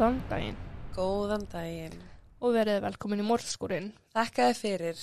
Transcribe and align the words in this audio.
Góðan 0.00 0.22
daginn 0.30 0.56
Góðan 0.96 1.42
daginn. 1.52 1.92
og 2.40 2.54
verið 2.56 2.78
velkomin 2.86 3.20
í 3.20 3.24
morðskúrin. 3.28 3.92
Þakka 4.16 4.48
þið 4.48 4.56
fyrir 4.56 4.96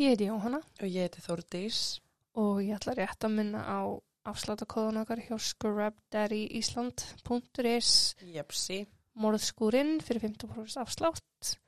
Ég 0.00 0.08
heiti 0.08 0.24
Jóhanna 0.30 0.64
og 0.64 0.88
ég 0.88 1.04
heiti 1.04 1.20
Þórdís. 1.20 2.00
og 2.32 2.64
ég 2.64 2.72
ætla 2.78 2.96
rétt 2.96 3.20
að 3.28 3.34
minna 3.34 3.60
á 3.60 3.92
afslátakóðun 4.24 5.02
okkar 5.02 5.20
hjá 5.20 5.36
scrubdaddyisland.is 5.36 8.16
Jepsi. 8.24 8.88
morðskúrin 9.20 10.00
fyrir 10.00 10.24
50% 10.24 10.80
afslátt. 10.80 11.60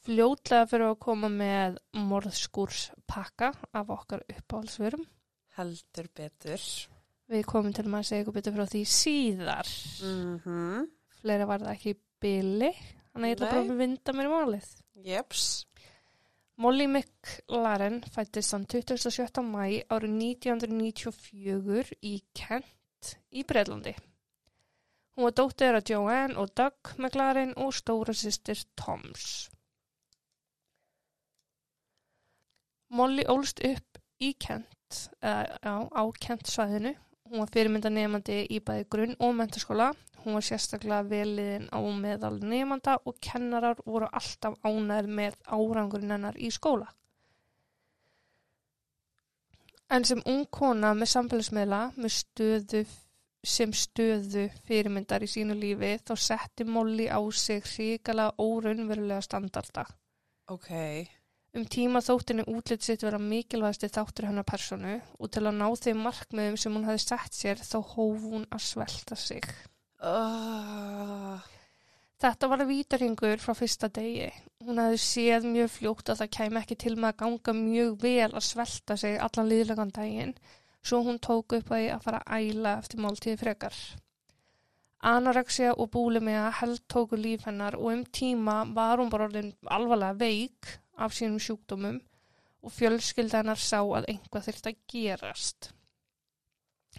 Fljótlega 0.00 0.64
fyrir 0.70 0.88
að 0.88 1.04
koma 1.04 1.28
með 1.28 1.76
morðskúrspakka 1.92 3.52
af 3.76 3.92
okkar 3.92 4.24
uppáhaldsvörum. 4.24 5.04
Heldur 5.58 6.08
betur. 6.16 6.56
Við 7.28 7.44
komum 7.44 7.76
til 7.76 7.84
að 7.84 8.08
segja 8.08 8.24
ykkur 8.24 8.40
betur 8.40 8.56
frá 8.56 8.64
því 8.64 8.88
síðar. 8.88 9.68
Mm 10.00 10.88
Fleira 11.22 11.46
var 11.46 11.60
það 11.60 11.76
ekki 11.76 11.92
í 12.22 12.38
byli, 12.38 12.70
þannig 13.12 13.26
að 13.26 13.32
ég 13.32 13.36
ætla 13.36 13.50
bara 13.50 13.62
að 13.66 13.76
vinda 13.82 14.14
mér 14.16 14.28
í 14.28 14.32
málið. 14.32 14.72
Jeps. 15.02 15.46
Molly 16.62 16.86
McLaren 16.86 18.02
fættist 18.12 18.52
þann 18.52 18.66
27. 18.70 19.42
mæ 19.42 19.64
árið 19.90 20.12
1994 20.20 21.94
í 22.06 22.12
Kent 22.36 23.14
í 23.32 23.42
Breitlandi. 23.48 23.94
Hún 25.16 25.26
var 25.26 25.34
dóttir 25.36 25.76
af 25.76 25.88
Joanne 25.88 26.38
og 26.38 26.52
Doug 26.56 26.92
McLaren 26.98 27.56
og 27.56 27.74
stóra 27.74 28.14
sýstir 28.16 28.62
Toms. 28.78 29.48
Molly 32.92 33.24
ólst 33.28 33.64
upp 33.64 33.98
í 34.20 34.34
Kent, 34.38 35.08
uh, 35.24 35.48
á, 35.64 35.76
á 35.88 36.02
Kent 36.20 36.46
svæðinu. 36.48 36.94
Hún 37.28 37.40
var 37.40 37.52
fyrirmynda 37.52 37.90
nefandi 37.90 38.42
í 38.52 38.60
bæði 38.60 38.88
grunn 38.92 39.16
og 39.18 39.34
mentaskóla. 39.38 39.90
Hún 40.22 40.38
var 40.38 40.44
sérstaklega 40.46 41.02
veliðin 41.10 41.68
á 41.74 41.78
meðal 41.82 42.36
nefanda 42.40 42.96
og 43.04 43.16
kennarar 43.22 43.80
voru 43.84 44.08
alltaf 44.12 44.58
ánæður 44.62 45.08
með 45.20 45.38
árangurinn 45.46 46.14
hennar 46.14 46.38
í 46.38 46.50
skóla. 46.54 46.90
En 49.92 50.06
sem 50.08 50.22
ung 50.24 50.46
kona 50.48 50.94
með 50.96 51.10
samfélagsmiðla 51.12 51.80
með 52.00 52.12
stöðu, 52.16 52.84
sem 53.44 53.72
stöðu 53.76 54.46
fyrirmyndar 54.68 55.24
í 55.26 55.28
sínu 55.28 55.56
lífi 55.58 55.96
þá 56.06 56.14
setti 56.26 56.64
Molly 56.64 57.10
á 57.12 57.20
sig 57.36 57.66
ríkala 57.74 58.30
óraunverulega 58.40 59.20
standarda. 59.26 59.84
Ok. 60.48 60.70
Um 61.52 61.66
tíma 61.68 62.00
þóttinni 62.00 62.46
útlitt 62.48 62.86
sitt 62.86 63.02
vera 63.04 63.18
mikilvægasti 63.20 63.90
þáttur 63.92 64.30
hennar 64.30 64.46
personu 64.48 64.94
og 65.18 65.32
til 65.34 65.42
að 65.44 65.58
ná 65.58 65.66
þeim 65.76 66.00
markmiðum 66.06 66.56
sem 66.62 66.72
hún 66.72 66.88
hafi 66.88 67.02
sett 67.04 67.36
sér 67.36 67.60
þá 67.60 67.76
hóf 67.90 68.24
hún 68.24 68.46
að 68.48 68.64
svelta 68.70 69.18
sig. 69.20 69.44
Uh, 70.02 71.38
Þetta 72.22 72.48
var 72.52 72.60
vítarhingur 72.68 73.40
frá 73.42 73.54
fyrsta 73.58 73.88
degi. 73.90 74.28
Hún 74.62 74.78
hafði 74.78 74.98
séð 75.02 75.46
mjög 75.50 75.70
fljótt 75.74 76.10
að 76.12 76.20
það 76.20 76.28
kæmi 76.36 76.60
ekki 76.60 76.76
til 76.78 76.92
með 76.94 77.08
að 77.08 77.16
ganga 77.22 77.54
mjög 77.58 77.96
vel 78.04 78.28
að 78.28 78.44
svelta 78.46 78.96
sig 79.02 79.16
allan 79.26 79.50
liðlegan 79.50 79.90
daginn, 79.96 80.36
svo 80.86 81.00
hún 81.02 81.18
tók 81.18 81.56
upp 81.58 81.72
að 81.74 81.80
því 81.80 81.88
að 81.96 82.06
fara 82.06 82.20
að 82.22 82.46
æla 82.46 82.76
eftir 82.78 83.02
máltíði 83.02 83.40
frekar. 83.40 83.80
Anorexia 85.12 85.74
og 85.74 85.90
búlimia 85.96 86.46
held 86.60 86.84
tóku 86.94 87.18
líf 87.18 87.48
hennar 87.50 87.74
og 87.80 87.90
um 87.90 88.06
tíma 88.06 88.60
var 88.76 89.02
hún 89.02 89.10
bara 89.10 89.26
orðin 89.26 89.50
alvarlega 89.66 90.20
veik 90.22 90.76
af 90.94 91.18
sínum 91.18 91.42
sjúkdómum 91.42 91.98
og 92.62 92.74
fjölskylda 92.78 93.42
hennar 93.42 93.58
sá 93.58 93.80
að 93.82 94.06
einhvað 94.14 94.46
þurfti 94.46 94.70
að 94.70 94.82
gerast. 94.94 95.72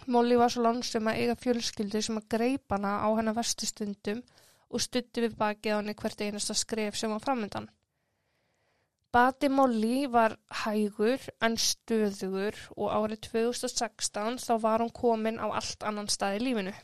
Molly 0.06 0.36
var 0.36 0.52
svo 0.52 0.64
lansum 0.64 1.08
að 1.08 1.20
eiga 1.22 1.36
fjölskyldu 1.38 2.02
sem 2.02 2.18
að 2.20 2.28
greipa 2.34 2.76
hana 2.76 2.96
á 3.06 3.08
hennar 3.16 3.36
verstu 3.38 3.66
stundum 3.68 4.20
og 4.68 4.82
stutti 4.82 5.22
við 5.24 5.36
bakið 5.38 5.74
á 5.74 5.78
henni 5.78 5.94
hvert 6.00 6.24
einasta 6.26 6.56
skref 6.58 6.98
sem 6.98 7.12
var 7.14 7.22
framöndan. 7.24 7.68
Bati 9.14 9.48
Molly 9.48 10.08
var 10.10 10.34
hægur 10.64 11.22
en 11.46 11.54
stöðugur 11.54 12.56
og 12.74 12.90
árið 12.96 13.20
2016 13.28 14.40
þá 14.42 14.54
var 14.66 14.82
hún 14.82 14.90
komin 14.90 15.38
á 15.38 15.46
allt 15.46 15.86
annan 15.86 16.10
stað 16.10 16.40
í 16.40 16.44
lífinu. 16.48 16.74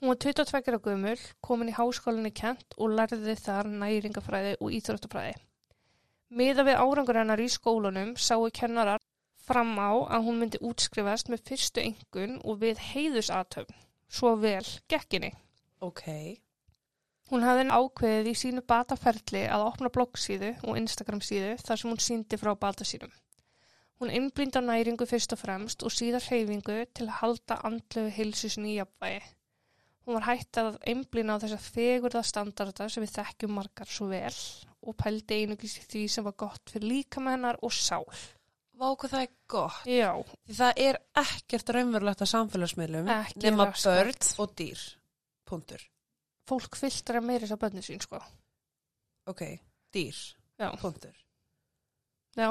Hún 0.00 0.14
var 0.14 0.18
22 0.24 0.72
ára 0.72 0.80
gömul, 0.88 1.20
komin 1.44 1.68
í 1.70 1.76
háskólinni 1.76 2.32
Kent 2.34 2.74
og 2.78 2.96
lærði 2.96 3.36
þar 3.38 3.68
næringafræði 3.70 4.56
og 4.58 4.72
íþróttafræði. 4.80 5.36
Miða 6.32 6.64
við 6.64 6.78
árangur 6.80 7.18
hennar 7.20 7.40
í 7.44 7.48
skólanum 7.52 8.14
sáu 8.16 8.46
kennarar 8.56 9.02
fram 9.44 9.74
á 9.76 9.92
að 10.16 10.28
hún 10.28 10.38
myndi 10.40 10.60
útskrifast 10.64 11.28
með 11.28 11.42
fyrstu 11.50 11.82
engun 11.82 12.38
og 12.40 12.62
við 12.62 12.80
heiðusatöfn, 12.92 13.74
svo 14.08 14.36
vel 14.40 14.64
gekkinni. 14.88 15.32
ok. 15.80 16.06
Hún 17.28 17.44
hafði 17.44 17.68
ákveðið 17.68 18.30
í 18.30 18.34
sínu 18.36 18.64
bataferli 18.68 19.44
að 19.48 19.66
opna 19.66 19.92
bloggsíðu 19.92 20.54
og 20.64 20.80
Instagram 20.80 21.20
síðu 21.24 21.52
þar 21.60 21.82
sem 21.82 21.92
hún 21.92 22.02
síndi 22.06 22.40
frá 22.40 22.52
bata 22.64 22.84
sínum. 22.84 23.12
Hún 24.00 24.12
einblýndi 24.12 24.60
á 24.60 24.62
næringu 24.64 25.06
fyrst 25.08 25.36
og 25.36 25.40
fremst 25.44 25.84
og 25.84 25.92
síðar 25.92 26.24
hreyfingu 26.30 26.80
til 26.96 27.06
að 27.10 27.16
halda 27.20 27.60
andlegu 27.68 28.10
heilsu 28.16 28.48
sinni 28.52 28.74
í 28.74 28.80
jafnvægi. 28.80 29.22
Hún 30.04 30.18
var 30.18 30.28
hætt 30.32 30.64
að 30.64 30.80
einblýna 30.88 31.36
á 31.36 31.42
þessa 31.44 31.60
fegurða 31.60 32.24
standarda 32.24 32.88
sem 32.88 33.04
við 33.04 33.16
þekkjum 33.20 33.58
margar 33.60 33.88
svo 33.88 34.08
vel 34.10 34.36
og 34.82 34.96
pældi 34.98 35.42
einugis 35.42 35.78
því 35.86 36.02
sem 36.10 36.24
var 36.26 36.34
gott 36.40 36.70
fyrir 36.72 36.88
líkama 36.90 37.34
hennar 37.36 37.58
og 37.62 37.72
sál. 37.74 38.06
Vá 38.78 38.88
hvað 38.98 39.12
það 39.12 39.22
er 39.22 39.32
gott. 39.52 39.82
Já, 39.86 40.10
Því 40.48 40.54
það 40.58 40.80
er 40.86 40.98
ekkert 41.22 41.72
raunverulegt 41.76 42.22
að 42.24 42.30
samfélagsmiðlum 42.32 43.10
nema 43.44 43.66
raskat. 43.68 43.92
börn 43.92 44.40
og 44.42 44.54
dýr. 44.58 44.84
Puntur. 45.46 45.82
fólk 46.48 46.76
filtra 46.76 47.20
meira 47.22 47.46
þess 47.46 47.54
að 47.54 47.60
bönni 47.62 47.82
sín, 47.86 48.00
sko. 48.02 48.18
Ok. 49.30 49.42
Dýr. 49.94 50.16
Já. 50.58 50.70
Puntur. 50.80 51.14
Já, 52.36 52.48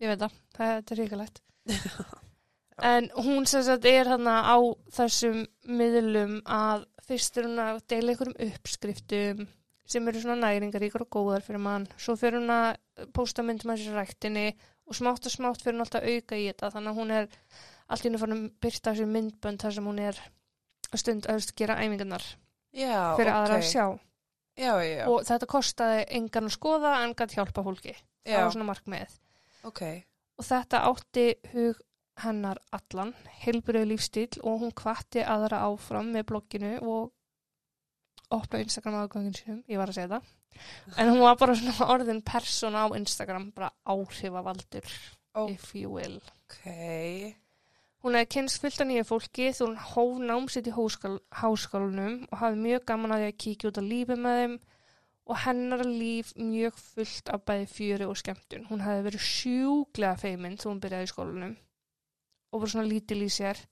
ég 0.00 0.08
veit 0.08 0.20
það, 0.22 0.38
þetta 0.56 0.94
er 0.94 1.00
ríkalegt. 1.02 1.42
en 2.94 3.10
hún 3.18 3.46
sem 3.50 3.62
sagt 3.66 3.84
er 3.90 4.08
þarna 4.08 4.36
á 4.46 4.56
þessum 4.96 5.44
miðlum 5.66 6.38
að 6.46 6.86
fyrst 7.06 7.36
er 7.38 7.48
hún 7.48 7.60
að 7.62 7.82
deila 7.90 8.14
einhverjum 8.14 8.48
uppskriftum 8.48 9.44
sem 9.86 10.08
eru 10.08 10.20
svona 10.22 10.38
næringaríkar 10.48 11.04
og 11.04 11.10
góðar 11.12 11.44
fyrir 11.44 11.60
mann. 11.60 11.86
Svo 12.00 12.16
fyrir 12.16 12.40
hún 12.40 12.52
að 12.54 13.08
pósta 13.16 13.44
myndum 13.44 13.74
að 13.74 13.82
sér 13.84 13.98
ræktinni 13.98 14.46
og 14.88 14.96
smátt 14.96 15.26
og 15.28 15.34
smátt 15.34 15.62
fyrir 15.64 15.76
hún 15.76 15.84
alltaf 15.84 16.06
auka 16.06 16.38
í 16.40 16.46
þetta 16.48 16.70
þannig 16.74 16.92
að 16.92 16.98
hún 17.00 17.12
er 17.18 17.28
allt 17.88 18.04
í 18.04 18.08
henni 18.08 18.20
fann 18.22 18.36
að 18.36 18.46
byrta 18.64 18.94
þessu 18.94 19.06
myndbönd 19.10 19.60
þar 19.64 19.76
sem 19.76 19.88
hún 19.90 20.00
er 20.00 20.20
stund 20.94 21.28
að 21.28 21.48
gera 21.58 21.76
æfingarnar 21.82 22.24
Já, 22.74 23.14
fyrir 23.18 23.32
ok. 23.32 23.36
aðra 23.38 23.58
að 23.60 23.68
sjá. 23.70 23.86
Já, 24.54 24.72
já. 24.86 25.04
Og 25.10 25.24
þetta 25.26 25.48
kostaði 25.50 26.04
engan 26.14 26.46
að 26.48 26.54
skoða 26.54 26.92
en 27.02 27.14
gæti 27.18 27.36
hjálpa 27.40 27.64
fólki. 27.66 27.94
Það 28.24 28.44
var 28.44 28.52
svona 28.54 28.68
markmið. 28.70 29.16
Ok. 29.64 29.82
og 30.38 30.44
þetta 30.44 30.80
átti 30.90 31.24
hug 31.52 31.80
hennar 32.22 32.58
allan, 32.74 33.12
heilbröðu 33.42 33.88
lífstíl 33.90 34.40
og 34.42 34.60
hún 34.62 34.72
kvatti 34.76 35.22
aðra 35.26 35.64
áfram 35.66 36.12
með 36.14 36.26
blogginu 36.30 36.72
og 36.82 37.10
opna 38.30 38.60
Instagram 38.64 38.98
aðgangin 39.02 39.36
sínum, 39.36 39.62
ég 39.68 39.80
var 39.80 39.92
að 39.92 39.98
segja 39.98 40.12
það 40.14 41.00
en 41.02 41.10
hún 41.10 41.22
var 41.24 41.38
bara 41.40 41.54
svona 41.58 41.88
orðin 41.90 42.22
persóna 42.22 42.84
á 42.86 42.88
Instagram, 42.96 43.50
bara 43.52 43.72
áhrifavaldur 43.84 44.86
Ó. 45.34 45.50
if 45.50 45.74
you 45.74 45.90
will 45.90 46.20
Ok. 46.44 46.60
hún 48.04 48.14
hefði 48.14 48.30
kynst 48.36 48.60
fullt 48.62 48.80
af 48.84 48.88
nýju 48.88 49.06
fólki 49.08 49.48
þú 49.56 49.66
hún 49.66 49.80
hóf 49.94 50.20
námsitt 50.22 50.70
í 50.70 50.76
háskál, 50.76 51.18
háskálunum 51.40 52.22
og 52.30 52.38
hafði 52.38 52.62
mjög 52.68 52.86
gaman 52.86 53.16
að 53.16 53.24
því 53.24 53.32
að 53.32 53.42
kíkja 53.44 53.70
út 53.72 53.80
á 53.80 53.84
lífi 53.84 54.16
með 54.20 54.40
þeim 54.42 54.56
og 55.24 55.38
hennar 55.40 55.84
líf 55.88 56.34
mjög 56.36 56.74
fullt 56.76 57.30
af 57.32 57.44
bæði 57.48 57.68
fjöri 57.72 58.04
og 58.04 58.18
skemmtun. 58.20 58.66
Hún 58.68 58.82
hefði 58.84 59.04
verið 59.06 59.22
sjúglega 59.24 60.18
feiminn 60.20 60.58
þegar 60.58 60.70
hún 60.74 60.82
byrjaði 60.82 61.06
í 61.08 61.12
skólanum 61.14 61.54
og 62.52 62.60
var 62.60 62.72
svona 62.74 62.90
lítil 62.90 63.22
í 63.24 63.30
sér 63.32 63.62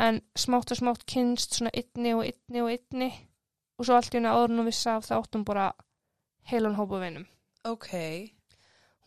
en 0.00 0.20
smátt 0.38 0.70
og 0.70 0.78
smátt 0.78 1.02
kynst 1.10 1.58
svona 1.58 1.72
einni 1.74 2.14
og 2.14 2.22
einni 2.24 2.62
og 2.62 2.70
einni 2.70 3.10
og 3.80 3.88
svo 3.88 3.96
allt 3.96 4.12
í 4.12 4.18
henni 4.18 4.28
áður 4.28 4.52
hún 4.58 4.68
vissi 4.68 4.90
af 4.92 5.06
það 5.06 5.22
áttum 5.22 5.46
bara 5.48 5.70
heilan 6.50 6.76
hópa 6.76 7.00
vinum. 7.00 7.24
Ok. 7.64 7.88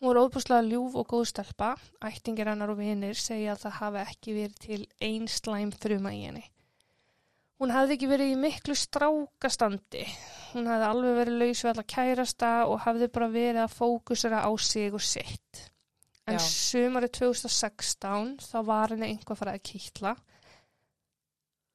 Hún 0.00 0.10
var 0.10 0.18
óbúslega 0.24 0.66
ljúf 0.66 0.96
og 0.98 1.06
góð 1.12 1.28
stelpa, 1.30 1.74
ættingir 2.02 2.50
hennar 2.50 2.72
og 2.74 2.80
vinir 2.82 3.14
segja 3.16 3.54
að 3.54 3.62
það 3.62 3.78
hafi 3.78 4.02
ekki 4.02 4.34
verið 4.36 4.58
til 4.64 4.80
einn 5.06 5.30
slæm 5.30 5.70
þrjuma 5.78 6.12
í 6.12 6.24
henni. 6.26 6.42
Hún 7.62 7.70
hafði 7.70 7.94
ekki 7.94 8.08
verið 8.10 8.32
í 8.32 8.40
miklu 8.42 8.74
strákastandi. 8.76 10.02
Hún 10.50 10.66
hafði 10.68 10.88
alveg 10.90 11.18
verið 11.20 11.38
laus 11.38 11.62
við 11.62 11.70
alla 11.70 11.86
kærasta 11.94 12.50
og 12.66 12.82
hafði 12.82 13.08
bara 13.14 13.30
verið 13.30 13.62
að 13.62 13.76
fókusera 13.78 14.42
á 14.42 14.50
sig 14.58 14.98
og 14.98 15.04
sitt. 15.06 15.62
En 16.26 16.40
Já. 16.40 16.42
sumarið 16.42 17.14
2016 17.20 18.34
þá 18.42 18.58
var 18.66 18.94
henni 18.94 19.12
einhvað 19.12 19.38
farið 19.38 19.60
að 19.60 19.66
kýtla. 19.70 20.14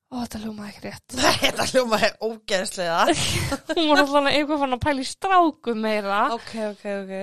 Ó, 0.10 0.24
þetta 0.24 0.40
hljómaði 0.42 0.72
ekki 0.72 0.84
rétt. 0.88 1.16
Þetta 1.44 1.66
hljóma 1.70 2.00
er 2.08 2.16
ógeðslega. 2.26 3.02
Hún 3.78 3.90
var 3.92 4.00
alltaf 4.02 4.30
einhvað 4.32 4.62
fann 4.64 4.76
að 4.76 4.84
pæla 4.88 5.04
í 5.04 5.08
strákum 5.10 5.82
meira. 5.86 6.22
ok, 6.34 6.54
ok, 6.72 6.86
ok. 7.04 7.14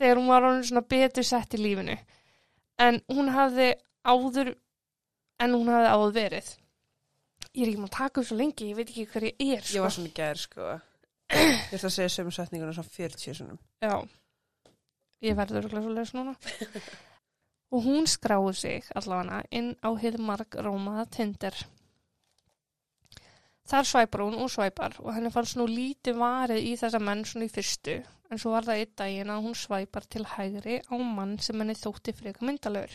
þegar 0.00 0.18
hún 0.20 0.30
var 0.32 0.46
svona 0.66 0.82
betur 0.90 1.26
sett 1.28 1.54
í 1.54 1.60
lífinu. 1.62 1.94
En 2.82 2.98
hún 3.14 3.30
hafði 3.32 3.68
áður, 4.04 4.50
en 5.40 5.54
hún 5.54 5.70
hafði 5.72 5.92
áður 5.94 6.16
verið. 6.18 6.50
Ég 7.56 7.62
er 7.62 7.70
ekki 7.70 7.80
maður 7.84 7.92
að 7.92 7.96
taka 8.00 8.20
upp 8.20 8.26
svo 8.28 8.36
lengi, 8.42 8.66
ég 8.72 8.76
veit 8.76 8.90
ekki 8.90 9.06
hver 9.14 9.28
ég 9.30 9.38
er, 9.38 9.62
Ég 9.62 9.70
sko. 9.70 9.84
var 9.86 9.94
svona 9.94 10.10
í 10.10 10.16
gær, 10.18 10.42
sko. 10.42 10.74
Ég 11.36 11.72
ætla 11.78 11.88
að 11.88 11.94
segja 11.94 12.10
sömu 12.18 12.34
setninguna 12.34 12.74
svona 12.76 12.92
40 12.98 13.38
svona. 13.38 13.56
Já, 13.82 13.94
ég 15.24 15.38
verður 15.38 15.62
örugglega 15.62 15.86
svo 15.86 15.94
leys 15.96 16.12
núna. 16.18 16.34
og 17.72 17.86
hún 17.86 18.04
skráði 18.10 18.52
sig 18.60 18.90
allavega 18.98 19.40
inn 19.50 19.72
á 19.82 19.90
hið 19.98 20.20
marg 20.22 20.58
rómaða 20.66 21.06
Tinder. 21.16 21.56
Þar 23.66 23.88
svæpar 23.90 24.22
hún 24.22 24.36
og 24.38 24.50
svæpar 24.52 24.94
og 25.02 25.10
henni 25.16 25.32
fannst 25.34 25.56
nú 25.58 25.66
lítið 25.66 26.20
varið 26.20 26.68
í 26.68 26.76
þessa 26.78 27.00
menn 27.02 27.24
svona 27.26 27.48
í 27.48 27.50
fyrstu 27.50 27.96
en 28.30 28.38
svo 28.38 28.52
var 28.54 28.66
það 28.66 28.82
einn 28.82 28.94
daginn 29.00 29.32
að 29.34 29.42
hún 29.46 29.56
svæpar 29.58 30.06
til 30.10 30.22
hægri 30.36 30.76
á 30.86 30.94
mann 30.98 31.36
sem 31.42 31.58
henni 31.60 31.74
þótti 31.78 32.14
freka 32.14 32.46
myndalögur. 32.46 32.94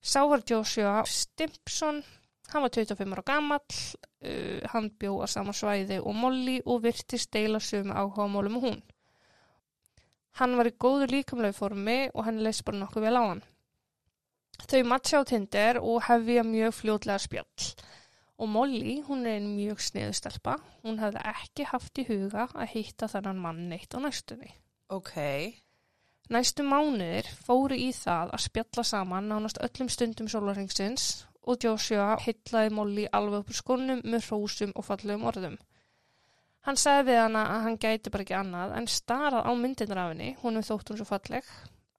Sá 0.00 0.24
var 0.28 0.44
Joshua 0.48 1.02
Stimpson, 1.04 2.02
hann 2.52 2.64
var 2.64 2.72
25 2.72 3.12
ára 3.16 3.24
gamall, 3.26 3.80
uh, 4.24 4.60
hann 4.72 4.88
bjó 5.00 5.18
að 5.20 5.32
sama 5.34 5.52
svæði 5.56 6.00
og 6.00 6.16
Molly 6.16 6.56
og 6.64 6.82
virtist 6.86 7.32
deila 7.32 7.60
sömu 7.60 7.92
áhuga 7.92 8.28
málum 8.32 8.56
og 8.60 8.66
hún. 8.66 8.82
Hann 10.40 10.56
var 10.56 10.68
í 10.68 10.76
góðu 10.76 11.08
líkamlegu 11.10 11.56
formi 11.56 11.98
og 12.14 12.24
henni 12.24 12.44
leist 12.44 12.64
bara 12.64 12.80
nokkuð 12.80 13.08
vel 13.08 13.20
á 13.20 13.24
hann. 13.24 13.42
Þau 14.68 14.82
matcha 14.88 15.20
á 15.20 15.28
Tinder 15.28 15.80
og 15.80 16.04
hefja 16.08 16.44
mjög 16.44 16.76
fljótlega 16.76 17.20
spjall. 17.20 17.72
Og 18.40 18.48
Molly, 18.48 19.02
hún 19.04 19.26
er 19.28 19.36
einn 19.36 19.50
mjög 19.52 19.82
sniðu 19.84 20.14
stelpa, 20.16 20.54
hún 20.80 20.96
hefði 21.02 21.24
ekki 21.28 21.66
haft 21.68 21.98
í 22.00 22.06
huga 22.08 22.46
að 22.54 22.70
hitta 22.72 23.08
þennan 23.12 23.42
mann 23.42 23.66
neitt 23.68 23.92
á 23.92 24.00
næstunni. 24.00 24.54
Ok. 24.88 25.12
Næstu 26.32 26.64
mánuðir 26.64 27.28
fóru 27.44 27.76
í 27.76 27.90
það 27.92 28.32
að 28.32 28.44
spjalla 28.46 28.84
saman 28.86 29.28
nánast 29.28 29.60
öllum 29.60 29.90
stundum 29.92 30.30
sólarhengsins 30.32 31.26
og 31.44 31.66
Joshua 31.66 32.14
heitlaði 32.22 32.72
Molly 32.78 33.04
alveg 33.12 33.42
upp 33.42 33.52
úr 33.52 33.58
skónum 33.58 34.00
með 34.06 34.30
hrósum 34.30 34.72
og 34.72 34.88
fallegum 34.88 35.28
orðum. 35.28 35.58
Hann 36.64 36.80
sagði 36.80 37.10
við 37.10 37.20
hana 37.24 37.44
að 37.56 37.62
hann 37.66 37.78
gæti 37.84 38.14
bara 38.14 38.24
ekki 38.24 38.38
annað 38.40 38.74
en 38.78 38.88
starað 38.94 39.48
á 39.48 39.52
myndirnar 39.52 40.00
af 40.06 40.14
henni, 40.14 40.30
honum 40.40 40.64
þótt 40.64 40.94
hún 40.94 41.02
svo 41.02 41.08
falleg. 41.10 41.52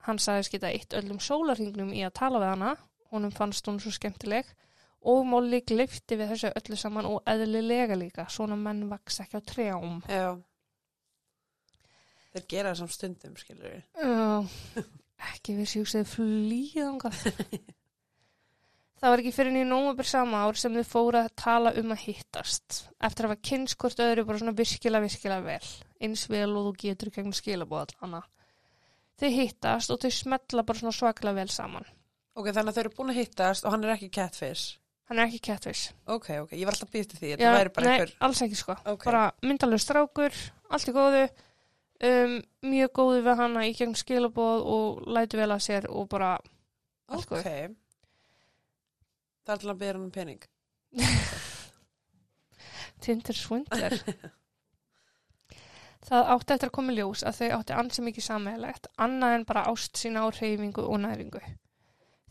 Hann 0.09 0.17
sagði 0.17 0.49
skita 0.49 0.73
eitt 0.73 0.97
öllum 0.97 1.21
sólarhengnum 1.21 1.93
í 1.93 2.01
að 2.07 2.17
tala 2.17 2.41
við 2.41 2.53
hana, 2.55 2.75
honum 3.13 3.33
fannst 3.35 3.69
hún 3.69 3.77
svo 3.83 3.93
skemmtileg 3.93 4.49
og 5.01 5.25
Molly 5.25 5.61
glifti 5.65 6.17
við 6.19 6.33
þessu 6.35 6.53
öllu 6.61 6.77
saman 6.77 7.09
og 7.09 7.21
eðlilega 7.29 7.97
líka, 7.97 8.27
svona 8.29 8.57
menn 8.59 8.85
vaks 8.91 9.21
ekki 9.23 9.39
á 9.39 9.41
trjám. 9.41 9.99
Já. 10.05 10.31
Þeir 12.31 12.47
gera 12.53 12.73
þessum 12.73 12.91
stundum, 12.93 13.37
skilur 13.39 13.73
við. 13.73 14.89
Ekki 15.31 15.57
við 15.57 15.71
sjúksið 15.73 16.09
flýðangað. 16.13 17.23
Það 19.01 19.09
var 19.09 19.21
ekki 19.23 19.33
fyrir 19.33 19.53
nýjum 19.55 19.71
nómabur 19.71 20.05
sama 20.05 20.43
ár 20.45 20.57
sem 20.61 20.75
þau 20.77 20.85
fóru 20.85 21.17
að 21.23 21.31
tala 21.41 21.71
um 21.79 21.93
að 21.95 22.03
hittast. 22.03 22.83
Eftir 23.01 23.25
að 23.25 23.31
hafa 23.31 23.45
kynst 23.49 23.77
hvort 23.81 24.03
öðru 24.05 24.25
bara 24.27 24.37
svona 24.37 24.53
virkilega, 24.59 25.07
virkilega 25.07 25.45
vel. 25.47 25.71
Eins 26.05 26.27
vel 26.29 26.51
og 26.51 26.67
þú 26.67 26.73
getur 26.83 27.09
gegn 27.15 27.33
skilabóð 27.33 27.95
allana. 27.95 28.19
Þau 29.17 29.31
hittast 29.33 29.93
og 29.93 30.03
þau 30.03 30.13
smetla 30.19 30.65
bara 30.69 30.83
svona 30.83 30.93
svaklega 30.93 31.39
vel 31.39 31.49
saman. 31.49 31.89
Ok, 32.37 32.51
þannig 32.53 32.69
að 32.69 32.77
þau 32.77 32.83
eru 32.83 32.93
búin 32.99 33.13
að 33.15 33.19
hittast 33.23 33.65
og 33.65 33.73
hann 33.73 33.87
er 33.87 33.95
ekki 33.95 34.11
catfish. 34.13 34.77
Hann 35.11 35.19
er 35.19 35.27
ekki 35.27 35.41
catfish. 35.43 35.89
Ok, 36.07 36.29
ok, 36.39 36.53
ég 36.55 36.63
var 36.63 36.71
alltaf 36.71 36.87
býtt 36.93 37.11
því. 37.17 37.33
Þetta 37.33 37.49
væri 37.51 37.71
bara 37.75 37.87
nei, 37.89 37.95
einhver... 37.97 38.11
alls 38.23 38.39
ekki 38.45 38.55
sko. 38.55 38.77
Ok. 38.87 39.01
Bara 39.09 39.23
myndalur 39.43 39.81
strákur, 39.83 40.37
allt 40.71 40.87
í 40.87 40.93
góðu, 40.95 41.23
um, 42.07 42.35
mjög 42.71 42.93
góðu 42.95 43.17
við 43.25 43.41
hana 43.41 43.65
í 43.67 43.73
gegn 43.75 43.91
skilabóð 43.99 44.63
og 44.71 45.01
lætu 45.11 45.41
vel 45.41 45.49
að 45.51 45.65
sér 45.65 45.87
og 45.91 46.07
bara 46.13 46.29
allt 46.37 47.27
Ok. 47.27 47.33
góðu. 47.33 47.75
Það 49.43 49.53
er 49.57 49.61
til 49.65 49.71
að 49.73 49.81
byrja 49.83 49.97
hann 49.97 50.05
um 50.05 50.13
pening. 50.15 50.47
Tinder 53.03 53.35
Swindler 53.35 53.97
Það 56.07 56.31
átti 56.37 56.55
eftir 56.55 56.69
að 56.69 56.75
koma 56.79 56.95
ljós 56.95 57.25
að 57.27 57.41
þau 57.41 57.49
átti 57.57 57.75
ansi 57.83 58.07
mikið 58.07 58.27
sammeðlegt 58.29 58.87
annað 58.95 59.35
en 59.41 59.45
bara 59.51 59.67
ást 59.67 59.99
sína 59.99 60.23
á 60.23 60.31
reyfingu 60.31 60.87
og 60.87 61.03
næringu. 61.03 61.43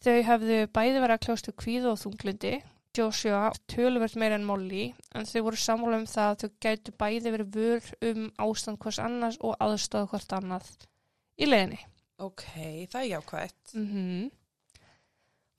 Þau 0.00 0.17
hefðu 0.25 0.58
bæði 0.73 1.00
verið 1.02 1.17
að 1.17 1.25
kljóstu 1.26 1.56
kvíðu 1.61 1.91
og 1.93 2.00
þunglundi 2.00 2.55
Joshua 2.97 3.50
töluvert 3.70 4.17
meira 4.19 4.38
en 4.41 4.47
Molly 4.49 4.88
en 5.14 5.29
þau 5.29 5.44
voru 5.47 5.61
sammála 5.61 6.00
um 6.00 6.08
það 6.11 6.31
að 6.32 6.41
þau 6.41 6.56
gætu 6.64 6.94
bæði 6.99 7.35
verið 7.37 7.56
vör 7.58 7.91
um 8.11 8.26
ástand 8.47 8.81
hvers 8.82 8.99
annars 9.05 9.38
og 9.44 9.55
aðstöðu 9.62 10.11
hvort 10.11 10.37
annað 10.38 10.70
í 11.38 11.47
leiðinni. 11.47 11.81
Ok, 12.20 12.44
það 12.91 13.00
er 13.05 13.11
jákvætt. 13.12 13.75
Mm 13.76 14.31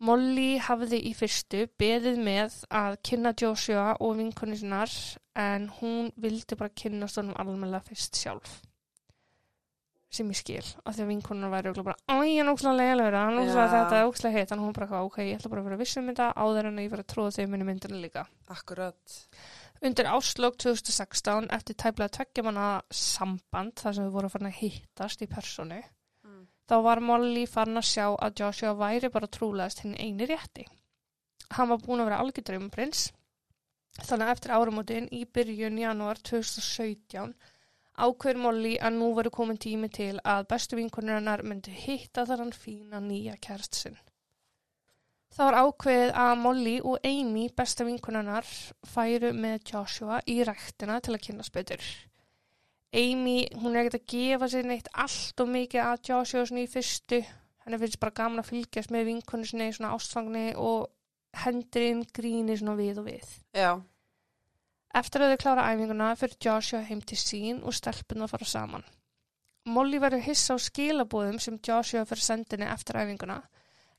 Molly 0.02 0.56
hafði 0.58 0.98
í 1.06 1.12
fyrstu 1.14 1.68
beðið 1.78 2.16
með 2.26 2.56
að 2.74 2.96
kynna 3.06 3.36
Joshua 3.38 3.92
og 4.02 4.16
vinkonu 4.18 4.56
sinnar 4.58 4.90
en 5.38 5.68
hún 5.78 6.08
vildi 6.24 6.58
bara 6.58 6.74
kynnast 6.74 7.20
honum 7.22 7.38
almennilega 7.38 7.86
fyrst 7.86 8.18
sjálf. 8.18 8.56
Sem 10.12 10.28
ég 10.28 10.36
skil, 10.36 10.66
af 10.84 10.98
því 10.98 11.04
að 11.06 11.08
vinkonunar 11.14 11.52
væri 11.54 11.72
bara, 11.86 11.96
æ, 12.04 12.12
hann 12.12 12.28
er 12.44 12.50
ókslega 12.52 12.76
leiðilegur, 12.76 13.16
hann 13.16 13.38
er 13.40 13.46
Já. 13.48 13.68
þetta, 13.72 14.00
er 14.02 14.10
ókslega 14.10 14.40
hitt, 14.42 14.52
en 14.52 14.60
hún 14.60 14.74
bara, 14.76 15.04
ok, 15.08 15.18
ég 15.24 15.38
ætla 15.38 15.52
bara 15.54 15.62
að 15.64 15.68
vera 15.70 15.78
viss 15.80 15.98
um 16.02 16.10
þetta 16.12 16.26
áður 16.36 16.68
en 16.68 16.82
ég 16.84 16.90
vera 16.92 17.06
að 17.06 17.12
tróða 17.14 17.32
þau 17.38 17.46
minni 17.54 17.68
myndinu 17.70 18.02
líka. 18.04 18.26
Akkurat. 18.52 19.16
Undir 19.82 20.10
áslög 20.12 20.58
2016, 20.60 21.48
eftir 21.56 21.78
tæplega 21.80 22.12
tveggja 22.18 22.44
manna 22.44 22.66
samband, 22.92 23.72
þar 23.80 23.96
sem 23.96 24.06
við 24.10 24.18
vorum 24.18 24.34
farin 24.36 24.52
að 24.52 24.60
hittast 24.60 25.24
í 25.24 25.30
personu, 25.32 25.80
Mm. 26.28 26.44
þá 26.68 26.76
var 26.84 27.00
Molly 27.00 27.46
farin 27.48 27.80
að 27.80 27.88
sjá 27.88 28.06
að 28.20 28.36
Joshua 28.44 28.76
væri 28.76 29.10
bara 29.10 29.28
trúlegast 29.32 29.80
hinn 29.86 29.96
eini 29.96 30.28
rétti. 30.28 30.68
Hann 31.56 31.70
var 31.72 31.78
búin 31.80 32.04
að 32.04 32.12
vera 32.12 32.20
algjör 32.20 32.44
draumprins, 32.52 33.12
þannig 34.04 34.30
eftir 34.36 34.52
árumótin 34.52 35.08
í 35.12 35.24
byrjun 35.26 35.80
janúar 35.80 36.20
2017 36.22 37.34
ákveður 37.98 38.40
Molly 38.46 38.76
að 38.80 38.98
nú 39.00 39.10
veru 39.18 39.32
komin 39.34 39.60
tími 39.62 39.90
til 39.92 40.14
að 40.24 40.48
bestu 40.54 40.80
vinkonur 40.80 41.20
hennar 41.20 41.44
myndi 41.44 41.74
hitta 41.76 42.26
þar 42.30 42.46
hann 42.46 42.56
fína 42.56 43.02
nýja 43.04 43.36
kærst 43.42 43.78
sinn. 43.78 44.00
Það 45.32 45.48
var 45.48 45.58
ákveðið 45.64 46.10
að 46.20 46.32
Molly 46.44 46.78
og 46.84 47.06
Amy, 47.08 47.46
besta 47.56 47.86
vinkonunnar, 47.88 48.48
færu 48.84 49.30
með 49.32 49.62
Joshua 49.72 50.18
í 50.28 50.42
ræktina 50.44 50.98
til 51.00 51.16
að 51.16 51.24
kynast 51.28 51.54
betur. 51.56 51.86
Amy, 52.92 53.46
hún 53.56 53.78
er 53.78 53.86
ekkert 53.86 54.02
að 54.02 54.10
gefa 54.12 54.50
sér 54.52 54.68
neitt 54.68 54.90
allt 54.92 55.40
og 55.40 55.48
mikið 55.54 55.86
að 55.86 56.10
Joshua 56.10 56.44
svona 56.50 56.66
í 56.66 56.72
fyrstu. 56.74 57.22
Henni 57.64 57.80
finnst 57.80 58.02
bara 58.02 58.18
gaman 58.18 58.42
að 58.42 58.50
fylgjast 58.50 58.92
með 58.92 59.08
vinkonu 59.08 59.48
sinni 59.48 59.70
í 59.72 59.78
svona 59.78 59.94
ástfangni 59.96 60.50
og 60.60 60.90
hendur 61.46 61.88
inn 61.88 62.04
gríni 62.12 62.58
svona 62.60 62.76
við 62.76 63.00
og 63.00 63.08
við. 63.08 63.32
Já. 63.56 63.72
Eftir 64.98 65.24
að 65.24 65.34
þau 65.34 65.42
klára 65.44 65.68
æfinguna 65.72 66.10
fyrir 66.20 66.40
Joshua 66.44 66.82
heim 66.88 67.02
til 67.08 67.20
sín 67.20 67.62
og 67.64 67.76
stelpun 67.78 68.26
að 68.26 68.34
fara 68.34 68.48
saman. 68.54 68.84
Molly 69.72 70.00
verður 70.02 70.26
hissa 70.26 70.58
á 70.58 70.60
skilabóðum 70.60 71.40
sem 71.40 71.60
Joshua 71.64 72.04
fyrir 72.10 72.26
sendinni 72.26 72.68
eftir 72.68 73.00
æfinguna 73.00 73.40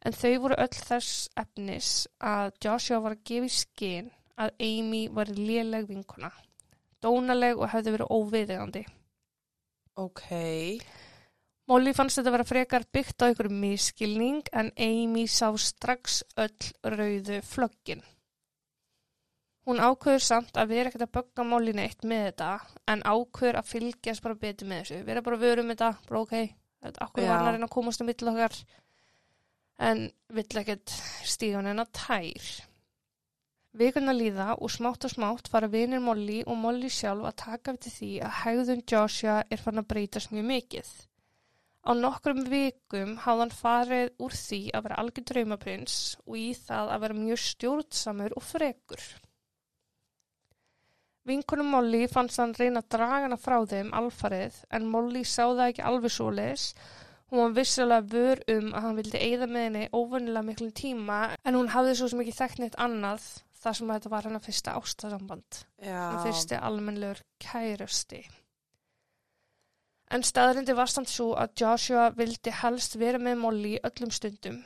en 0.03 0.17
þau 0.17 0.33
voru 0.45 0.59
öll 0.59 0.75
þess 0.75 1.29
efnis 1.39 1.93
að 2.19 2.51
Joshua 2.65 3.01
var 3.05 3.17
að 3.17 3.25
gefa 3.31 3.49
í 3.49 3.55
skinn 3.57 4.11
að 4.43 4.57
Amy 4.67 5.05
var 5.15 5.31
léleg 5.37 5.87
vinkona. 5.89 6.33
Dónaleg 7.03 7.59
og 7.59 7.71
hefði 7.73 7.97
verið 7.97 8.13
óviðegandi. 8.17 8.83
Ok. 10.03 10.27
Molly 11.71 11.93
fannst 11.95 12.19
þetta 12.19 12.35
vera 12.35 12.47
frekar 12.47 12.87
byggt 12.93 13.23
á 13.23 13.29
einhverjum 13.29 13.61
miskilning 13.63 14.43
en 14.53 14.73
Amy 14.77 15.29
sá 15.31 15.49
strax 15.57 16.23
öll 16.37 16.73
rauðu 16.97 17.39
flöggin. 17.47 18.03
Hún 19.69 19.79
ákveður 19.79 20.25
samt 20.27 20.57
að 20.59 20.73
vera 20.75 20.91
ekkert 20.91 21.05
að 21.07 21.15
bögga 21.15 21.45
Molly 21.47 21.73
neitt 21.79 22.03
með 22.03 22.25
þetta 22.29 22.49
en 22.91 23.05
ákveður 23.07 23.61
að 23.61 23.69
fylgjast 23.71 24.25
bara 24.25 24.41
betur 24.43 24.71
með 24.71 24.83
þessu. 24.83 25.05
Vera 25.07 25.23
bara 25.23 25.39
vörum 25.39 25.71
með 25.71 25.79
þetta, 25.79 26.09
bara 26.09 26.23
ok, 26.25 26.35
þetta 26.83 27.05
akkur 27.07 27.23
Já. 27.23 27.31
var 27.31 27.47
hann 27.53 27.69
að 27.69 27.75
komast 27.77 28.03
um 28.03 28.11
vill 28.11 28.33
okkar 28.33 28.59
en 29.83 30.03
vill 30.35 30.61
ekkert 30.63 30.95
stíga 31.31 31.61
hann 31.61 31.71
en 31.71 31.85
að 31.85 31.95
tær. 32.01 32.51
Vikuna 33.79 34.13
líða 34.13 34.51
og 34.59 34.69
smátt 34.69 35.07
og 35.07 35.15
smátt 35.15 35.49
fara 35.49 35.71
vinir 35.73 36.03
Molly 36.05 36.43
og 36.45 36.59
Molly 36.61 36.91
sjálf 36.93 37.31
að 37.31 37.39
taka 37.47 37.73
við 37.73 37.87
til 37.87 37.93
því 37.95 38.11
að 38.27 38.37
hegðun 38.43 38.85
Joshua 38.93 39.39
er 39.49 39.63
fann 39.63 39.81
að 39.81 39.89
breytast 39.95 40.35
mjög 40.35 40.49
mikið. 40.51 40.91
Á 41.83 41.91
nokkrum 41.99 42.45
vikum 42.51 43.17
hafði 43.25 43.47
hann 43.47 43.55
farið 43.63 44.11
úr 44.23 44.37
því 44.39 44.61
að 44.75 44.85
vera 44.87 44.99
algjör 45.03 45.25
draumaprins 45.31 45.97
og 46.27 46.37
í 46.39 46.51
það 46.59 46.93
að 46.95 47.05
vera 47.07 47.23
mjög 47.23 47.41
stjórnsamur 47.47 48.37
og 48.37 48.45
frekur. 48.51 49.07
Vinkonum 51.29 51.71
Molly 51.71 52.09
fannst 52.11 52.41
hann 52.43 52.55
reyna 52.59 52.81
að 52.83 52.89
draga 52.97 53.21
hana 53.29 53.39
frá 53.39 53.61
þeim 53.71 53.93
alfarið 53.95 54.57
en 54.75 54.89
Molly 54.91 55.23
sá 55.23 55.45
það 55.45 55.69
ekki 55.69 55.85
alveg 55.87 56.15
svoleiðis. 56.17 56.65
Hún 57.31 57.41
var 57.45 57.55
vissilega 57.57 58.09
vör 58.13 58.43
um 58.57 58.73
að 58.75 58.85
hann 58.87 58.99
vildi 58.99 59.21
eigða 59.23 59.49
með 59.49 59.67
henni 59.69 59.85
óvönnilega 59.95 60.49
miklu 60.49 60.69
tíma 60.77 61.21
en 61.39 61.57
hún 61.57 61.71
hafði 61.73 61.95
svo 62.01 62.11
sem 62.11 62.25
ekki 62.25 62.35
þekkt 62.41 62.61
neitt 62.61 62.79
annað 62.83 63.29
þar 63.63 63.79
sem 63.79 63.93
þetta 63.95 64.13
var 64.13 64.29
hennar 64.29 64.43
fyrsta 64.45 64.75
ástasamband. 64.81 65.63
Hann 65.87 66.23
fyrsti 66.27 66.59
almennlegur 66.59 67.23
kærasti. 67.41 68.25
En 70.13 70.27
staðrindi 70.27 70.75
var 70.77 70.91
samt 70.93 71.09
svo 71.09 71.31
að 71.39 71.55
Joshua 71.63 72.11
vildi 72.19 72.53
helst 72.53 72.99
vera 73.01 73.23
með 73.23 73.39
Molly 73.47 73.77
öllum 73.87 74.11
stundum. 74.13 74.59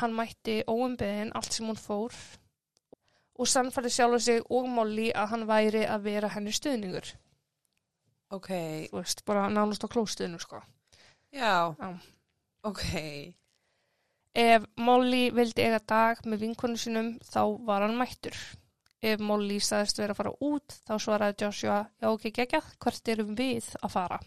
Hann 0.00 0.16
mætti 0.16 0.62
óumbeðin 0.66 1.36
allt 1.36 1.52
sem 1.54 1.68
hún 1.68 1.78
fór 1.78 2.16
og 3.38 3.48
sannfæri 3.48 3.90
sjálf 3.90 4.22
sig 4.22 4.42
og 4.50 4.68
Molly 4.68 5.10
að 5.16 5.30
hann 5.32 5.46
væri 5.48 5.84
að 5.88 6.08
vera 6.08 6.28
henni 6.34 6.52
stuðningur. 6.52 7.12
Ok, 8.32 8.48
Þú 8.90 8.96
veist, 8.96 9.24
bara 9.28 9.48
nánast 9.52 9.84
á 9.84 9.88
klóstuðinu, 9.92 10.40
sko. 10.40 10.62
já. 11.32 11.74
Já. 11.78 11.98
Ok, 12.64 12.82
Ef 14.34 14.64
Molly 14.80 15.30
vildi 15.30 15.60
eiga 15.60 15.78
dag 15.84 16.20
með 16.24 16.44
vinkonu 16.46 16.78
sinum, 16.80 17.18
þá 17.20 17.58
var 17.66 17.82
hann 17.84 17.98
mættur. 17.98 18.36
Ef 19.02 19.20
Molly 19.20 19.58
sagðist 19.60 19.98
vera 19.98 20.14
að 20.14 20.20
fara 20.22 20.32
út, 20.40 20.76
þá 20.88 20.94
svaraði 21.04 21.36
Joshua, 21.42 21.80
já 22.00 22.08
ok, 22.08 22.30
geggjað, 22.30 22.70
hvert 22.80 23.08
erum 23.12 23.34
við 23.36 23.68
að 23.82 23.92
fara? 23.92 24.20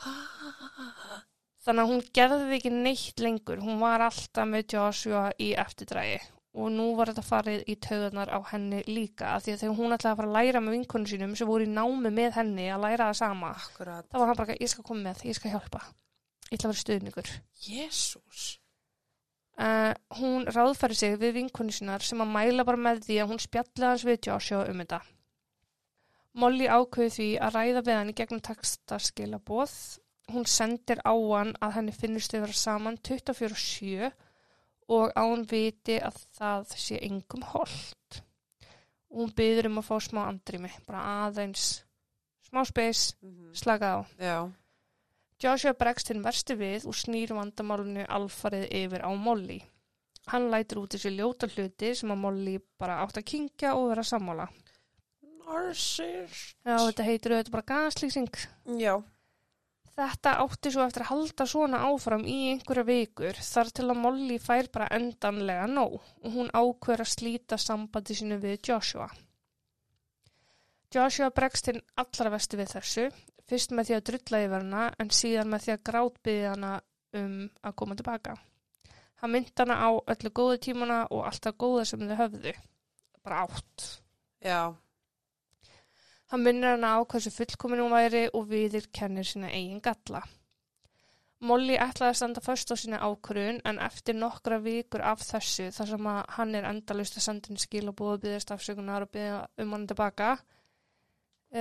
Þannig 1.64 1.82
að 1.82 1.90
hún 1.90 2.02
gerði 2.16 2.56
ekki 2.56 2.72
neitt 2.72 3.20
lengur, 3.20 3.60
hún 3.60 3.80
var 3.80 4.00
alltaf 4.06 4.48
með 4.48 4.76
Joshua 4.76 5.26
í 5.40 5.52
eftirdrægi 5.60 6.22
og 6.54 6.70
nú 6.70 6.86
var 6.94 7.10
þetta 7.10 7.24
farið 7.26 7.62
í 7.66 7.74
taugarnar 7.82 8.30
á 8.30 8.38
henni 8.52 8.82
líka 8.86 9.32
af 9.34 9.44
því 9.44 9.54
að 9.54 9.62
þegar 9.62 9.78
hún 9.80 9.94
ætlaði 9.96 10.12
að 10.12 10.18
fara 10.20 10.28
að 10.30 10.36
læra 10.38 10.60
með 10.62 10.76
vinkonu 10.76 11.10
sínum 11.10 11.32
sem 11.38 11.48
voru 11.50 11.66
í 11.66 11.70
námi 11.70 12.12
með 12.14 12.36
henni 12.38 12.66
að 12.70 12.84
læra 12.86 13.08
það 13.08 13.16
sama, 13.20 13.54
akkurat. 13.58 14.06
þá 14.10 14.18
var 14.20 14.30
hann 14.30 14.38
bara, 14.38 14.58
ég 14.60 14.70
skal 14.70 14.84
koma 14.86 15.08
með, 15.08 15.24
ég 15.26 15.38
skal 15.38 15.54
hjálpa, 15.54 15.80
ég 16.50 16.54
ætla 16.58 16.68
að 16.68 16.74
vera 16.74 16.82
stuðningur. 16.84 17.32
Jésús. 17.66 18.44
Uh, 19.54 19.94
hún 20.18 20.46
ráðfæri 20.50 20.96
sig 20.98 21.18
við 21.18 21.36
vinkonu 21.40 21.74
sínar 21.74 22.02
sem 22.02 22.22
að 22.22 22.32
mæla 22.34 22.66
bara 22.66 22.80
með 22.86 23.04
því 23.06 23.18
að 23.22 23.28
hún 23.30 23.42
spjalli 23.42 23.86
hans 23.86 24.06
við 24.06 24.30
Joshua 24.30 24.64
um 24.70 24.82
þetta. 24.82 25.02
Molly 26.42 26.66
ákveði 26.66 27.12
því 27.14 27.28
að 27.46 27.58
ræða 27.58 27.82
við 27.86 27.98
hann 27.98 28.10
í 28.10 28.16
gegnum 28.18 28.42
textaskilaboð. 28.42 29.74
Hún 30.34 30.46
sendir 30.50 31.02
á 31.06 31.14
hann 31.14 31.52
að 31.62 31.76
henni 31.76 31.94
finnist 31.94 32.34
þau 32.34 32.40
vera 32.40 32.58
saman 32.58 32.98
24-7 33.06 34.10
og 34.88 35.12
að 35.16 35.30
hún 35.30 35.44
viti 35.50 35.98
að 36.00 36.18
það 36.38 36.74
sé 36.76 36.98
engum 37.02 37.42
holdt. 37.54 38.20
Og 39.10 39.20
hún 39.22 39.34
byður 39.34 39.66
um 39.70 39.78
að 39.80 39.88
fá 39.88 39.96
smá 40.02 40.20
andrými, 40.28 40.70
bara 40.86 41.02
aðeins 41.28 41.82
smá 42.48 42.64
spes, 42.66 43.14
Mhm. 43.22 43.54
slaka 43.54 43.86
á. 43.96 44.00
Já, 44.18 44.52
Joshua 45.40 45.72
bregst 45.74 46.08
hinn 46.08 46.22
versti 46.22 46.54
við 46.56 46.86
og 46.86 46.94
snýr 46.94 47.28
vandamálunu 47.34 48.06
alfarið 48.06 48.68
yfir 48.70 49.02
á 49.02 49.10
Molly. 49.16 49.62
Hann 50.28 50.50
lætur 50.50 50.78
út 50.82 50.94
þessi 50.94 51.10
ljóta 51.16 51.48
hluti 51.48 51.94
sem 51.94 52.08
að 52.10 52.16
Molly 52.18 52.58
bara 52.78 53.04
átt 53.04 53.18
að 53.18 53.24
kingja 53.24 53.74
og 53.76 53.88
vera 53.90 54.02
sammála. 54.02 54.48
narsist. 55.44 56.54
Já, 56.64 56.78
þetta 56.78 57.04
heitir 57.04 57.32
auðvitað 57.34 57.50
bara 57.50 57.66
gaslýsing. 57.68 58.28
Já, 58.80 58.94
Þetta 59.94 60.32
átti 60.42 60.72
svo 60.74 60.82
eftir 60.82 61.04
að 61.04 61.10
halda 61.12 61.44
svona 61.46 61.80
áfram 61.86 62.24
í 62.26 62.38
einhverja 62.50 62.82
vikur 62.88 63.36
þar 63.46 63.68
til 63.78 63.84
að 63.86 64.00
Molly 64.02 64.38
fær 64.42 64.68
bara 64.74 64.88
endanlega 64.96 65.68
nóg 65.70 66.00
og 66.00 66.32
hún 66.34 66.50
ákveður 66.50 67.04
að 67.04 67.12
slíta 67.12 67.58
sambandi 67.62 68.16
sínu 68.18 68.40
við 68.42 68.56
Joshua. 68.70 69.06
Joshua 70.94 71.30
bregst 71.34 71.70
hinn 71.70 71.80
allra 71.98 72.32
vesti 72.34 72.58
við 72.58 72.74
þessu, 72.74 73.06
fyrst 73.46 73.74
með 73.74 73.88
því 73.88 73.96
að 73.96 74.04
drulla 74.10 74.42
yfir 74.48 74.64
hana 74.64 74.82
en 74.98 75.14
síðan 75.14 75.54
með 75.54 75.64
því 75.64 75.74
að 75.76 75.86
grátbyði 75.90 76.44
hana 76.50 76.74
um 77.20 77.38
að 77.62 77.76
koma 77.78 77.98
tilbaka. 77.98 78.36
Hann 79.22 79.34
myndi 79.34 79.54
hana 79.62 79.78
á 79.78 79.90
öllu 79.94 80.34
góðu 80.34 80.60
tímana 80.66 81.04
og 81.14 81.22
alltaf 81.30 81.54
góða 81.54 81.86
sem 81.86 82.02
þau 82.02 82.16
höfðu. 82.18 82.54
Bara 83.22 83.44
átt. 83.46 83.86
já, 84.44 84.74
Hann 86.34 86.42
minnir 86.42 86.72
hana 86.72 86.96
á 86.98 87.06
hversu 87.06 87.30
fullkomin 87.30 87.78
hún 87.78 87.92
væri 87.94 88.24
og 88.34 88.48
viðir 88.50 88.88
kennir 88.90 89.22
sína 89.22 89.52
eigin 89.54 89.78
galla. 89.78 90.24
Molly 91.46 91.76
ætlaði 91.78 92.08
að 92.10 92.16
standa 92.18 92.40
först 92.42 92.72
á 92.72 92.76
sína 92.80 92.98
ákvörðun 93.06 93.60
en 93.70 93.76
eftir 93.84 94.16
nokkra 94.18 94.56
vikur 94.64 95.04
af 95.06 95.20
þessu 95.22 95.68
þar 95.76 95.92
sem 95.92 96.08
að 96.10 96.16
hann 96.34 96.54
er 96.58 96.64
endalust 96.66 97.18
að 97.20 97.24
senda 97.28 97.52
henni 97.52 97.62
skil 97.62 97.84
og 97.86 97.94
búið 98.00 98.14
að 98.16 98.24
byggðast 98.24 98.50
afsökunar 98.50 99.06
og 99.06 99.12
byggða 99.14 99.36
um 99.62 99.74
hann 99.76 99.84
tilbaka 99.92 100.30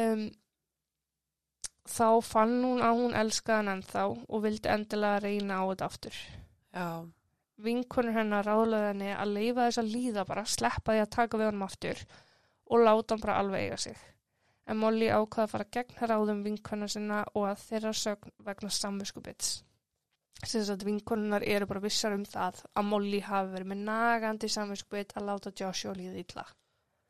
um, 0.02 0.24
þá 1.94 2.08
fann 2.26 2.56
hún 2.64 2.82
að 2.88 3.02
hún 3.04 3.14
elskaði 3.20 3.60
hann 3.60 3.72
ennþá 3.76 4.08
og 4.10 4.42
vildi 4.48 4.72
endilega 4.74 5.20
reyna 5.28 5.60
á 5.62 5.64
þetta 5.68 5.92
aftur. 5.92 6.18
já, 6.74 6.88
Vinkonur 7.68 8.18
hennar 8.18 8.50
ráðlaði 8.50 8.90
henni 8.90 9.14
að 9.14 9.38
leifa 9.38 9.70
þess 9.70 9.84
að 9.84 9.94
líða 10.00 10.26
bara, 10.34 10.48
sleppa 10.50 10.98
því 10.98 11.06
að 11.06 11.14
taka 11.20 11.44
við 11.44 11.52
honum 11.52 11.68
aftur 11.70 12.04
og 12.74 12.84
láta 12.88 13.14
hann 13.14 13.24
bara 13.28 13.38
alveg 13.44 13.68
eiga 13.68 13.80
sig. 13.86 14.02
En 14.70 14.80
Molly 14.80 15.10
ákvaði 15.12 15.44
að 15.44 15.52
fara 15.52 15.70
gegn 15.76 16.10
ráðum 16.10 16.44
vinkona 16.46 16.88
sinna 16.88 17.24
og 17.34 17.50
að 17.50 17.64
þeirra 17.68 17.94
sögn 18.00 18.32
vegna 18.48 18.70
samviskubits. 18.72 19.54
Þess 20.44 20.72
að 20.74 20.86
vinkonunar 20.88 21.44
eru 21.48 21.68
bara 21.68 21.84
vissar 21.84 22.16
um 22.16 22.24
það 22.28 22.62
að 22.76 22.88
Molly 22.90 23.20
hafi 23.24 23.52
verið 23.56 23.72
með 23.74 23.84
nagandi 23.90 24.50
samviskubit 24.52 25.16
að 25.18 25.28
láta 25.30 25.52
Joshua 25.56 25.96
líða 25.98 26.24
illa. 26.24 26.46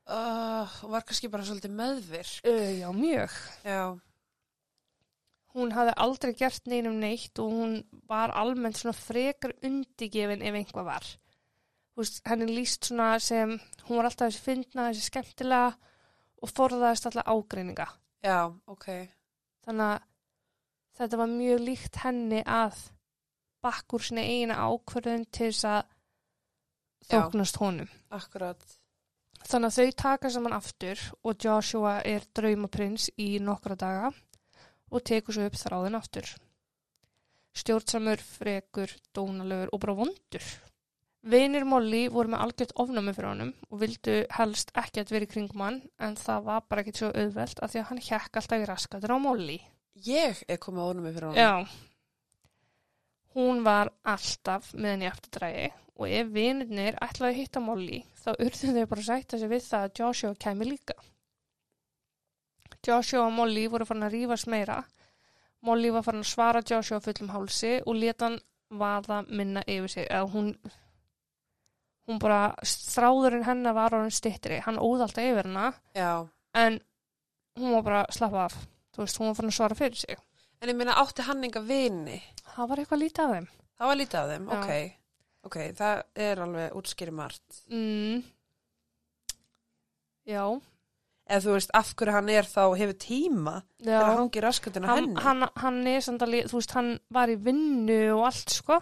uh, 0.09 0.79
var 0.89 1.05
kannski 1.07 1.29
bara 1.31 1.45
svolítið 1.45 1.77
meðvirk. 1.77 2.41
Uh, 2.45 2.73
já, 2.79 2.89
mjög. 2.91 3.37
Já, 3.63 3.99
Hún 5.53 5.69
hafði 5.75 5.93
aldrei 6.01 6.31
gert 6.33 6.65
neinum 6.65 6.95
neitt 6.97 7.37
og 7.41 7.51
hún 7.53 7.73
var 8.09 8.31
almennt 8.33 8.79
svona 8.79 8.95
frekar 8.97 9.51
undigefin 9.61 10.41
ef 10.41 10.55
einhvað 10.57 10.87
var. 10.87 11.09
Veist, 11.93 12.23
henni 12.25 12.47
líst 12.49 12.89
svona 12.89 13.19
sem, 13.21 13.59
hún 13.85 13.99
var 13.99 14.09
alltaf 14.09 14.31
þessi 14.31 14.41
fyndna, 14.47 14.87
þessi 14.89 15.11
skemmtilega 15.11 15.75
og 16.43 16.51
forðaðist 16.51 17.07
alltaf 17.09 17.29
ágreininga. 17.29 17.87
já, 18.23 18.51
ok. 18.67 18.89
Þannig 19.63 19.89
að 19.93 20.05
þetta 20.99 21.19
var 21.21 21.31
mjög 21.31 21.63
líkt 21.63 21.99
henni 22.03 22.43
að 22.43 22.79
bakkur 23.63 24.03
sinni 24.03 24.23
eina 24.27 24.59
ákvörðun 24.67 25.25
til 25.31 25.51
þess 25.51 25.67
að 25.71 25.83
þóknast 27.09 27.59
honum. 27.61 27.91
Akkurat. 28.11 28.63
Þannig 29.43 29.69
að 29.69 29.77
þau 29.77 29.97
taka 30.03 30.31
saman 30.31 30.55
aftur 30.55 30.99
og 31.23 31.39
Joshua 31.43 31.97
er 32.07 32.27
draumaprins 32.35 33.09
í 33.19 33.35
nokkra 33.43 33.75
daga 33.79 34.11
og 34.93 35.03
tekur 35.03 35.35
svo 35.35 35.47
upp 35.49 35.57
þráðin 35.59 35.97
aftur. 35.99 36.27
Stjórnsamur, 37.53 38.21
frekur, 38.23 38.93
dónalegur 39.13 39.73
og 39.73 39.81
bara 39.83 39.97
vondur. 39.97 40.45
Vinir 41.23 41.63
Molly 41.63 42.09
voru 42.11 42.33
með 42.33 42.41
algjört 42.43 42.73
ofnami 42.83 43.13
fyrir 43.15 43.29
honum 43.29 43.53
og 43.69 43.79
vildu 43.79 44.15
helst 44.35 44.73
ekkert 44.75 45.13
verið 45.13 45.31
kringum 45.31 45.61
hann 45.63 45.77
en 46.03 46.17
það 46.19 46.49
var 46.49 46.65
bara 46.67 46.83
ekkert 46.83 46.99
svo 46.99 47.11
auðvelt 47.13 47.61
af 47.63 47.71
því 47.71 47.79
að 47.79 47.87
hann 47.91 48.03
hjekk 48.09 48.39
alltaf 48.41 48.63
í 48.63 48.67
raskatur 48.67 49.15
á 49.15 49.17
Molly. 49.23 49.61
Ég 50.03 50.43
er 50.51 50.59
komið 50.59 50.99
með 50.99 51.15
fyrir 51.15 51.29
honum. 51.29 51.39
Já. 51.39 51.53
Hún 53.33 53.63
var 53.65 53.93
alltaf 54.03 54.73
með 54.75 54.95
henni 54.95 55.09
afturdrægi 55.09 55.71
og 55.93 56.09
ef 56.09 56.29
vinirnir 56.33 56.99
ætlaði 57.01 57.31
að 57.31 57.39
hitta 57.39 57.63
Molly 57.63 58.03
þá 58.19 58.29
urðu 58.33 58.75
þau 58.75 58.85
bara 58.91 59.03
að 59.05 59.09
sætta 59.09 59.39
sig 59.39 59.51
við 59.53 59.65
það 59.69 59.87
að 59.87 59.99
Joshua 60.01 60.35
kæmi 60.43 60.69
líka. 60.73 60.99
Joshua 62.83 63.27
og 63.29 63.35
Molly 63.37 63.67
voru 63.71 63.87
farin 63.87 64.09
að 64.09 64.17
rífast 64.17 64.49
meira. 64.51 64.81
Molly 65.63 65.93
var 65.95 66.03
farin 66.03 66.25
að 66.25 66.31
svara 66.33 66.63
Joshua 66.67 66.99
fullum 66.99 67.31
hálsi 67.31 67.77
og 67.85 67.95
leta 67.95 68.27
hann 68.27 68.41
vaða 68.73 69.21
minna 69.29 69.63
yfir 69.63 69.93
sig. 69.93 70.07
Eða 70.09 70.27
hún, 70.33 70.49
hún 72.07 72.19
bara, 72.19 72.55
stráðurinn 72.67 73.45
hennar 73.47 73.73
var 73.77 73.95
orðin 73.95 74.11
stittri. 74.11 74.59
Hann 74.65 74.77
óð 74.81 75.05
alltaf 75.05 75.23
yfir 75.23 75.49
Já. 75.95 76.27
en 76.53 76.79
hún 77.59 77.71
var 77.77 77.83
bara 77.83 78.05
slappa 78.11 78.45
af. 78.45 78.57
Þú 78.93 79.03
veist, 79.05 79.17
hún 79.19 79.27
var 79.27 79.35
farin 79.35 79.49
að 79.53 79.57
svara 79.57 79.75
fyrir 79.75 79.95
sig. 79.97 80.17
En 80.61 80.69
ég 80.69 80.75
meina, 80.75 80.93
átti 81.01 81.21
hann 81.25 81.43
enga 81.43 81.61
vini? 81.61 82.21
Það 82.55 82.67
var 82.69 82.77
eitthvað 82.83 83.01
lítið 83.03 83.23
af 83.23 83.31
þeim. 83.35 83.47
Það 83.77 83.87
var 83.89 83.95
lítið 83.99 84.19
af 84.19 84.29
þeim, 84.33 84.45
Já. 84.49 84.59
ok. 84.59 84.99
Ok, 85.43 85.57
það 85.75 86.03
er 86.15 86.39
alveg 86.39 86.75
útskýri 86.79 87.11
margt. 87.11 87.63
Mm. 87.69 88.23
Já, 90.29 90.45
Eða 91.23 91.39
þú 91.45 91.53
veist, 91.55 91.71
af 91.73 91.93
hverju 91.95 92.13
hann 92.17 92.29
er 92.33 92.47
þá, 92.47 92.61
hefur 92.79 92.97
tíma 92.99 93.53
til 93.79 93.91
að 93.95 94.01
já. 94.03 94.15
hangi 94.19 94.41
raskatinn 94.43 94.83
á 94.83 94.87
Hann, 94.91 95.05
henni. 95.05 95.21
hann, 95.23 95.45
hann 95.63 95.77
er 95.87 96.01
alveg, 96.25 96.49
þú 96.51 96.57
veist, 96.59 96.73
hann 96.75 96.89
var 97.15 97.31
í 97.31 97.37
vinnu 97.39 97.99
og 98.17 98.25
allt, 98.27 98.49
sko. 98.51 98.79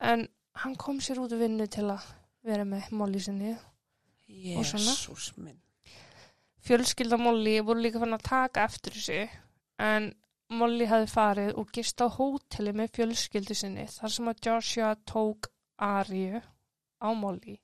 En 0.00 0.22
hann 0.64 0.76
kom 0.80 1.00
sér 1.04 1.20
út 1.20 1.32
í 1.36 1.38
vinnu 1.40 1.66
til 1.68 1.84
að 1.92 2.00
vera 2.50 2.66
með 2.68 2.92
Molly 3.00 3.22
sinni. 3.22 3.56
og. 3.56 3.66
Jésús 4.30 5.30
minn. 5.38 5.58
Fjölskylda 6.60 7.16
Molly 7.18 7.56
voru 7.64 7.82
líka 7.82 8.02
fann 8.02 8.14
að 8.14 8.26
taka 8.28 8.66
eftir 8.68 8.94
þessu. 8.98 9.22
En 9.80 10.10
Molly 10.50 10.86
hafði 10.90 11.10
farið 11.10 11.50
og 11.60 11.70
gist 11.74 12.02
á 12.02 12.10
hóteli 12.10 12.74
með 12.76 12.92
fjölskyldu 12.98 13.54
sinni 13.54 13.86
þar 13.90 14.14
sem 14.14 14.30
að 14.30 14.40
Joshua 14.46 14.90
tók 15.06 15.48
Arju 15.80 16.40
á 17.00 17.08
Molly 17.16 17.56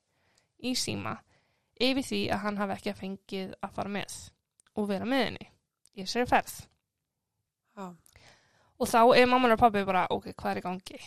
í 0.63 0.71
síma 0.73 1.17
yfir 1.77 2.05
því 2.07 2.21
að 2.33 2.43
hann 2.45 2.59
hafi 2.61 2.77
ekki 2.77 2.95
fengið 2.97 3.51
að 3.61 3.75
fara 3.75 3.93
með 3.93 4.15
og 4.79 4.87
vera 4.89 5.09
með 5.09 5.23
henni 5.25 5.49
í 5.97 6.05
þessari 6.05 6.29
ferð. 6.31 6.55
Já. 7.77 7.85
Og 8.77 8.89
þá 8.89 9.01
er 9.17 9.29
mamman 9.29 9.53
og 9.57 9.61
pabbi 9.61 9.83
bara, 9.85 10.07
ok, 10.13 10.31
hvað 10.31 10.51
er 10.51 10.61
í 10.61 10.65
gangi? 10.65 10.99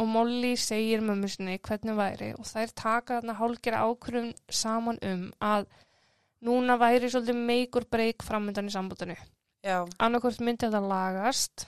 Og 0.00 0.08
Molly 0.08 0.54
segir 0.56 1.02
mömmu 1.04 1.28
sinni 1.28 1.58
hvernig 1.60 1.96
væri 1.98 2.30
og 2.38 2.46
þær 2.48 2.70
taka 2.72 3.18
þarna 3.18 3.36
hálgera 3.36 3.82
ákvörðum 3.84 4.30
saman 4.48 5.00
um 5.04 5.26
að 5.44 5.66
núna 6.46 6.78
væri 6.80 7.10
svolítið 7.12 7.42
meikur 7.50 7.86
breyk 7.92 8.24
framöndan 8.24 8.70
í 8.70 8.74
sambandinu. 8.74 9.16
Já, 9.62 9.84
Annarkvort 10.02 10.40
myndi 10.42 10.66
þetta 10.66 10.80
lagast 10.82 11.66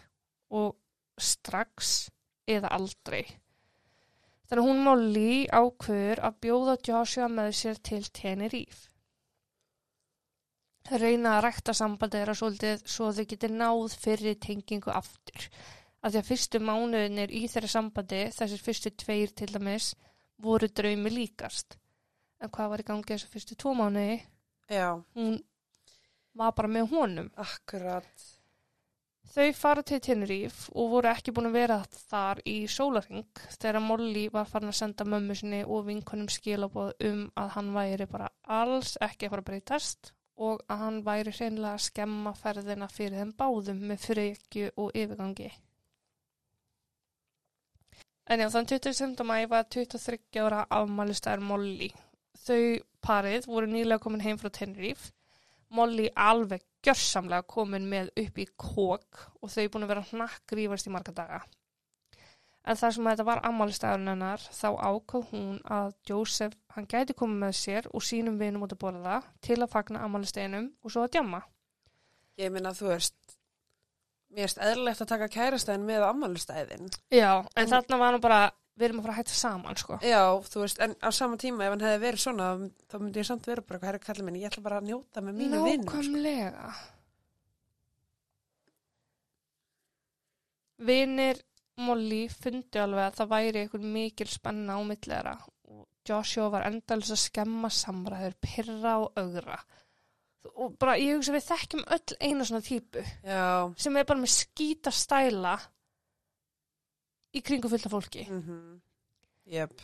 og 0.50 0.75
strax 1.21 2.09
eða 2.50 2.73
aldrei. 2.75 3.23
Þannig 4.49 4.66
hún 4.69 4.83
Molly 4.85 5.45
ákvör 5.49 6.21
að 6.26 6.40
bjóða 6.45 6.75
Joshua 6.88 7.28
með 7.33 7.54
sér 7.61 7.78
til 7.87 8.02
Tenerife. 8.12 8.90
reyna 10.90 11.38
að 11.38 11.45
rækta 11.47 11.73
sambandi 11.73 12.19
þeirra 12.19 12.35
svolítið 12.37 12.83
svo 12.85 13.09
þau 13.16 13.25
geti 13.31 13.49
náð 13.49 13.95
fyrir 14.02 14.37
tengingu 14.37 14.93
aftur. 14.93 15.49
Af 16.04 16.12
því 16.12 16.20
að 16.20 16.28
fyrstu 16.28 16.61
mánuðinir 16.61 17.32
í 17.32 17.46
þeirra 17.49 17.70
sambandi, 17.73 18.18
þessir 18.37 18.61
fyrstu 18.61 18.90
tveir 19.00 19.30
til 19.32 19.49
dæmis, 19.54 19.94
voru 20.44 20.68
draumi 20.68 21.11
líkast. 21.14 21.78
En 22.44 22.50
hvað 22.52 22.70
var 22.75 22.82
í 22.82 22.87
gangi 22.90 23.08
þessu 23.14 23.30
fyrstu 23.32 23.56
tvo 23.56 23.73
mánuði? 23.78 24.18
Já, 24.68 24.90
Hún 25.16 25.38
var 26.37 26.52
bara 26.52 26.68
með 26.68 26.90
honum. 26.92 27.30
akkurat. 27.40 28.25
Þau 29.34 29.49
fara 29.56 29.82
til 29.82 29.99
Tenerife 30.04 30.68
og 30.78 30.90
voru 30.92 31.08
ekki 31.11 31.32
búin 31.34 31.49
að 31.49 31.56
vera 31.56 31.78
þar 32.11 32.40
í 32.46 32.66
sólaring 32.70 33.25
þegar 33.56 33.80
Molly 33.82 34.28
var 34.30 34.44
farin 34.46 34.68
að 34.70 34.76
senda 34.78 35.06
mömmu 35.08 35.34
sinni 35.34 35.62
og 35.64 35.87
vinkonum 35.88 36.28
skilabóð 36.30 36.92
um 37.08 37.25
að 37.40 37.49
hann 37.56 37.73
væri 37.75 38.06
bara 38.12 38.28
alls 38.44 38.92
ekki 39.02 39.26
að 39.26 39.30
fara 39.34 39.42
að 39.42 39.49
breytast 39.49 40.12
og 40.37 40.62
að 40.68 40.84
hann 40.84 41.00
væri 41.06 41.32
hreinlega 41.34 41.73
að 41.78 41.84
skemma 41.88 42.34
ferðina 42.38 42.88
fyrir 42.92 43.18
þeim 43.23 43.32
báðum 43.40 43.80
með 43.90 44.04
frekju 44.06 44.70
og 44.76 44.92
yfirgangi. 44.94 45.50
En 48.25 48.40
já, 48.40 48.49
þann 48.49 48.69
27. 48.71 49.25
mæ 49.28 49.43
var 49.52 49.66
23 49.69 50.40
ára 50.40 50.62
afmælistæður 50.73 51.43
Molly. 51.45 51.90
Þau 52.45 52.81
parið 53.04 53.49
voru 53.50 53.69
nýlega 53.69 54.00
komin 54.00 54.25
heim 54.25 54.38
frá 54.40 54.49
Tenerife. 54.49 55.12
Molly 55.75 56.07
alveg 56.16 56.62
gjörsamlega 56.87 57.45
komin 57.50 57.88
með 57.90 58.09
upp 58.23 58.40
í 58.40 58.47
kók 58.61 59.21
og 59.43 59.52
þau 59.52 59.69
búin 59.75 59.85
að 59.85 59.93
vera 59.93 60.07
hnakkrífast 60.12 60.88
í 60.88 60.95
marga 60.95 61.12
daga. 61.16 61.43
En 62.64 62.78
þar 62.81 62.95
sem 62.97 63.09
þetta 63.11 63.26
var 63.28 63.43
ammálistæðurinn 63.45 64.11
hennar 64.14 64.45
þá 64.57 64.69
ákvað 64.73 65.26
hún 65.35 65.59
að 65.78 65.90
Jósef, 66.09 66.54
hann 66.73 66.88
gæti 66.88 67.16
komið 67.19 67.43
með 67.43 67.57
sér 67.61 67.88
og 67.93 68.04
sínum 68.09 68.38
vinum 68.40 68.64
út 68.64 68.73
að 68.73 68.81
borða 68.87 69.19
til 69.45 69.59
að 69.61 69.73
fagna 69.75 70.04
ammálistæðinum 70.07 70.71
og 70.81 70.95
svo 70.95 71.04
að 71.04 71.19
djamma. 71.19 71.43
Ég 72.40 72.54
minna 72.54 72.73
þú 72.73 72.88
veist, 72.95 73.37
mér 74.34 74.48
erst 74.48 74.58
eðlilegt 74.62 75.00
að 75.04 75.10
taka 75.14 75.28
kærastæðin 75.36 75.86
með 75.88 76.04
ammálistæðin. 76.10 76.90
Já, 77.14 77.30
en 77.40 77.62
En- 77.64 77.72
þarna 77.72 77.98
var 78.02 78.12
hann 78.16 78.20
bara, 78.24 78.40
við 78.78 78.88
erum 78.88 78.98
að 79.00 79.06
fara 79.06 79.14
að 79.14 79.20
hætta 79.22 79.36
saman, 79.38 79.76
sko. 79.76 79.98
Já, 80.02 80.22
þú 80.50 80.60
veist, 80.64 80.80
en 80.82 80.94
á 80.98 81.08
sama 81.14 81.36
tíma 81.36 81.64
ef 81.68 81.70
hann 81.76 81.80
hefði 81.86 82.02
verið 82.06 82.24
svona, 82.24 82.48
þá 82.90 82.98
myndi 83.00 83.22
ég 83.22 83.26
samt 83.30 83.46
vera 83.46 83.62
bara, 83.62 83.78
hvað 83.78 83.88
er 83.94 83.98
að 84.00 84.06
kalla 84.08 84.24
minni, 84.28 84.42
ég 84.42 84.50
ætla 84.52 84.62
bara 84.66 84.80
að 84.82 84.88
njóta 84.90 85.22
með 85.22 85.34
mínu 85.40 85.62
vinn. 85.68 85.84
Nákvæmlega. 85.86 86.74
Vinir 90.84 91.38
Molly 91.86 92.28
fundi 92.30 92.78
alveg 92.78 93.08
að 93.08 93.16
það 93.18 93.30
væri 93.32 93.60
einhver 93.64 93.84
mikil 93.94 94.26
spenna 94.30 94.76
á 94.78 94.80
millera 94.86 95.32
og 95.70 95.86
Joshua 96.06 96.50
var 96.52 96.66
endalins 96.68 97.10
að 97.14 97.22
skemma 97.24 97.70
samræður, 97.72 98.34
pyrra 98.44 98.92
og 99.02 99.16
augra. 99.18 99.56
Og 99.58 99.83
bara, 100.78 100.96
ég 101.00 101.16
hugsa 101.16 101.32
við 101.34 101.46
þekkjum 101.48 101.84
öll 101.96 102.16
eina 102.20 102.44
svona 102.44 102.64
típu 102.66 103.02
Já, 103.24 103.72
sem 103.80 103.96
er 103.96 104.04
bara 104.08 104.20
með 104.20 104.32
skýta 104.34 104.92
stæla 104.92 105.54
í 107.34 107.42
kringu 107.42 107.68
fullta 107.72 107.90
fólki. 107.92 108.26
mhm, 108.30 108.80
jöp, 109.50 109.80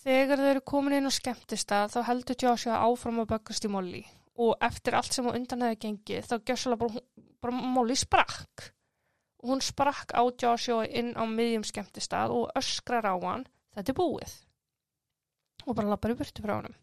Þegar 0.00 0.40
þau 0.40 0.48
eru 0.54 0.60
komin 0.64 0.94
inn 0.96 1.08
á 1.08 1.12
skemmtistað 1.12 1.90
þá 1.92 1.98
heldur 2.08 2.36
Joshua 2.40 2.78
áfram 2.86 3.18
að 3.20 3.26
böggast 3.34 3.66
í 3.66 3.70
Molly 3.72 4.00
og 4.40 4.54
eftir 4.64 4.94
allt 4.96 5.12
sem 5.12 5.26
á 5.28 5.36
undan 5.36 5.60
hefði 5.66 5.80
gengið 5.82 6.28
þá 6.30 6.36
gjössalega 6.48 6.78
bara, 6.80 6.94
hún- 6.94 7.26
bara 7.42 7.52
Molly 7.74 7.96
sprakk. 8.00 8.70
Og 9.42 9.50
hún 9.50 9.60
sprakk 9.60 10.12
á 10.16 10.22
Joshua 10.40 10.86
inn 10.88 11.12
á 11.16 11.24
miðjum 11.28 11.64
skemmtistað 11.68 12.32
og 12.32 12.50
öskrar 12.56 13.04
á 13.04 13.12
hann, 13.20 13.44
þetta 13.76 13.92
er 13.92 13.98
búið. 14.00 14.32
Og 15.66 15.76
bara 15.76 15.88
lappar 15.92 16.12
í 16.12 16.16
burtu 16.16 16.40
frá 16.42 16.54
honum. 16.56 16.74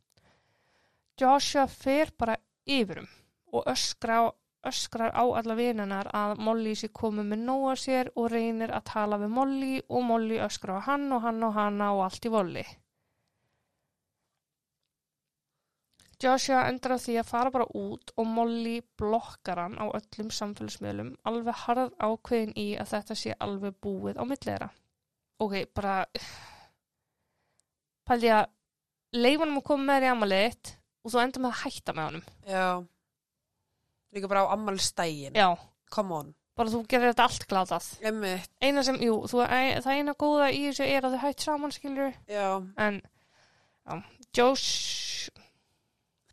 Joshua 1.20 1.66
fer 1.68 2.12
bara 2.18 2.38
yfirum 2.68 3.08
og 3.54 3.70
öskra 3.72 4.26
öskrar 4.68 5.14
á 5.14 5.24
alla 5.40 5.56
vinarnar 5.56 6.10
að 6.14 6.42
Molly 6.44 6.74
sé 6.76 6.90
komið 7.02 7.30
með 7.32 7.46
nóa 7.50 7.76
sér 7.80 8.10
og 8.16 8.32
reynir 8.34 8.74
að 8.76 8.90
tala 8.92 9.20
við 9.22 9.32
Molly 9.38 9.76
og 9.88 10.04
Molly 10.10 10.42
öskrar 10.44 10.82
á 10.82 10.88
hann 10.90 11.08
og 11.16 11.24
hann 11.24 11.44
og 11.48 11.56
hanna 11.56 11.94
og 11.96 12.04
allt 12.08 12.28
í 12.28 12.34
volli. 12.34 12.66
Joshua 16.18 16.64
endar 16.66 16.96
á 16.98 17.04
því 17.04 17.16
að 17.22 17.30
fara 17.30 17.54
bara 17.54 17.68
út 17.78 18.12
og 18.18 18.26
Molly 18.26 18.80
blokkar 18.98 19.62
hann 19.62 19.78
á 19.78 19.86
öllum 19.86 20.32
samfélagsmiðlum 20.34 21.14
alveg 21.30 21.60
harð 21.64 21.94
ákveðin 22.02 22.56
í 22.58 22.68
að 22.82 22.94
þetta 22.96 23.18
sé 23.22 23.36
alveg 23.38 23.78
búið 23.86 24.18
á 24.18 24.24
millera. 24.26 24.72
Ok, 25.38 25.60
bara 25.78 26.00
pældi 28.10 28.34
að 28.34 28.50
leifa 29.14 29.46
hann 29.46 29.60
að 29.60 29.68
koma 29.70 29.92
með 29.92 30.08
í 30.08 30.12
amaliðitt 30.16 30.77
og 31.08 31.14
þú 31.16 31.24
endur 31.24 31.44
með 31.46 31.56
að 31.56 31.62
hætta 31.64 31.96
með 31.98 32.10
honum. 32.12 32.28
já. 32.48 32.68
Líka 34.16 34.30
bara 34.32 34.46
á 34.48 34.54
ammálistægin, 34.56 35.36
Já, 35.36 35.50
come 35.92 36.16
on. 36.16 36.30
bara 36.56 36.72
þú 36.72 36.80
gerir 36.88 37.12
þetta 37.12 37.26
allt 37.28 37.44
glátað. 37.52 37.88
Emmitt, 38.08 38.50
Eina 38.64 38.84
sem, 38.84 38.96
jú, 39.04 39.18
þú, 39.28 39.42
e, 39.44 39.82
það 39.84 39.98
eina 40.00 40.14
góða 40.18 40.48
í 40.56 40.62
þessu 40.70 40.88
er 40.88 41.06
að 41.06 41.18
þau 41.18 41.24
hætt 41.26 41.44
saman, 41.44 41.74
skilur 41.76 42.14
já, 42.32 42.48
en 42.78 43.02
já, 43.02 43.98
Josh 44.38 45.30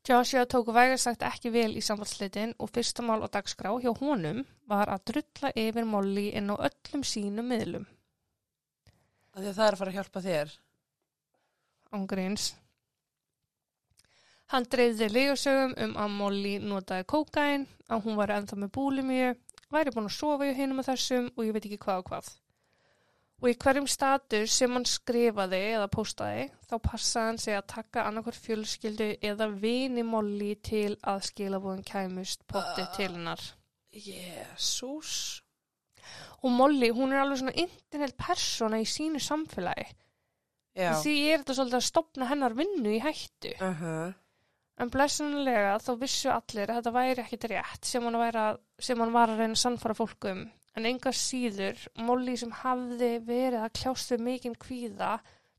Joshua 0.04 0.44
tók 0.46 0.68
vægast 0.76 1.06
sagt 1.08 1.22
ekki 1.24 1.50
vel 1.54 1.74
í 1.76 1.82
samfallslitin 1.82 2.54
og 2.60 2.68
fyrsta 2.70 3.02
mál 3.02 3.24
á 3.24 3.28
dagskrá 3.32 3.70
hjá 3.80 3.90
honum 4.00 4.42
var 4.68 4.90
að 4.92 5.04
drulla 5.10 5.50
yfir 5.56 5.86
Molly 5.88 6.26
inn 6.36 6.50
á 6.52 6.56
öllum 6.60 7.02
sínum 7.08 7.48
miðlum 7.48 7.86
af 9.34 9.40
því 9.42 9.48
að 9.48 9.56
það 9.56 9.66
er 9.66 9.72
að 9.74 9.80
fara 9.80 9.90
að 9.90 9.96
hjálpa 9.98 10.20
þér. 10.28 10.52
ángríns 11.96 12.44
Hann 14.52 14.66
dreifði 14.70 15.08
legasögum 15.08 15.74
um 15.86 15.94
að 15.96 16.16
Molly 16.18 16.54
notaði 16.60 17.06
kókain, 17.08 17.66
að 17.88 18.06
hún 18.06 18.18
var 18.18 18.32
ennþá 18.34 18.58
með 18.60 18.72
búlimíu, 18.76 19.34
væri 19.72 19.92
búin 19.94 20.08
að 20.10 20.18
sofa 20.18 20.48
í 20.48 20.56
hinum 20.56 20.80
með 20.80 20.90
þessum 20.92 21.30
og 21.34 21.46
ég 21.46 21.54
veit 21.56 21.64
ekki 21.64 21.80
hvað 21.84 22.02
og 22.02 22.10
hvað. 22.10 22.32
Og 23.42 23.50
í 23.50 23.56
hverjum 23.60 23.86
status 23.90 24.54
sem 24.56 24.72
hann 24.72 24.86
skrifaði 24.88 25.58
eða 25.74 25.88
postaði, 25.92 26.46
þá 26.68 26.74
passaði 26.84 27.30
hann 27.30 27.40
sig 27.42 27.58
að 27.58 27.66
taka 27.74 28.04
annarkvör 28.08 28.38
fjölskyldu 28.44 29.08
eða 29.26 29.48
vini 29.64 30.04
Molly 30.06 30.54
til 30.64 30.94
að 31.02 31.26
skilabúðin 31.28 31.84
kæmust 31.88 32.44
pottið 32.48 32.88
til 32.96 33.10
hennar. 33.16 33.42
Jésús. 33.94 35.42
Og 36.44 36.52
Molly, 36.52 36.90
hún 36.92 37.12
er 37.12 37.22
alveg 37.22 37.40
svona 37.40 37.56
internet 37.56 38.16
persóna 38.20 38.80
í 38.82 38.88
sínu 38.88 39.20
samfélagi. 39.22 39.86
Já. 40.74 40.90
Því 41.00 41.14
er 41.30 41.40
þetta 41.40 41.56
svolítið 41.56 41.78
að 41.78 41.86
stopna 41.86 42.28
hennar 42.28 42.56
vinnu 42.58 42.92
í 42.96 43.00
hættu. 43.02 43.54
Uh 43.60 43.82
-huh. 43.82 44.14
En 44.82 44.90
blessunlega 44.90 45.76
þá 45.78 45.90
vissu 46.00 46.30
allir 46.34 46.70
að 46.70 46.80
þetta 46.80 46.92
væri 46.96 47.22
ekkit 47.22 47.48
rétt 47.52 47.86
sem 47.86 48.06
hann, 48.08 48.16
að, 48.18 48.58
sem 48.82 48.98
hann 48.98 49.14
var 49.14 49.30
að 49.30 49.42
reyna 49.42 49.54
að 49.54 49.62
sannfara 49.62 49.94
fólkum. 49.94 50.48
En 50.74 50.88
enga 50.90 51.12
síður, 51.14 51.78
Molly 52.02 52.34
sem 52.40 52.50
hafði 52.64 53.12
verið 53.22 53.60
að 53.62 53.74
kljást 53.78 54.10
við 54.10 54.24
mikinn 54.26 54.56
kvíða, 54.58 55.12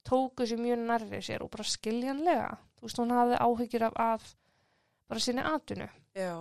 tóku 0.05 0.47
sér 0.47 0.59
mjög 0.59 0.83
nærri 0.89 1.21
sér 1.23 1.45
og 1.45 1.53
bara 1.53 1.67
skiljanlega. 1.69 2.49
Þú 2.75 2.89
veist, 2.89 2.99
hún 2.99 3.15
hafði 3.15 3.39
áhyggjur 3.45 3.87
af, 3.87 3.95
af 4.03 4.27
bara 5.07 5.23
sinni 5.23 5.47
atunu. 5.47 5.87
Já. 6.19 6.33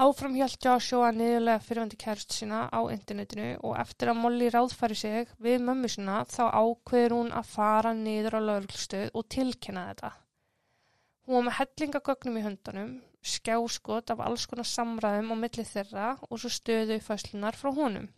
Áfram 0.00 0.32
hjælt 0.32 0.64
Joshua 0.64 1.10
niðurlega 1.12 1.60
fyrirvændi 1.60 1.98
kærust 2.00 2.32
sína 2.32 2.62
á 2.72 2.80
internetinu 2.88 3.50
og 3.68 3.76
eftir 3.82 4.08
að 4.08 4.22
Molly 4.22 4.48
ráðfæri 4.48 4.96
sig 4.96 5.34
við 5.44 5.60
mömmu 5.66 5.90
sína 5.92 6.22
þá 6.24 6.46
ákveður 6.56 7.16
hún 7.18 7.30
að 7.36 7.50
fara 7.52 7.92
niður 7.92 8.38
á 8.38 8.46
lauruglustöð 8.46 9.10
og 9.12 9.28
tilkynna 9.36 9.84
þetta. 9.90 10.14
Hún 11.30 11.44
var 11.44 11.44
með 11.46 11.54
hellingagögnum 11.60 12.38
í 12.40 12.40
höndunum, 12.42 12.88
skjáskot 13.22 14.10
af 14.10 14.22
alls 14.24 14.48
konar 14.50 14.66
samræðum 14.66 15.28
á 15.30 15.36
milli 15.38 15.62
þeirra 15.68 16.06
og 16.26 16.40
svo 16.42 16.50
stöðu 16.50 16.96
fæslunar 17.06 17.54
frá 17.54 17.70
honum. 17.76 18.08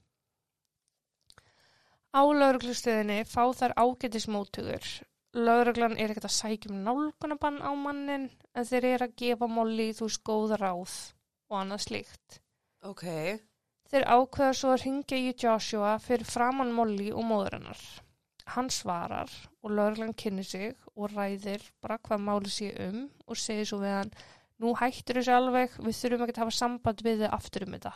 Á 2.16 2.24
lauruglustöðinni 2.24 3.18
fá 3.28 3.42
þær 3.58 3.76
ágætismótugur. 3.76 4.88
Lauruglan 5.36 5.98
er 6.00 6.14
ekkert 6.14 6.30
að 6.30 6.34
sækjum 6.38 6.80
nálgunabann 6.88 7.60
á 7.60 7.76
mannin 7.84 8.26
en 8.56 8.70
þeir 8.72 8.88
eru 8.94 9.10
að 9.10 9.14
gefa 9.20 9.52
Molly 9.58 9.90
þú 9.92 10.08
veist 10.08 10.24
góða 10.32 10.62
ráð 10.64 10.98
og 11.52 11.60
annað 11.60 11.86
slíkt. 11.90 12.40
Ok. 12.80 13.06
Þeir 13.92 14.08
ákveða 14.08 14.56
svo 14.56 14.72
að 14.72 14.86
ringja 14.86 15.20
í 15.20 15.36
Joshua 15.36 15.98
fyrir 16.00 16.32
framann 16.32 16.72
Molly 16.72 17.12
og 17.12 17.28
móður 17.28 17.60
hennar. 17.60 17.88
Hann 18.56 18.72
svarar 18.72 19.28
og 19.62 19.70
lauruglan 19.70 20.14
kynni 20.18 20.44
sig 20.44 20.74
og 20.96 21.12
ræðir 21.14 21.62
bara 21.82 21.98
hvað 22.02 22.24
máli 22.26 22.50
sé 22.50 22.72
um 22.88 23.04
og 23.26 23.38
segir 23.38 23.68
svo 23.68 23.78
við 23.82 23.94
hann 23.94 24.14
nú 24.62 24.74
hættur 24.78 25.18
þessu 25.18 25.34
alveg, 25.34 25.74
við 25.82 25.98
þurfum 25.98 26.24
ekki 26.26 26.36
að 26.36 26.44
hafa 26.44 26.56
samband 26.56 27.02
við 27.02 27.24
þið 27.24 27.34
aftur 27.36 27.66
um 27.66 27.74
þetta. 27.76 27.92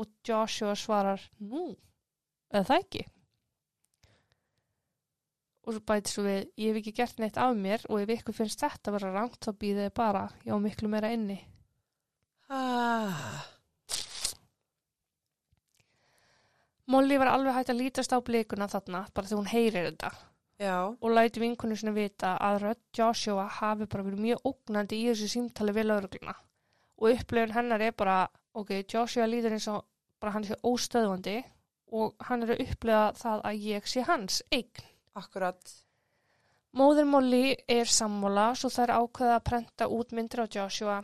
Og 0.00 0.10
Joshua 0.26 0.74
svarar 0.76 1.24
nú, 1.40 1.70
eða 2.52 2.66
það 2.68 2.84
ekki. 2.84 3.04
Og 5.60 5.76
svo 5.76 5.84
bæti 5.88 6.12
svo 6.12 6.24
við, 6.24 6.40
ég 6.60 6.70
hef 6.70 6.80
ekki 6.80 6.96
gert 6.96 7.20
neitt 7.20 7.38
af 7.40 7.54
mér 7.56 7.84
og 7.88 8.00
ef 8.02 8.12
ykkur 8.16 8.36
finnst 8.36 8.64
þetta 8.64 8.94
vera 8.96 9.14
rangt 9.14 9.40
þá 9.44 9.52
býðið 9.52 9.86
þið 9.88 9.96
bara, 10.00 10.26
já 10.44 10.54
miklu 10.60 10.92
meira 10.92 11.12
inni. 11.16 11.38
Ah. 12.50 13.44
Molly 16.90 17.20
var 17.22 17.30
alveg 17.30 17.54
hægt 17.54 17.70
að 17.70 17.84
lítast 17.84 18.12
á 18.12 18.18
blikuna 18.24 18.66
þarna 18.68 19.04
bara 19.14 19.28
þegar 19.28 19.40
hún 19.44 19.52
heyrir 19.52 19.92
þetta 19.92 20.10
Já, 20.60 20.92
og 20.92 21.10
læti 21.16 21.40
vinkonu 21.40 21.76
sinni 21.76 21.94
vita 21.96 22.34
að 22.36 22.58
rödd 22.66 22.82
Joshua 22.98 23.46
hafi 23.48 23.86
bara 23.88 24.04
verið 24.04 24.24
mjög 24.26 24.48
ógnandi 24.50 24.98
í 25.00 25.06
þessu 25.08 25.28
símtali 25.32 25.72
við 25.72 25.88
laurugluna 25.88 26.34
og 27.00 27.14
upplifun 27.14 27.54
hennar 27.56 27.80
er 27.80 27.94
bara 27.96 28.16
ok, 28.52 28.74
Joshua 28.84 29.28
líður 29.28 29.56
eins 29.56 29.68
og 29.72 29.86
bara 30.20 30.34
hann 30.34 30.44
sé 30.44 30.58
óstöðvandi 30.60 31.38
og 31.96 32.26
hann 32.28 32.44
er 32.44 32.52
að 32.54 32.64
upplifa 32.66 33.04
það 33.18 33.46
að 33.48 33.62
ég 33.66 33.88
sé 33.88 34.04
hans 34.06 34.42
eign. 34.52 34.84
akkurat. 35.14 35.72
Móður 36.76 37.08
Molly 37.10 37.56
er 37.68 37.88
sammála 37.90 38.52
svo 38.54 38.68
þær 38.70 38.92
ákveða 39.00 39.38
að 39.38 39.46
prenta 39.48 39.88
út 39.90 40.12
myndir 40.14 40.44
á 40.44 40.52
Joshua 40.54 41.00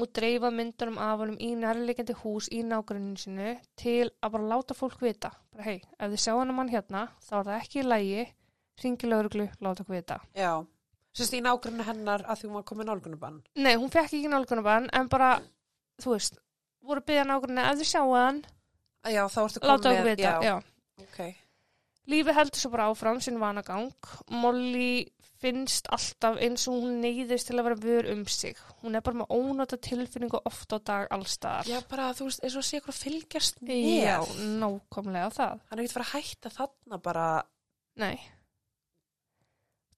og 0.00 0.12
dreifa 0.16 0.48
myndunum 0.50 0.96
af 0.98 1.18
honum 1.20 1.36
í 1.36 1.50
nærleikandi 1.58 2.14
hús 2.22 2.48
í 2.48 2.62
nágruninu 2.64 3.18
sinu 3.20 3.50
til 3.76 4.08
að 4.22 4.32
bara 4.36 4.48
láta 4.54 4.74
fólk 4.78 5.02
vita. 5.04 5.34
Bara 5.52 5.66
hei, 5.66 5.82
ef 5.98 6.14
þið 6.14 6.22
sjá 6.24 6.32
hann 6.38 6.54
mann 6.56 6.72
hérna, 6.72 7.10
þá 7.20 7.34
er 7.40 7.44
það 7.50 7.58
ekki 7.58 7.82
í 7.82 7.86
lægi, 7.90 8.24
ringi 8.82 9.10
lauruglu, 9.10 9.48
láta 9.60 9.84
okkur 9.84 9.98
vita. 9.98 10.20
Já. 10.36 10.52
Sérst 11.12 11.34
í 11.36 11.42
nágrunni 11.44 11.84
hennar 11.84 12.24
að 12.24 12.40
því 12.40 12.48
hún 12.48 12.56
var 12.56 12.66
komið 12.70 12.88
nálgunubann. 12.88 13.42
Nei, 13.60 13.74
hún 13.76 13.92
fekk 13.92 14.08
ekki 14.16 14.30
nálgunabann 14.32 14.88
en 14.96 15.10
bara, 15.12 15.34
þú 16.00 16.14
veist, 16.14 16.38
voru 16.80 17.02
að 17.02 17.08
byggja 17.10 17.26
nágrunni 17.28 17.66
ef 17.68 17.80
þið 17.82 17.90
sjá 17.92 18.02
hann, 18.08 18.42
Já, 19.02 19.24
þá 19.26 19.40
ertu 19.42 19.60
komið 19.60 19.72
láta 19.72 19.90
okkur 19.92 20.08
vita. 20.08 20.22
Já, 20.22 20.42
Já. 20.46 20.54
ok. 21.02 21.18
Lífi 22.12 22.34
heldur 22.34 22.58
svo 22.62 22.70
bara 22.72 22.86
áfram 22.90 23.20
sinn 23.22 23.38
vanagang. 23.42 23.90
Molly 24.30 25.06
finnst 25.42 25.88
alltaf 25.90 26.38
eins 26.42 26.68
og 26.70 26.82
hún 26.84 27.00
neyðist 27.02 27.48
til 27.50 27.58
að 27.58 27.66
vera 27.66 27.78
vör 27.82 28.08
um 28.12 28.22
sig. 28.30 28.58
Hún 28.82 28.94
er 28.94 29.02
bara 29.02 29.18
með 29.22 29.32
ónóta 29.34 29.78
tilfinningu 29.82 30.38
oft 30.46 30.70
á 30.70 30.78
dag 30.78 31.08
allstaðar. 31.14 31.66
Já, 31.70 31.80
bara 31.90 32.12
þú 32.14 32.28
veist, 32.28 32.42
eins 32.46 32.56
og 32.58 32.66
sé 32.66 32.78
eitthvað 32.78 32.94
að 32.94 33.02
fylgjast 33.06 33.62
með. 33.66 33.88
Já, 34.06 34.18
nákvæmlega 34.62 35.32
það. 35.38 35.64
Hann 35.70 35.78
er 35.78 35.84
ekkert 35.84 35.96
fara 35.98 36.06
að 36.08 36.14
hætta 36.14 36.54
þarna 36.58 37.00
bara, 37.02 37.26
Nei. 38.02 38.14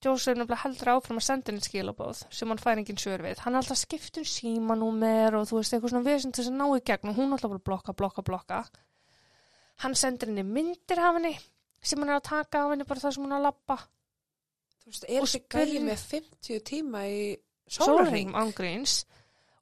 Joseph 0.05 0.37
nefnilega 0.39 0.63
heldur 0.63 0.91
áfram 0.95 1.19
að 1.21 1.27
senda 1.27 1.51
henni 1.51 1.65
skilabóð 1.65 2.23
sem 2.35 2.51
hann 2.53 2.61
fær 2.61 2.81
engin 2.81 3.01
svör 3.01 3.25
við. 3.25 3.41
Hann 3.45 3.55
er 3.57 3.63
alltaf 3.63 3.81
skipt 3.81 4.19
um 4.21 4.27
símanúmer 4.29 5.39
og 5.39 5.49
þú 5.49 5.59
veist 5.61 5.75
eitthvað 5.75 5.95
svona 5.95 6.09
vesend 6.09 6.37
til 6.37 6.45
þess 6.45 6.53
að 6.53 6.59
ná 6.61 6.67
í 6.77 6.85
gegn 6.91 7.11
og 7.13 7.19
hún 7.19 7.31
er 7.33 7.37
alltaf 7.39 7.55
bara 7.55 7.65
blokka, 7.71 7.97
blokka, 7.97 8.25
blokka. 8.27 8.61
Hann 9.83 9.97
sendir 9.99 10.31
henni 10.31 10.45
myndir 10.47 11.01
af 11.01 11.19
henni 11.19 11.35
sem 11.85 12.01
hann 12.01 12.13
er 12.13 12.21
að 12.21 12.29
taka 12.29 12.65
af 12.65 12.75
henni 12.75 12.87
bara 12.89 13.03
það 13.03 13.17
sem 13.17 13.27
hann 13.27 13.35
er 13.37 13.41
að 13.43 13.49
labba. 13.49 13.79
þú 14.85 14.93
veist, 14.93 15.05
er 15.09 15.25
þessi 15.25 15.43
gæði 15.55 15.83
með 15.89 16.07
50 16.13 16.65
tíma 16.69 17.05
í 17.09 17.21
Sólring 17.75 18.35
ángríns 18.37 19.05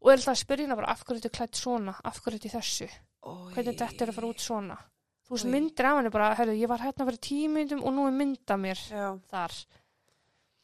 og 0.03 0.11
er 0.11 0.17
alltaf 0.19 0.33
að 0.35 0.41
spyrja 0.43 0.67
henni 0.67 0.79
bara 0.81 0.91
af 0.91 1.05
hverju 1.07 1.23
þetta 1.23 1.37
klætt 1.37 1.61
svona, 1.61 1.95
af 2.03 2.19
hverju 2.25 2.41
þetta 2.41 2.51
í 2.51 2.55
þessu, 2.57 2.89
Oj. 3.31 3.53
hvernig 3.55 3.79
þetta 3.79 4.03
er 4.03 4.11
að 4.11 4.17
fara 4.19 4.31
út 4.33 4.43
svona. 4.43 4.79
Þú 5.23 5.37
veist, 5.37 5.47
myndir 5.55 5.87
af 5.87 6.01
henni 6.01 6.11
bara, 6.13 6.33
herru, 6.35 6.57
ég 6.59 6.69
var 6.73 6.83
hérna 6.83 7.07
fyrir 7.07 7.23
tímyndum 7.29 7.85
og 7.87 7.95
nú 7.95 8.09
er 8.09 8.17
mynda 8.17 8.57
mér 8.59 8.83
Já, 8.91 9.07
þar. 9.31 9.55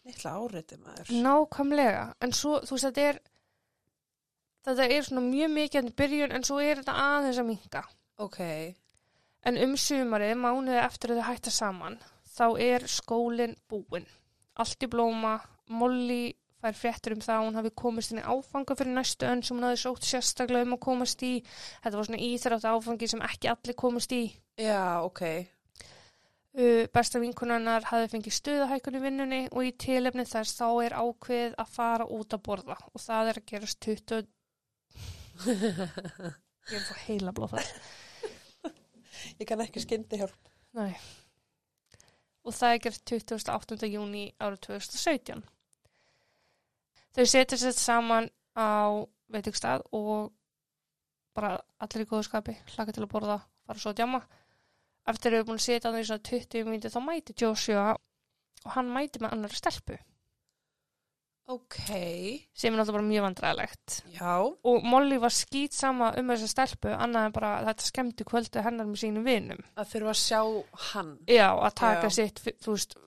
Litla 0.09 0.35
áriði 0.41 0.81
maður. 0.83 1.15
Nákvæmlega, 1.29 2.05
en 2.25 2.35
svo, 2.37 2.59
þú 2.65 2.77
veist, 2.77 2.89
þetta 2.89 3.07
er 3.13 3.23
þetta 4.69 4.91
er 4.99 5.07
svona 5.07 5.25
mjög 5.29 5.55
mikið 5.55 5.81
en 5.83 5.95
byrjun, 6.03 6.37
en 6.37 6.45
svo 6.45 6.61
er 6.65 6.83
þetta 6.83 6.99
aðeins 7.05 7.41
að 7.41 7.51
minka. 7.53 7.85
Ok, 8.19 8.41
En 9.47 9.59
um 9.63 9.77
sumarið, 9.79 10.35
mánuði 10.41 10.81
eftir 10.83 11.15
að 11.15 11.21
þau 11.21 11.29
hætta 11.29 11.53
saman, 11.55 11.95
þá 12.35 12.47
er 12.61 12.85
skólinn 12.91 13.55
búinn. 13.71 14.09
Allt 14.59 14.83
í 14.83 14.89
blóma, 14.91 15.39
Molly 15.71 16.35
fær 16.59 16.75
fréttur 16.75 17.15
um 17.15 17.23
það 17.23 17.37
að 17.37 17.45
hún 17.47 17.59
hafi 17.61 17.71
komist 17.79 18.13
inn 18.13 18.19
í 18.19 18.27
áfanga 18.27 18.75
fyrir 18.75 18.97
næstu 18.97 19.29
önn 19.29 19.45
sem 19.47 19.57
hún 19.57 19.69
hafi 19.69 19.79
sótt 19.85 20.09
sérstaklega 20.09 20.67
um 20.67 20.75
að 20.75 20.83
komast 20.89 21.23
í. 21.23 21.33
Þetta 21.85 22.01
var 22.01 22.09
svona 22.09 22.23
íþrátt 22.27 22.67
áfangi 22.67 23.11
sem 23.13 23.23
ekki 23.29 23.53
allir 23.53 23.79
komast 23.79 24.15
í. 24.17 24.23
já, 24.59 24.83
ok. 25.07 25.23
Besta 26.59 27.21
vinkunarnar 27.23 27.85
hafi 27.87 28.09
fengið 28.11 28.35
stuðahækun 28.35 28.97
í 28.99 29.03
vinnunni 29.03 29.41
og 29.53 29.63
í 29.69 29.77
tilefni 29.79 30.25
þess 30.27 30.57
þá 30.59 30.67
er 30.89 30.95
ákveð 30.99 31.53
að 31.55 31.69
fara 31.71 32.07
út 32.11 32.35
að 32.35 32.43
borða 32.49 32.77
og 32.91 33.03
það 33.03 33.31
er 33.31 33.39
að 33.39 33.47
gerast 33.53 33.79
20 33.87 34.27
ég 35.47 36.75
er 36.75 36.83
svo 36.83 36.97
heila 37.05 37.35
blóðfall 37.37 37.63
Ég 39.39 39.47
kann 39.47 39.63
ekki 39.63 39.83
skyndi 39.83 40.19
hjálp. 40.19 40.51
Nei. 40.79 40.95
og 42.43 42.55
það 42.55 42.75
er 42.75 42.83
gert 42.89 43.13
28. 43.15 43.89
júni 43.93 44.25
árið 44.43 44.61
2017 44.67 45.47
þau 47.15 47.25
setja 47.37 47.61
sér 47.61 47.79
saman 47.79 48.29
á 48.59 48.99
veitingstað 49.31 49.87
og 49.95 50.33
bara 51.39 51.55
allir 51.79 52.03
í 52.03 52.11
góðu 52.11 52.27
skapi 52.27 52.59
hlaka 52.75 52.95
til 52.95 53.07
að 53.07 53.13
borða, 53.15 53.41
fara 53.63 53.79
svo 53.79 53.95
að 53.95 54.03
djama 54.03 54.25
eftir 55.13 55.31
að 55.31 55.35
við 55.35 55.39
erum 55.41 55.49
búin 55.51 55.61
að 55.63 55.67
setja 55.69 55.91
á 55.91 55.95
því 55.95 56.05
svona 56.09 56.27
20 56.29 56.69
mínúti 56.69 56.93
þá 56.95 57.01
mæti 57.07 57.37
Joshua 57.43 57.89
og 58.65 58.71
hann 58.75 58.93
mæti 58.93 59.23
með 59.23 59.35
annari 59.37 59.59
stelpu. 59.59 59.99
Ok, 61.49 61.79
sem 62.53 62.75
er 62.75 62.77
náttúrulega 62.77 62.93
bara 62.99 63.07
mjög 63.09 63.23
vandræðilegt 63.25 63.95
já, 64.13 64.33
og 64.69 64.83
Molly 64.85 65.17
var 65.17 65.33
skýt 65.33 65.73
sama 65.73 66.11
um 66.21 66.29
þessa 66.35 66.49
stelpu 66.53 66.91
annað 66.93 67.29
en 67.31 67.37
bara 67.39 67.53
að 67.63 67.71
þetta 67.71 67.87
skemmti 67.87 68.27
kvöldu 68.29 68.65
hennar 68.67 68.89
með 68.91 69.01
sínum 69.01 69.25
vinum. 69.25 69.63
Að 69.81 69.89
þurfa 69.95 70.13
að 70.13 70.19
sjá 70.21 70.43
hann. 70.91 71.15
já, 71.25 71.47
að 71.57 71.73
taka 71.81 72.11
Já. 72.11 72.17
sitt 72.19 72.43
þú 72.45 72.75
veist, 72.75 72.99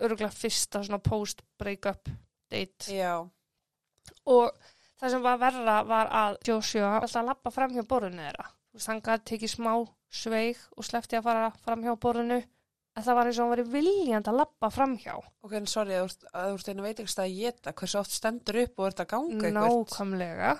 örgulega 0.00 0.32
fyrsta 0.32 0.80
svona 0.86 1.02
post 1.04 1.44
break-up 1.60 2.08
date. 2.48 2.88
Já, 2.96 3.12
og 4.24 4.56
það 4.96 5.12
sem 5.12 5.28
var 5.28 5.44
verra 5.44 5.76
var 5.84 6.14
að 6.22 6.40
Joshua 6.48 6.94
alltaf 6.96 7.20
að 7.20 7.28
lappa 7.28 7.52
fram 7.52 7.76
hjá 7.76 7.84
borðinu 7.92 8.24
þeirra. 8.24 8.48
Veist, 8.72 8.88
hann 8.88 9.04
gæti 9.04 9.34
tekið 9.34 9.52
smá 9.58 9.74
sveig 10.12 10.58
og 10.76 10.84
sleppti 10.86 11.16
að 11.18 11.24
fara 11.26 11.46
fram 11.64 11.82
hjá 11.86 11.94
borðinu. 12.00 12.42
En 12.92 13.04
það 13.06 13.16
var 13.16 13.28
eins 13.30 13.38
og 13.40 13.46
hann 13.46 13.54
verið 13.54 13.70
viljand 13.72 14.26
að 14.28 14.36
lappa 14.36 14.68
fram 14.68 14.98
hjá. 15.00 15.14
Ok, 15.40 15.52
en 15.56 15.66
sorry, 15.70 15.94
að 15.96 16.10
þú 16.28 16.58
ert- 16.58 16.68
einu 16.68 16.84
veitingstað 16.84 17.24
að 17.24 17.38
geta, 17.40 17.72
hversu 17.72 17.98
oft 18.02 18.12
stendur 18.12 18.58
upp 18.66 18.78
og 18.82 18.86
ert 18.90 19.00
að 19.00 19.08
ganga 19.14 19.48
eitthvað. 19.48 19.70
nákvæmlega. 19.72 20.50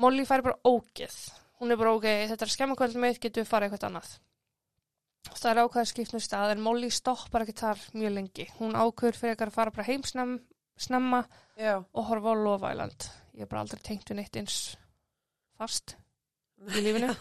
Molly 0.00 0.24
fær 0.24 0.42
bara 0.46 0.56
ógeð. 0.64 1.18
Hún 1.60 1.70
er 1.74 1.76
bara 1.76 1.92
ok, 1.92 2.06
þetta 2.30 2.46
er 2.46 2.52
skemmakvöld 2.54 2.96
með 2.96 3.18
getur 3.20 3.44
við 3.44 3.50
farið 3.50 3.68
eitthvað 3.74 3.88
annað? 3.90 4.14
Það 5.36 5.50
er 5.50 5.60
ákveða 5.66 5.90
skipnum 5.90 6.22
stað 6.24 6.54
en 6.54 6.62
Molly 6.64 6.88
stoppar 6.90 7.44
ekki 7.44 7.58
þar 7.60 7.82
mjög 7.92 8.14
lengi. 8.16 8.46
Hún 8.56 8.72
ákveður 8.72 9.18
fyrir 9.20 9.44
að 9.44 9.52
fara 9.52 9.70
bara 9.70 9.84
heim 9.90 10.02
snem, 10.08 10.38
snemma 10.80 11.26
Já, 11.60 11.76
og 11.92 12.06
horfa 12.08 12.32
á 12.32 12.36
Love 12.40 12.70
Island. 12.72 13.10
Ég 13.36 13.44
hef 13.44 13.50
bara 13.52 13.60
aldrei 13.66 13.82
tengt 13.84 14.08
við 14.08 14.16
neitt 14.16 14.40
eins 14.40 14.56
fast 15.60 15.98
í 16.68 16.84
lífinu. 16.84 17.14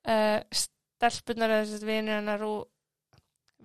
Uh, 0.00 0.40
stelpunar 0.56 1.52
eða 1.58 1.78
vinir 1.84 2.14
hennar 2.16 2.40
og 2.46 2.70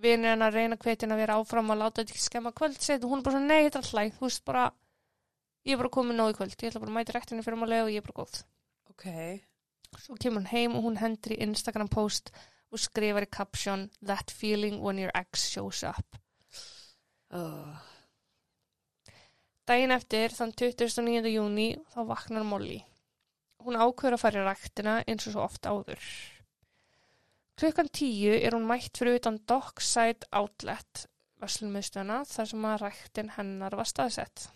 vinir 0.03 0.33
hennar 0.33 0.51
reyna 0.51 0.75
hvetin 0.75 1.13
að 1.15 1.21
vera 1.21 1.37
áfram 1.39 1.71
að 1.71 1.79
láta 1.79 2.01
þetta 2.01 2.11
ekki 2.11 2.23
skemma 2.25 2.51
kvöld 2.51 2.75
og 2.75 3.05
hún 3.07 3.21
er 3.21 3.23
bara 3.23 3.37
svona, 3.37 3.47
nei, 3.47 3.63
þetta 3.63 3.79
er 3.79 3.85
alltaf 3.85 4.17
þú 4.17 4.25
veist 4.27 4.43
bara, 4.49 4.63
ég 5.63 5.77
er 5.77 5.79
bara 5.79 5.93
komin 5.95 6.19
nóg 6.19 6.33
í 6.33 6.35
kvöld. 6.35 6.57
Ég 6.59 6.73
ætla 6.73 6.81
bara 6.83 6.91
að 6.91 6.97
mæta 6.97 7.15
rektinni 7.15 7.45
fyrir 7.45 7.61
málega 7.61 7.85
og 7.85 7.93
ég 7.93 8.03
er 8.03 8.07
bara 8.09 8.19
góð. 8.19 8.41
Ok, 8.91 9.05
svo 10.03 10.17
kemur 10.19 10.43
hún 10.43 10.51
heim 10.51 10.75
og 10.75 10.89
hún 10.89 10.99
hendur 10.99 11.37
í 11.37 11.39
Instagram 11.47 11.91
post 11.91 12.33
og 12.67 12.83
skrifar 12.83 13.23
í 13.23 13.31
caption 13.31 13.87
that 14.03 14.31
feeling 14.31 14.81
when 14.83 14.99
your 14.99 15.15
ex 15.15 15.47
shows 15.53 15.85
up. 15.87 16.19
Uh, 17.31 17.79
daginn 19.67 19.95
eftir, 19.95 20.35
þann 20.35 20.51
29. 20.51 21.31
júni 21.31 21.69
þá 21.95 22.03
vaknar 22.11 22.43
Molly 22.43 22.81
hún 23.65 23.79
ákveður 23.79 24.17
að 24.17 24.23
fara 24.23 24.41
í 24.41 24.45
ræktina 24.45 24.95
eins 25.05 25.27
og 25.27 25.35
svo 25.35 25.43
oft 25.45 25.67
áður. 25.67 26.07
Klukkan 27.55 27.89
tíu 27.95 28.33
er 28.35 28.55
hún 28.55 28.67
mætt 28.67 28.97
fyrir 28.99 29.19
utan 29.19 29.39
Dockside 29.47 30.27
Outlet 30.35 31.05
verslummiðstöðuna 31.43 32.21
þar 32.27 32.49
sem 32.51 32.67
að 32.67 32.81
ræktin 32.83 33.33
hennar 33.37 33.75
var 33.79 33.89
staðsett. 33.89 34.49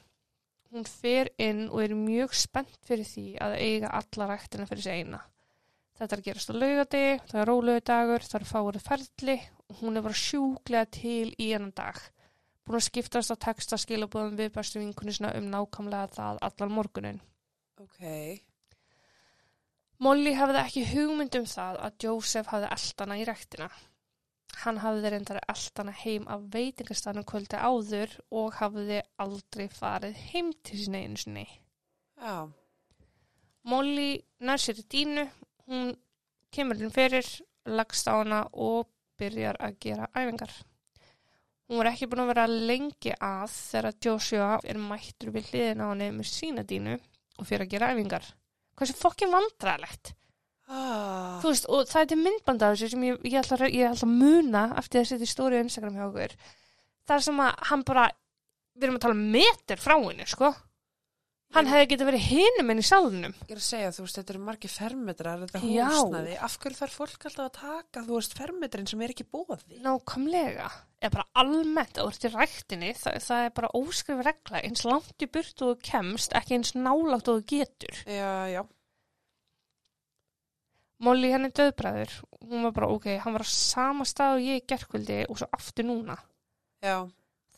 Hún 0.70 0.86
fer 0.86 1.32
inn 1.42 1.66
og 1.70 1.82
er 1.84 1.96
mjög 1.98 2.36
spennt 2.38 2.80
fyrir 2.86 3.08
því 3.08 3.26
að 3.42 3.56
eiga 3.58 3.94
alla 4.02 4.30
ræktina 4.34 4.68
fyrir 4.70 4.86
sig 4.86 5.02
eina. 5.02 5.22
Þetta 6.00 6.16
er 6.16 6.22
að 6.22 6.28
gerast 6.28 6.52
á 6.52 6.56
laugadegi, 6.56 7.16
það 7.28 7.42
er 7.42 7.50
rólegu 7.50 7.86
dagur 7.90 8.24
það 8.24 8.40
er 8.40 8.50
fárið 8.52 8.86
ferli 8.86 9.38
og 9.70 9.82
hún 9.82 10.00
er 10.00 10.06
bara 10.06 10.22
sjúklega 10.22 10.92
til 10.96 11.34
í 11.36 11.50
enn 11.58 11.74
dag. 11.76 11.98
Búin 12.64 12.78
að 12.80 12.86
skiptast 12.86 13.34
á 13.34 13.36
texta 13.42 13.80
skilabóðum 13.82 14.38
við 14.40 14.54
bestu 14.56 14.80
vinkunisna 14.80 15.34
um 15.40 15.50
nákvæmlega 15.52 16.14
það 16.14 16.40
allan 16.48 16.76
morgunin. 16.76 17.20
ok, 17.80 18.04
Molly 20.00 20.32
hafði 20.38 20.60
ekki 20.64 20.86
hugmynd 20.94 21.36
um 21.42 21.48
það 21.52 21.80
að 21.86 22.04
Joseph 22.06 22.52
hafði 22.54 22.70
eldana 22.76 23.18
í 23.20 23.26
rektina. 23.28 23.68
Hann 24.62 24.80
hafði 24.80 25.12
reyndari 25.12 25.42
eldana 25.52 25.96
heim 26.04 26.28
af 26.32 26.46
veitingastanum 26.54 27.26
kvöldi 27.28 27.60
áður 27.60 28.16
og 28.42 28.56
hafði 28.62 29.02
aldrei 29.26 29.68
farið 29.76 30.16
heim 30.32 30.54
til 30.64 30.80
sinni 30.84 31.04
einu 31.04 31.20
sinni. 31.20 31.46
já, 32.20 32.48
Molly 33.68 34.24
nær 34.40 34.60
sér 34.64 34.80
í 34.80 34.88
dínu, 34.88 35.28
hún 35.68 35.92
kemur 36.52 36.80
inn 36.80 36.96
fyrir, 36.96 37.28
lagst 37.68 38.08
á 38.08 38.16
hana 38.16 38.46
og 38.54 38.88
byrjar 39.20 39.60
að 39.60 39.78
gera 39.84 40.08
æfingar. 40.16 40.54
Hún 41.68 41.84
var 41.84 41.92
ekki 41.92 42.08
búin 42.10 42.24
að 42.24 42.32
vera 42.32 42.48
lengi 42.48 43.14
að 43.20 43.52
þegar 43.52 44.00
Joshua 44.06 44.52
er 44.64 44.80
mættur 44.80 45.36
við 45.36 45.52
hliðin 45.52 45.84
á 45.84 45.92
henni 45.92 46.12
með 46.16 46.32
sína 46.32 46.64
dínu 46.64 46.96
og 46.96 47.46
fyrir 47.46 47.68
að 47.68 47.74
gera 47.76 47.92
æfingar. 47.94 48.26
Hversu 48.80 48.96
fokkin 48.96 49.34
vandræðilegt? 49.34 50.14
Ah, 50.70 51.40
þú 51.42 51.50
veist, 51.50 51.66
og 51.68 51.88
það 51.90 52.02
er 52.04 52.10
til 52.12 52.20
myndband 52.22 52.62
af 52.64 52.76
þessu 52.76 52.90
sem 52.94 53.06
ég, 53.08 53.16
ég, 53.26 53.36
ætla, 53.42 53.58
að- 53.66 53.74
muna 54.06 54.64
eftir 54.78 55.02
að 55.02 55.08
setja 55.10 55.26
í 55.26 55.32
stóri 55.34 55.60
Instagram 55.64 55.96
hjá 55.98 56.06
okkur. 56.08 56.36
Þar 57.10 57.24
sem 57.26 57.40
að 57.42 57.56
hann 57.72 57.84
bara 57.84 58.04
við 58.78 58.84
erum 58.86 59.00
að 59.00 59.02
tala 59.08 59.18
um 59.18 59.32
meter 59.34 59.82
frá 59.82 59.96
henni, 59.98 60.28
sko 60.30 60.54
hann 61.56 61.70
hefði 61.70 61.88
getið 61.94 62.10
verið 62.10 62.26
hinum 62.30 62.72
en 62.74 62.82
í 62.82 62.86
salnum 62.86 63.34
ég 63.48 63.54
er 63.56 63.60
að 63.60 63.66
segja, 63.66 63.92
þú 63.96 64.06
veist, 64.06 64.20
þetta 64.20 64.34
eru 64.36 64.42
margir 64.46 64.74
fermetrar, 64.74 65.44
þetta 65.46 65.62
Já. 65.66 65.88
húsnaði. 65.90 66.36
Af 66.46 66.58
hverju 66.62 66.80
þarf 66.80 66.98
fólk 67.00 67.28
alltaf 67.30 67.46
að 67.48 67.56
taka, 67.58 68.04
þú 68.06 68.18
veist, 68.20 68.36
fermetrin 68.38 68.90
sem 68.90 69.04
er 69.06 69.14
ekki 69.16 69.28
bóði? 69.28 69.80
nákvæmlega, 69.86 70.70
eða 71.02 71.14
bara 71.18 71.28
almennt 71.44 71.96
þú 71.98 72.08
ert 72.12 72.28
í 72.30 72.34
ræktinni, 72.36 72.92
það, 73.02 73.20
það 73.28 73.46
er 73.48 73.56
bara 73.60 73.72
óskrif 73.82 74.26
regla, 74.30 74.64
eins 74.64 74.86
langt 74.86 75.26
í 75.26 75.32
burt 75.38 75.64
og 75.66 75.72
þú 75.74 75.80
kemst 75.92 76.36
ekki 76.38 76.60
eins 76.60 76.76
nálátt 76.78 77.32
og 77.34 77.40
þú 77.42 77.48
getur 77.54 78.04
Já, 78.06 78.34
já. 78.54 78.62
Molly 81.00 81.30
henni 81.32 81.48
döðbræður, 81.56 82.12
hún 82.44 82.66
var 82.68 82.74
bara 82.76 82.90
ok, 82.92 83.06
hann 83.24 83.36
var 83.38 83.46
á 83.48 83.50
sama 83.50 84.04
stað 84.08 84.36
og 84.36 84.44
ég 84.44 84.60
í 84.60 84.66
gerkvöldi 84.68 85.22
og 85.32 85.40
svo 85.40 85.48
aftur 85.56 85.88
núna. 85.88 86.18
Já, 86.84 87.08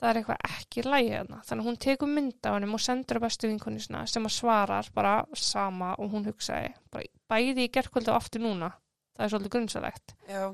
Það 0.01 0.09
er 0.09 0.17
eitthvað 0.17 0.45
ekki 0.49 0.81
lægið 0.81 1.11
hana. 1.13 1.39
Þannig 1.45 1.61
að 1.61 1.67
hún 1.69 1.75
tekur 1.85 2.09
mynd 2.09 2.47
af 2.49 2.55
hennum 2.55 2.73
og 2.73 2.81
sendur 2.81 3.19
á 3.21 3.25
bestu 3.27 3.49
vinkonni 3.51 3.81
sinna 3.83 3.99
sem 4.09 4.23
að 4.25 4.33
svarar 4.33 4.87
bara 4.95 5.11
sama 5.37 5.91
og 6.01 6.15
hún 6.15 6.25
hugsaði 6.25 6.71
bara 6.89 7.05
bæði 7.29 7.67
í 7.67 7.71
gerkvöldi 7.75 8.09
og 8.09 8.17
aftur 8.17 8.41
núna. 8.41 8.71
Það 9.13 9.25
er 9.25 9.33
svolítið 9.33 9.53
grunnsalegt. 9.55 10.15
já. 10.25 10.45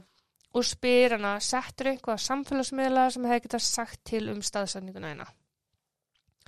Og 0.58 0.66
spyr 0.66 1.16
hana, 1.16 1.38
settur 1.44 1.92
eitthvað 1.92 2.20
samfélagsmiðla 2.26 3.06
sem 3.14 3.28
hefði 3.30 3.46
getað 3.46 3.64
sagt 3.64 4.02
til 4.10 4.24
um 4.34 4.42
staðsendinguna 4.44 5.14
hennar. 5.14 5.32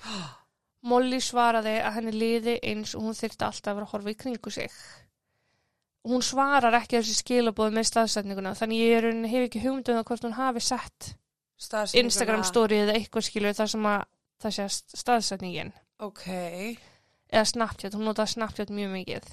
Molly 0.90 1.20
svaraði 1.24 1.78
að 1.84 1.96
henni 2.00 2.14
liði 2.16 2.58
eins 2.64 2.96
og 2.96 3.06
hún 3.08 3.16
þyrfti 3.16 3.48
alltaf 3.48 3.72
að 3.72 3.80
vera 3.80 3.88
að 3.88 3.94
horfa 3.94 4.12
í 4.12 4.20
kringu 4.26 4.54
sig. 4.56 4.76
Hún 6.10 6.24
svarar 6.24 6.76
ekki 6.80 6.98
þessi 6.98 7.16
skilabóð 7.20 7.76
með 7.76 7.90
staðsetninguna 7.94 8.56
þannig 8.60 8.84
ég 8.84 9.00
er 9.00 9.10
hef 9.32 9.48
ekki 9.48 9.64
hugmynd 9.64 9.92
um 9.94 10.04
hvort 10.04 10.28
hún 10.28 10.40
hafi 10.40 10.64
sett 10.64 11.14
Instagram 11.60 12.44
story 12.48 12.82
eða 12.86 12.96
eitthvað 12.96 13.28
skilur 13.28 13.56
þar 13.58 13.72
sem 13.74 13.88
að 13.90 14.02
það 14.40 14.56
sé 14.56 14.68
staðsetningin 15.02 15.72
Ok, 16.00 16.26
eða 17.28 17.48
Snapchat, 17.50 17.96
hún 17.98 18.08
notaði 18.08 18.32
Snapchat 18.38 18.70
mjög 18.72 18.94
mikið. 18.94 19.26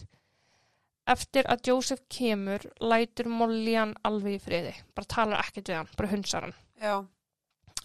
Eftir 1.06 1.46
að 1.46 1.68
Joseph 1.68 2.02
kemur 2.10 2.64
lætur 2.82 3.28
Molly 3.30 3.76
hann 3.78 3.92
alveg 4.02 4.40
í 4.40 4.42
friði, 4.42 4.72
bara 4.96 5.06
talar 5.06 5.44
ekkert 5.44 5.70
við 5.70 5.78
hann, 5.78 5.92
bara 5.96 6.10
hunsar 6.10 6.48
hann. 6.48 6.56
já. 6.82 6.96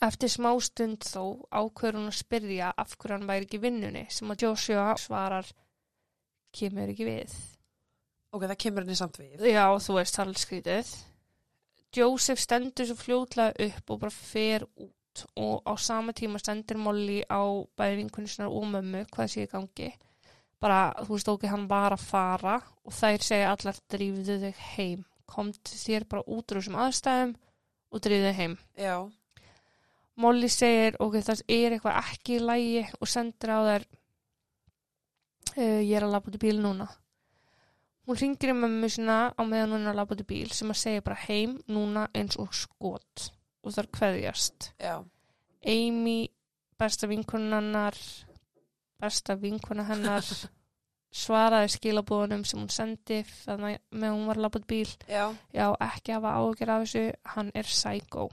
Eftir 0.01 0.32
smá 0.34 0.49
stund 0.65 1.06
þó 1.06 1.45
ákveður 1.54 1.99
hún 1.99 2.10
að 2.10 2.17
spyrja 2.17 2.71
af 2.73 2.95
hverju 2.97 3.19
hann 3.19 3.27
væri 3.30 3.45
ekki 3.45 3.60
vinnunni 3.62 4.08
sem 4.10 4.32
að 4.34 4.47
Joshua 4.47 4.95
svarar 4.97 5.45
kemur 6.58 6.89
ekki 6.89 7.06
við. 7.06 7.36
Ok, 8.34 8.47
það 8.47 8.58
kemur 8.63 8.82
henni 8.88 8.97
samt 8.97 9.19
við. 9.21 9.45
Já, 9.45 9.67
þú 9.77 9.99
veist, 9.99 10.17
það 10.17 10.32
er 10.32 10.41
skrítið. 10.41 10.91
Joseph 11.95 12.39
stendur 12.39 12.88
svo 12.88 12.97
fljótlega 12.99 13.67
upp 13.67 13.93
og 13.93 14.01
bara 14.06 14.15
fer 14.15 14.65
út 14.80 15.23
og 15.36 15.67
á 15.67 15.73
sama 15.75 16.13
tíma 16.15 16.39
stendur 16.39 16.80
Molly 16.80 17.19
á 17.27 17.41
bæði 17.77 17.99
vinkunnisnar 17.99 18.47
og 18.47 18.67
mömmu 18.71 19.04
hvað 19.12 19.32
sé 19.34 19.45
í 19.45 19.51
gangi. 19.51 19.91
Bara, 20.62 20.93
þú 21.04 21.15
veist, 21.15 21.32
ok, 21.32 21.47
hann 21.51 21.67
var 21.67 21.95
að 21.95 22.06
fara 22.06 22.60
og 22.86 22.93
þær 22.95 23.25
segja 23.25 23.51
allar 23.51 23.80
drífðu 23.91 24.38
þig 24.45 24.62
heim. 24.75 25.08
Komt 25.25 25.73
þér 25.84 26.06
bara 26.08 26.27
út 26.27 26.51
úr 26.51 26.62
þessum 26.62 26.77
aðstæðum 26.80 27.34
og 27.91 28.04
drífðu 28.06 28.30
þig 28.30 28.39
heim. 28.39 28.56
Já, 28.77 28.95
Molly 30.21 30.49
segir, 30.51 30.97
ok, 31.01 31.17
það 31.23 31.43
er 31.49 31.75
eitthvað 31.75 31.99
ekki 32.01 32.36
í 32.36 32.43
lægi 32.43 32.82
og 32.99 33.10
sendir 33.10 33.54
á 33.56 33.60
þær 33.67 33.86
uh, 35.56 35.80
ég 35.82 35.93
er 35.97 36.06
að 36.06 36.13
labba 36.13 36.32
út 36.32 36.38
í 36.38 36.41
bíl 36.41 36.60
núna. 36.62 36.88
Hún 38.12 38.19
ringir 38.19 38.52
í 38.52 38.54
mömmu 38.60 38.89
sína 38.91 39.17
á 39.32 39.41
meðan 39.47 39.71
hún 39.78 39.86
er 39.86 39.93
að 39.93 40.00
labba 40.02 40.15
út 40.17 40.21
í 40.26 40.28
bíl 40.28 40.50
sem 40.52 40.67
að 40.74 40.82
segja 40.82 41.04
bara 41.06 41.21
heim 41.30 41.54
núna 41.71 42.10
eins 42.12 42.36
og 42.41 42.50
skot 42.52 43.30
og 43.63 43.71
þar 43.71 43.88
kveðjast. 43.95 44.74
já. 44.76 44.97
Amy, 45.63 46.28
besta 46.76 47.08
vinkonannar, 47.08 47.95
besta 49.00 49.38
vinkona 49.39 49.86
hennar, 49.88 50.28
svaraði 51.24 51.71
skilabóðunum 51.78 52.43
sem 52.43 52.60
hún 52.60 52.71
sendi 52.74 53.21
þannig 53.45 53.80
með 53.95 54.15
hún 54.17 54.28
var 54.28 54.41
að 54.41 54.43
labba 54.43 54.60
út 54.60 54.67
í 54.67 54.71
bíl. 54.74 54.95
Já, 55.08 55.26
Já, 55.56 55.67
ekki 55.88 56.17
hafa 56.17 56.36
ágjör 56.41 56.76
af 56.76 56.84
þessu, 56.84 57.06
hann 57.38 57.52
er 57.56 57.71
psycho. 57.71 58.28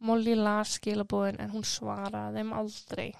Molly 0.00 0.32
las 0.38 0.78
skilabóðin 0.78 1.42
en 1.44 1.52
hún 1.52 1.66
svaraði 1.68 2.40
þeim 2.40 2.56
aldrei. 2.56 3.10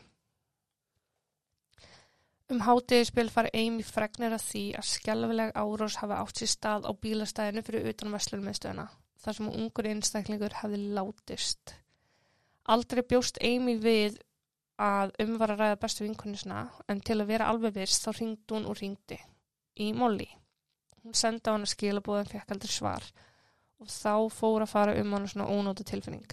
Um 2.50 2.58
hátíðispil 2.66 3.28
fari 3.30 3.50
Amy 3.54 3.84
fregnir 3.86 4.32
að 4.34 4.42
því 4.48 4.62
að 4.80 4.86
skjálfileg 4.90 5.52
árós 5.54 6.00
hafa 6.00 6.16
átt 6.18 6.40
sér 6.40 6.48
stað 6.50 6.88
á 6.88 6.92
bílastæðinu 6.98 7.62
fyrir 7.62 7.84
utan 7.92 8.10
Vestlunmiðstöðuna, 8.10 8.86
þar 9.22 9.36
sem 9.36 9.50
ungur 9.52 9.86
einstaklingur 9.86 10.56
hefði 10.58 10.80
látist. 10.96 11.76
Aldrei 12.74 13.04
bjóst 13.06 13.38
Amy 13.46 13.76
við 13.78 14.16
að 14.82 15.12
um 15.22 15.36
var 15.38 15.52
að 15.54 15.62
ræða 15.62 15.76
bestu 15.84 16.02
vinkonisna, 16.02 16.64
en 16.90 17.02
til 17.06 17.20
að 17.20 17.30
vera 17.30 17.50
alveg 17.52 17.76
viss 17.76 18.02
þá 18.02 18.08
ringdi 18.16 18.56
hún 18.56 18.66
og 18.66 18.80
ringdi 18.80 19.18
í 19.78 19.92
Molly. 19.94 20.26
Hún 21.04 21.14
sendi 21.14 21.46
á 21.46 21.54
hana 21.54 21.68
skilabóð 21.70 22.24
en 22.24 22.32
fekk 22.32 22.54
aldrei 22.56 22.72
svar 22.74 23.06
og 23.80 23.92
þá 23.94 24.26
fór 24.34 24.64
að 24.64 24.72
fara 24.72 24.96
um 24.98 25.14
hana 25.14 25.30
svona 25.30 25.46
ónóta 25.46 25.86
tilfinning. 25.86 26.26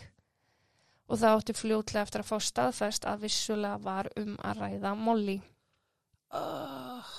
Og 1.13 1.21
það 1.21 1.35
átti 1.35 1.55
fljótlega 1.55 2.07
eftir 2.07 2.25
að 2.25 2.31
fá 2.31 2.41
staðfest 2.47 3.05
að 3.05 3.27
vissulega 3.27 3.77
var 3.85 4.09
um 4.17 4.33
að 4.41 4.63
ræða 4.63 4.95
Molly. 4.97 5.37
Uh, 6.35 7.13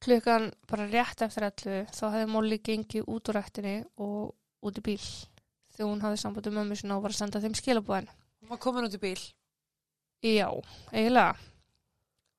Klukkan 0.00 0.48
bara 0.70 0.86
rétt 0.88 1.20
eftir 1.26 1.44
allu 1.44 1.82
þá 1.92 2.04
hefði 2.14 2.30
Molly 2.32 2.58
gengið 2.64 3.08
út 3.12 3.28
úr 3.28 3.36
rættinni 3.36 3.74
og 4.00 4.32
út 4.64 4.80
í 4.80 4.84
bíl 4.86 5.02
þegar 5.74 5.90
hún 5.90 6.02
hafði 6.04 6.20
samband 6.22 6.48
um 6.48 6.56
mömmu 6.56 6.78
sinna 6.80 6.96
og 6.96 7.04
var 7.04 7.12
að 7.12 7.20
senda 7.20 7.42
þeim 7.42 7.56
skilabóðin. 7.58 8.08
hún 8.40 8.52
var 8.52 8.60
komin 8.64 8.88
út 8.88 8.96
í 8.96 9.00
bíl. 9.00 9.20
Já, 10.24 10.48
eiginlega. 10.92 11.36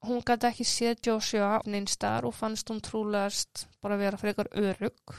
Hún 0.02 0.24
gæti 0.26 0.47
ekki 0.50 0.65
séð 0.65 1.04
Joshua 1.06 1.60
neinstar 1.69 2.26
og 2.26 2.34
fannst 2.34 2.69
hún 2.74 2.82
trúlegast 2.82 3.67
bara 3.82 3.97
vera 4.02 4.17
frekar 4.17 4.50
örugg. 4.58 5.13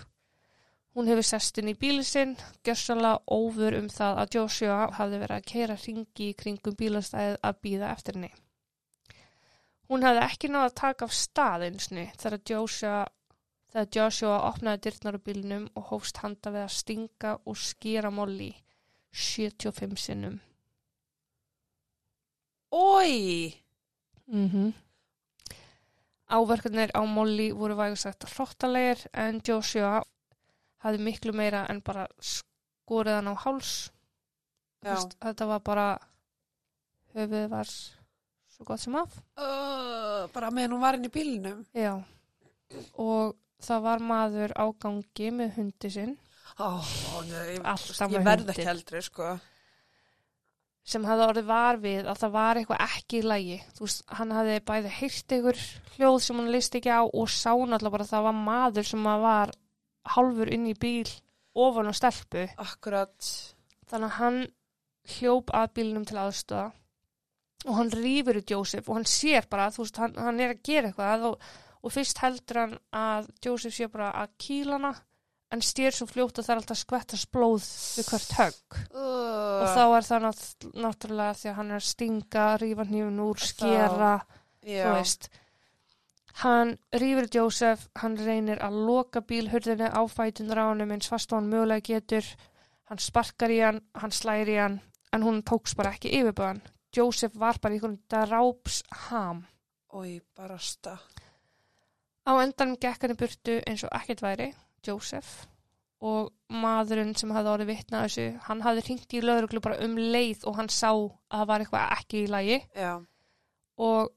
Hún 0.95 1.07
hefur 1.09 1.25
sest 1.25 1.59
inn 1.63 1.71
í 1.71 1.79
bíli 1.79 2.03
sinn, 2.05 2.35
gjössalega 2.67 3.23
ófur 3.31 3.79
um 3.79 3.87
það 3.89 4.19
að 4.23 4.35
Joshua 4.37 4.81
hafði 4.99 5.21
verið 5.23 5.37
að 5.39 5.47
keira 5.53 5.77
ringi 5.87 6.27
í 6.29 6.35
kringum 6.43 6.75
bílastæðið 6.79 7.39
að 7.39 7.61
býða 7.63 7.93
eftir 7.95 8.19
henni. 8.19 8.33
Hún 9.93 10.07
hafði 10.07 10.21
ekki 10.25 10.49
náða 10.49 10.69
að 10.71 10.77
taka 10.79 11.05
af 11.05 11.13
staðinsni 11.13 12.03
þegar 12.17 12.39
Joshua, 12.49 13.01
þegar 13.75 13.89
Joshua 13.97 14.39
opnaði 14.47 14.81
dyrnar 14.87 15.19
á 15.21 15.25
bílnum 15.27 15.67
og 15.77 15.91
hófst 15.91 16.23
handa 16.23 16.53
við 16.55 16.63
að 16.65 16.73
stinga 16.79 17.33
og 17.45 17.59
skýra 17.61 18.09
Molly 18.09 18.55
75 19.13 20.01
sinnum. 20.01 20.41
Ói! 22.73 23.53
Mm 24.33 24.49
-hmm. 24.49 24.73
Áverkarnir 26.33 26.91
á 26.97 27.05
Molly 27.05 27.53
voru 27.53 27.77
vægusagt 27.77 28.25
hróttalegir 28.25 29.07
en 29.13 29.43
Joshua 29.45 30.03
hafði 30.79 31.05
miklu 31.05 31.33
meira 31.33 31.67
en 31.69 31.83
bara 31.83 32.07
skorið 32.19 33.15
hann 33.15 33.29
á 33.29 33.35
háls. 33.45 33.93
Þetta 35.21 35.47
var 35.47 35.61
bara 35.61 35.99
höfuð 37.13 37.49
var 37.49 37.69
svo 38.63 38.71
gott 38.73 38.87
sem 38.87 38.99
af. 39.03 39.21
Uh, 39.37 40.25
bara 40.33 40.55
meðan 40.55 40.79
hún 40.79 40.85
var 40.87 40.99
inn 40.99 41.11
í 41.11 41.13
bílnum. 41.13 41.63
Já. 41.77 41.97
Og 43.03 43.35
það 43.63 43.89
var 43.91 44.05
maður 44.13 44.55
á 44.57 44.65
gangi 44.81 45.33
með 45.35 45.59
hundi 45.59 45.91
sinn 45.93 46.21
ó, 46.61 46.69
nei, 47.29 47.57
ég, 47.57 48.13
ég 48.13 48.27
verð 48.27 48.53
ekki 48.53 48.69
eldri, 48.69 49.01
sko. 49.05 49.33
sem 50.85 51.05
hafði 51.07 51.27
orðið 51.29 51.49
var 51.49 51.79
við 51.83 52.11
að 52.11 52.21
það 52.25 52.35
var 52.35 52.61
eitthvað 52.61 52.85
ekki 52.89 53.21
í 53.21 53.27
lagi. 53.27 53.59
Veist, 53.79 54.05
hann 54.19 54.35
hafði 54.35 54.59
bæði 54.69 54.95
heyrt 54.99 55.37
ykkur 55.39 55.61
hljóð 55.95 56.19
sem 56.27 56.41
hann 56.41 56.53
listi 56.53 56.81
ekki 56.81 56.93
á 56.93 57.03
og 57.07 57.31
sá 57.31 57.53
náttúrulega 57.55 57.95
bara 57.97 58.09
að 58.09 58.15
það 58.15 58.27
var 58.27 58.41
maður 58.41 58.91
sem 58.91 59.09
var 59.27 59.55
hálfur 60.17 60.53
inn 60.53 60.67
í 60.67 60.75
bíl 60.75 61.09
ofan 61.55 61.93
á 61.93 61.95
stelpu. 61.95 62.49
Akkurat. 62.61 63.33
Þannig 63.89 64.11
að 64.11 64.19
hann 64.19 64.41
hljóp 65.17 65.53
að 65.55 65.75
bílnum 65.79 66.07
til 66.09 66.19
aðstöða 66.19 66.71
og 67.67 67.77
hann 67.79 67.91
rýfur 67.95 68.41
út 68.41 68.51
Jósef 68.51 68.89
og 68.89 68.97
hann 68.99 69.07
sér 69.09 69.47
bara, 69.51 69.69
þú 69.71 69.85
veist, 69.85 69.97
hann, 70.03 70.15
hann 70.19 70.41
er 70.41 70.55
að 70.57 70.63
gera 70.67 70.89
eitthvað 70.91 71.27
og, 71.31 71.49
og 71.83 71.93
fyrst 71.95 72.19
heldur 72.25 72.59
hann 72.65 72.77
að 72.93 73.29
Jósef 73.47 73.75
sé 73.77 73.89
bara 73.93 74.11
að 74.23 74.33
kýla 74.43 74.79
hana 74.79 74.95
en 75.53 75.61
styr 75.61 75.93
svo 75.93 76.07
fljótt 76.09 76.39
að 76.41 76.47
það 76.47 76.55
er 76.55 76.61
alltaf 76.63 76.79
skvettast 76.81 77.29
blóð 77.35 77.67
við 77.99 78.09
hvert 78.09 78.33
högg 78.39 78.79
Uh, 78.93 79.63
og 79.63 79.69
þá 79.77 79.83
er 79.97 80.07
það 80.09 80.23
nátt- 80.25 80.67
náttúrulega 80.83 81.35
því 81.39 81.49
að 81.51 81.57
hann 81.59 81.71
er 81.71 81.79
að 81.79 81.87
stinga, 81.91 82.45
rífa 82.63 82.85
hnífun 82.89 83.21
úr, 83.25 83.39
skera, 83.41 84.13
já, 84.65 84.83
þú 84.87 84.95
veist. 84.97 85.29
Hann 86.43 86.73
rífur 86.97 87.29
Jósef, 87.37 87.87
hann 88.01 88.17
reynir 88.17 88.59
að 88.65 88.79
loka 88.89 89.21
bílhurðinu 89.21 89.91
á 89.93 90.01
fætunar 90.09 90.63
á 90.65 90.71
honum 90.73 90.93
eins 90.97 91.09
fast 91.13 91.33
og 91.33 91.39
hann 91.43 91.51
mögulega 91.53 91.85
getur. 91.93 92.25
Hann 92.89 92.99
sparkar 92.99 93.53
í 93.53 93.61
hann, 93.63 93.83
hann 94.01 94.11
slæri 94.13 94.57
í 94.57 94.61
hann, 94.61 94.79
en 95.13 95.23
hún 95.27 95.43
tóks 95.45 95.77
bara 95.77 95.93
ekki 95.93 96.13
yfirböðan. 96.19 96.63
Jósef 96.93 97.37
var 97.41 97.61
bara 97.63 97.75
í 97.75 97.79
einhvern 97.79 97.99
dráps 98.13 98.83
ham. 99.09 99.47
Ói, 99.93 100.21
barasta. 100.37 100.99
Á 102.29 102.33
endanum 102.39 102.79
gekk 102.81 103.07
hann 103.07 103.15
í 103.15 103.19
burtu 103.19 103.59
eins 103.67 103.83
og 103.87 103.95
ekkert 103.97 104.23
væri, 104.23 104.53
Joseph, 104.87 105.47
og 106.03 106.31
maðurinn 106.53 107.15
sem 107.19 107.33
hafði 107.35 107.53
orðið 107.53 107.71
vitna 107.73 108.03
þessu, 108.05 108.27
hann 108.47 108.63
hafði 108.65 108.85
hringt 108.87 109.15
í 109.17 109.23
lögreglu 109.23 109.63
bara 109.65 109.81
um 109.85 109.97
leið 109.99 110.47
og 110.51 110.59
hann 110.59 110.71
sá 110.71 110.91
að 110.91 111.09
það 111.33 111.49
var 111.51 111.65
eitthvað 111.65 111.97
ekki 111.97 112.23
í 112.23 112.31
lagi 112.31 112.59
Já, 112.75 112.93
og 113.83 114.13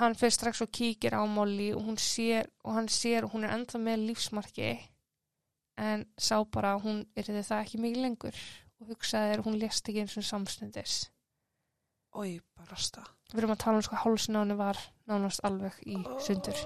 hann 0.00 0.16
fyrir 0.18 0.34
strax 0.34 0.62
og 0.64 0.72
kíkir 0.74 1.14
á 1.14 1.22
Molly 1.30 1.70
og 1.74 1.86
hún 1.86 1.98
sér 2.00 2.48
og 2.64 2.78
hann 2.78 2.90
sér 2.90 3.26
og 3.26 3.34
hún 3.34 3.46
er 3.46 3.54
ennþá 3.54 3.80
með 3.82 4.06
lífsmarki 4.08 4.70
en 5.78 6.06
sá 6.18 6.36
bara 6.46 6.74
að 6.76 6.86
hún 6.86 7.02
yrði 7.18 7.42
það 7.46 7.64
ekki 7.64 7.82
mikið 7.82 8.06
lengur 8.06 8.40
og 8.80 8.92
hugsaði 8.92 9.36
að 9.36 9.44
hún 9.46 9.58
lést 9.58 9.88
ekki 9.90 10.02
eins 10.02 10.16
og 10.18 10.26
samstundis. 10.26 10.96
Oi, 12.14 12.38
bara 12.58 12.78
stað. 12.78 13.10
Við 13.32 13.42
erum 13.42 13.54
að 13.54 13.62
tala 13.64 13.80
um 13.80 13.84
sko 13.86 13.98
hálsin 13.98 14.38
á 14.38 14.42
henni 14.42 14.56
var 14.58 14.80
nánast 15.10 15.42
alveg 15.46 15.78
í 15.86 15.98
sundur. 16.22 16.58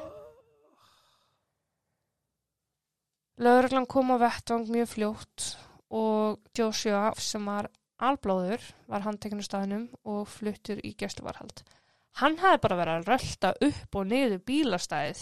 Lögreglan 3.38 3.86
kom 3.86 4.10
á 4.12 4.16
vettvang 4.18 4.66
mjög 4.68 4.88
fljótt 4.92 5.48
og 5.94 6.40
Joshua 6.58 7.12
sem 7.22 7.44
var 7.46 7.70
alblóður 8.02 8.62
var 8.90 9.04
handtekinu 9.06 9.44
staðnum 9.46 9.88
og 10.04 10.26
fluttur 10.30 10.80
í 10.84 10.94
gæstuvarhald. 10.98 11.62
Hann 12.18 12.38
hefði 12.42 12.62
bara 12.64 12.78
verið 12.80 12.96
að 12.98 13.10
rölda 13.12 13.52
upp 13.68 13.98
og 14.00 14.08
niður 14.10 14.40
bílastæðið 14.50 15.20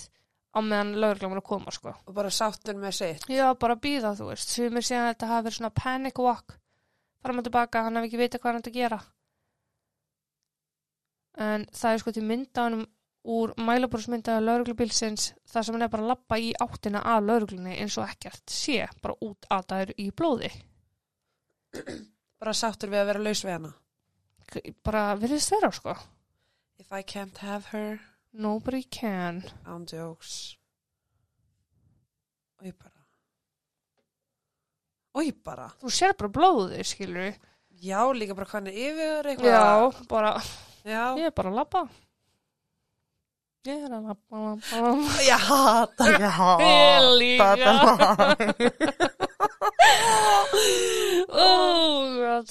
á 0.57 0.59
meðan 0.65 0.95
lögreglan 0.97 1.35
var 1.35 1.43
að 1.43 1.49
koma 1.51 1.75
sko. 1.77 1.93
Og 2.09 2.17
bara 2.17 2.33
sáttur 2.33 2.79
með 2.81 2.97
sitt. 2.97 3.27
Já, 3.29 3.51
bara 3.61 3.77
býða 3.77 4.15
þú 4.17 4.31
veist. 4.31 4.55
Sumir 4.57 4.87
séðan 4.87 5.11
að 5.11 5.13
þetta 5.13 5.31
hafi 5.33 5.47
verið 5.47 5.59
svona 5.59 5.75
panic 5.77 6.23
walk. 6.25 6.57
Fara 7.21 7.37
maður 7.37 7.51
tilbaka, 7.51 7.85
hann 7.85 8.01
hafi 8.01 8.09
ekki 8.09 8.23
vita 8.23 8.41
hvað 8.41 8.53
hann 8.53 8.63
ætti 8.63 8.73
að 8.73 8.81
gera. 8.81 9.01
En 11.37 11.67
það 11.73 11.93
er 11.93 12.03
sko 12.03 12.13
til 12.17 12.25
myndaðanum 12.25 12.87
úr 13.37 13.53
mælabúrsmyndaða 13.59 14.45
lauruglubílsins 14.45 15.33
þar 15.51 15.67
sem 15.67 15.75
hann 15.77 15.85
er 15.87 15.91
bara 15.93 16.05
að 16.07 16.11
lappa 16.13 16.39
í 16.39 16.53
áttina 16.63 17.03
að 17.03 17.27
lauruglunni 17.31 17.75
eins 17.83 17.97
og 17.99 18.07
ekkert 18.09 18.53
sé 18.55 18.85
bara 19.03 19.19
út 19.27 19.49
að 19.51 19.67
það 19.73 19.83
er 19.85 19.93
í 20.01 20.11
blóði. 20.17 20.51
Bara 22.41 22.55
sáttur 22.57 22.93
við 22.93 23.03
að 23.03 23.11
vera 23.11 23.25
laus 23.27 23.43
við 23.45 23.57
hana. 23.57 23.73
Bara 24.87 25.07
virðist 25.19 25.53
vera 25.53 25.73
sko. 25.75 25.97
If 26.79 26.93
I 26.93 27.03
can't 27.03 27.39
have 27.43 27.73
her, 27.73 27.99
Nobody 28.33 28.83
can. 28.83 29.43
on 29.67 29.87
jokes. 29.87 30.57
Oi, 32.63 32.73
bara. 32.73 32.93
Oi, 35.17 35.33
bara. 35.33 35.71
Þú 35.81 35.93
sér 35.93 36.13
bara 36.21 36.33
blóðið, 36.33 36.83
skilur. 36.85 37.37
Já, 37.81 38.01
líka 38.13 38.37
bara 38.37 38.61
er 38.61 38.69
yfir 38.73 39.31
eitthvað. 39.33 39.51
Já, 39.53 40.07
bara, 40.09 40.33
Já. 40.87 41.17
ég 41.19 41.27
er 41.27 41.35
bara 41.35 41.51
að 41.51 41.57
lappa. 41.61 41.81
Ég 43.67 43.81
er 43.83 43.91
að 43.97 44.05
lappa, 44.07 44.43
lappa, 44.45 44.81
lappa. 44.85 45.23
Ég 45.27 45.47
hata, 45.49 46.05
ég 46.15 46.35
hata 46.37 46.67
Ég 46.71 47.01
líka. 47.19 47.49
Ó, 51.27 51.49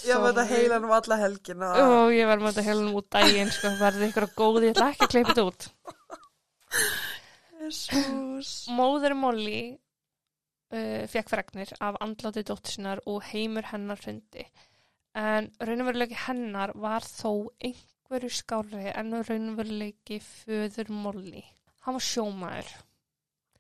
Ég 0.06 0.20
veit 0.26 0.42
að 0.42 0.52
heila 0.52 0.82
um 0.82 0.92
alla 0.98 1.18
helgina. 1.22 1.72
Ó, 1.80 2.12
ég 2.12 2.28
verð 2.28 2.44
með 2.44 2.52
þetta 2.52 2.66
heilum 2.68 3.00
út 3.00 3.08
daginn, 3.16 3.52
sko, 3.54 3.72
verði 3.80 4.10
ykkur 4.10 4.28
að 4.28 4.36
góði, 4.36 4.68
ég 4.68 4.76
ætla 4.76 4.92
ekki 4.92 5.08
að 5.08 5.14
kleipa 5.14 5.32
þetta 5.32 5.48
út. 5.48 5.62
Jesus. 7.66 8.52
Móður 8.76 9.16
Molly 9.18 9.62
uh, 9.72 11.04
fekk 11.10 11.32
fregnir 11.32 11.72
af 11.80 11.98
andláti 12.04 12.44
dóttur 12.46 12.76
sinnar 12.76 13.00
og 13.10 13.24
heimur 13.32 13.72
hennar 13.72 14.02
hrundi. 14.04 14.46
En 15.16 15.48
raunveruleiki 15.64 16.18
hennar 16.26 16.76
var 16.76 17.08
þó 17.08 17.48
einhverju 18.06 18.30
skári 18.38 18.88
en 18.94 19.14
raunveruleiki 19.26 20.22
föður 20.22 20.92
Molly. 20.94 21.44
Hann 21.86 21.98
var 21.98 22.06
sjómaður. 22.06 22.74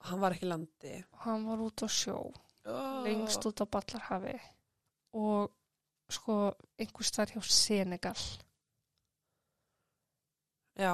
Hann 0.05 0.21
var 0.21 0.35
ekki 0.35 0.49
landi. 0.49 0.97
Hann 1.25 1.47
var 1.49 1.63
út 1.65 1.81
á 1.81 1.89
sjó. 1.89 2.19
Oh. 2.65 3.03
lengst 3.05 3.45
út 3.45 3.61
á 3.61 3.65
Ballarhafi 3.69 4.39
og 5.13 5.51
sko 6.09 6.37
einhvers 6.81 7.11
þar 7.13 7.33
hjá 7.35 7.43
Senegal 7.45 8.17
Já, 10.75 10.93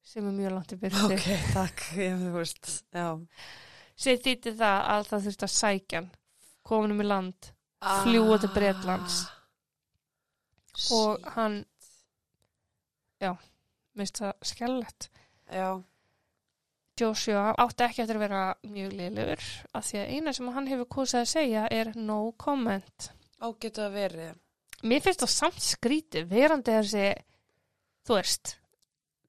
sem 0.00 0.24
er 0.30 0.32
mjög 0.38 0.54
langt 0.54 0.72
í 0.72 0.78
byrju 0.80 1.10
ok, 1.12 1.26
takk. 1.52 1.84
Ég 2.00 2.16
þú 2.22 2.32
veist, 2.38 2.70
já. 2.96 3.10
sem 4.00 4.16
þýtti 4.24 4.54
það 4.56 4.88
að 4.94 5.04
það 5.10 5.26
þurfti 5.26 5.46
að 5.48 5.54
sækja 5.58 6.00
hann 6.00 6.10
kominum 6.72 7.04
í 7.04 7.08
land 7.10 7.52
Fljúga 7.78 8.40
til 8.42 8.50
Bretlands. 8.56 9.18
og 10.96 11.28
hann 11.36 11.60
já, 13.20 13.32
minnst 13.98 14.20
það 14.22 14.32
skellett 14.52 15.08
Já, 15.48 15.68
Joshua 17.00 17.54
átti 17.62 17.84
ekki 17.86 18.02
eftir 18.02 18.18
að 18.18 18.24
vera 18.26 18.40
mjög 18.68 18.92
liðlegur 18.98 19.44
af 19.78 19.86
því 19.88 20.00
að 20.02 20.12
eina 20.16 20.32
sem 20.36 20.48
hann 20.56 20.66
hefur 20.68 20.88
kosið 20.98 21.20
að 21.22 21.28
segja 21.32 21.66
er 21.72 21.92
no 21.96 22.18
comment 22.36 23.10
á 23.38 23.46
getur 23.62 23.86
það 23.86 23.96
verið. 23.96 24.32
mér 24.82 25.04
finnst 25.04 25.22
það 25.24 25.32
samt 25.34 25.60
skrítið 25.62 26.26
verandi 26.32 26.74
þessi 26.78 27.04
þú 28.08 28.18
veist, 28.18 28.54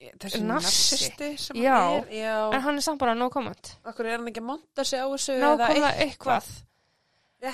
Þessi 0.00 0.38
Narsi. 0.40 0.46
narsisti 0.48 1.26
sem 1.36 1.56
Já. 1.60 1.74
hann 1.76 2.04
er. 2.08 2.12
Já. 2.16 2.36
en 2.56 2.62
hann 2.64 2.78
er 2.80 2.84
samt 2.86 2.98
bara 3.02 3.12
no 3.14 3.26
comment 3.30 3.74
Akkur 3.84 4.06
er 4.08 4.16
hann 4.16 4.28
ekki 4.30 4.40
að 4.40 4.46
monta 4.48 4.84
sig 4.88 4.96
á 4.96 5.04
þessu 5.12 5.34
nákvæmlega 5.42 5.90
eitthvað 6.06 6.46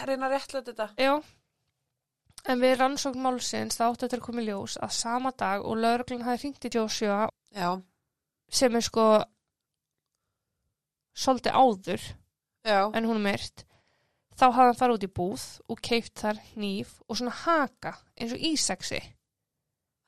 reyna 0.06 0.28
að 0.28 0.34
réttlega 0.36 0.66
þetta. 0.70 0.86
Já, 0.98 1.12
en 2.46 2.62
við 2.62 2.76
rannsókn 2.80 3.22
málsins 3.22 3.78
þá 3.78 3.86
átti 3.88 4.06
þetta 4.06 4.18
að 4.20 4.26
koma 4.26 4.42
í 4.42 4.48
ljós 4.48 4.76
að 4.82 4.96
sama 4.98 5.32
dag 5.36 5.64
og 5.64 5.80
lauruglun 5.82 6.26
hafi 6.26 6.46
hringt 6.46 6.68
í 6.68 6.72
Joshua 6.76 7.26
Já, 7.56 7.70
sem 8.48 8.76
er 8.76 8.84
sko 8.84 9.06
svolítið 11.16 11.56
áður 11.56 12.02
já, 12.66 12.80
en 12.92 13.08
hún 13.08 13.18
er 13.20 13.26
myrt 13.30 13.66
þá 14.36 14.46
hafði 14.46 14.68
hann 14.68 14.78
farið 14.80 14.98
út 14.98 15.06
í 15.06 15.12
búð 15.18 15.44
og 15.72 15.82
keift 15.88 16.14
þar 16.20 16.40
hníf 16.52 16.96
og 17.06 17.18
svona 17.18 17.36
haka 17.44 17.94
eins 18.16 18.34
og 18.36 18.42
ísexi. 18.50 19.00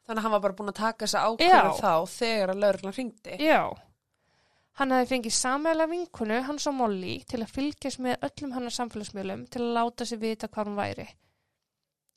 þannig 0.07 0.21
að 0.21 0.25
hann 0.27 0.35
var 0.37 0.43
bara 0.45 0.57
búin 0.59 0.73
að 0.73 0.81
taka 0.81 1.07
þessa 1.07 1.23
Já. 1.23 1.29
ákvörðu 1.29 1.77
þá 1.81 1.95
þegar 2.15 2.53
að 2.53 2.61
lauruglan 2.65 2.97
hringdi. 2.97 3.39
Já. 3.45 3.63
Hann 4.79 4.93
hefði 4.95 5.11
fengið 5.11 5.35
samæla 5.35 5.87
vinkunu, 5.91 6.43
hans 6.47 6.69
og 6.71 6.77
Molly, 6.79 7.17
til 7.27 7.41
að 7.43 7.55
fylgjast 7.57 7.99
með 8.05 8.21
öllum 8.29 8.53
hennar 8.55 8.75
samfélagsmiðlum 8.77 9.49
til 9.51 9.65
að 9.65 9.73
láta 9.75 10.07
sig 10.07 10.21
vita 10.23 10.49
hvað 10.49 10.71
hún 10.71 10.79
væri. 10.79 11.09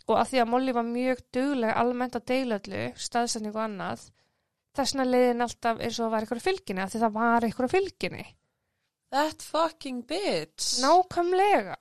Og 0.10 0.18
að 0.18 0.32
því 0.32 0.42
að 0.42 0.50
Molly 0.52 0.74
var 0.76 0.88
mjög 0.88 1.22
dugleg 1.36 1.78
almennt 1.78 2.18
að 2.18 2.26
deila 2.32 2.58
öllu, 2.60 2.84
staðsetningu 2.98 3.58
og 3.60 3.64
annað, 3.68 4.04
þessna 4.78 5.06
leiðin 5.06 5.46
alltaf 5.46 5.80
eins 5.80 5.98
og 6.00 6.06
það 6.06 6.14
var 6.16 6.26
eitthvað 6.26 6.46
fylginni, 6.48 6.84
af 6.84 6.92
því 6.94 7.02
það 7.04 7.16
var 7.20 7.48
eitthvað 7.48 7.74
fylginni. 7.76 8.26
That 9.12 9.44
fucking 9.44 10.04
bitch. 10.08 10.78
Nákvæmlega. 10.82 11.76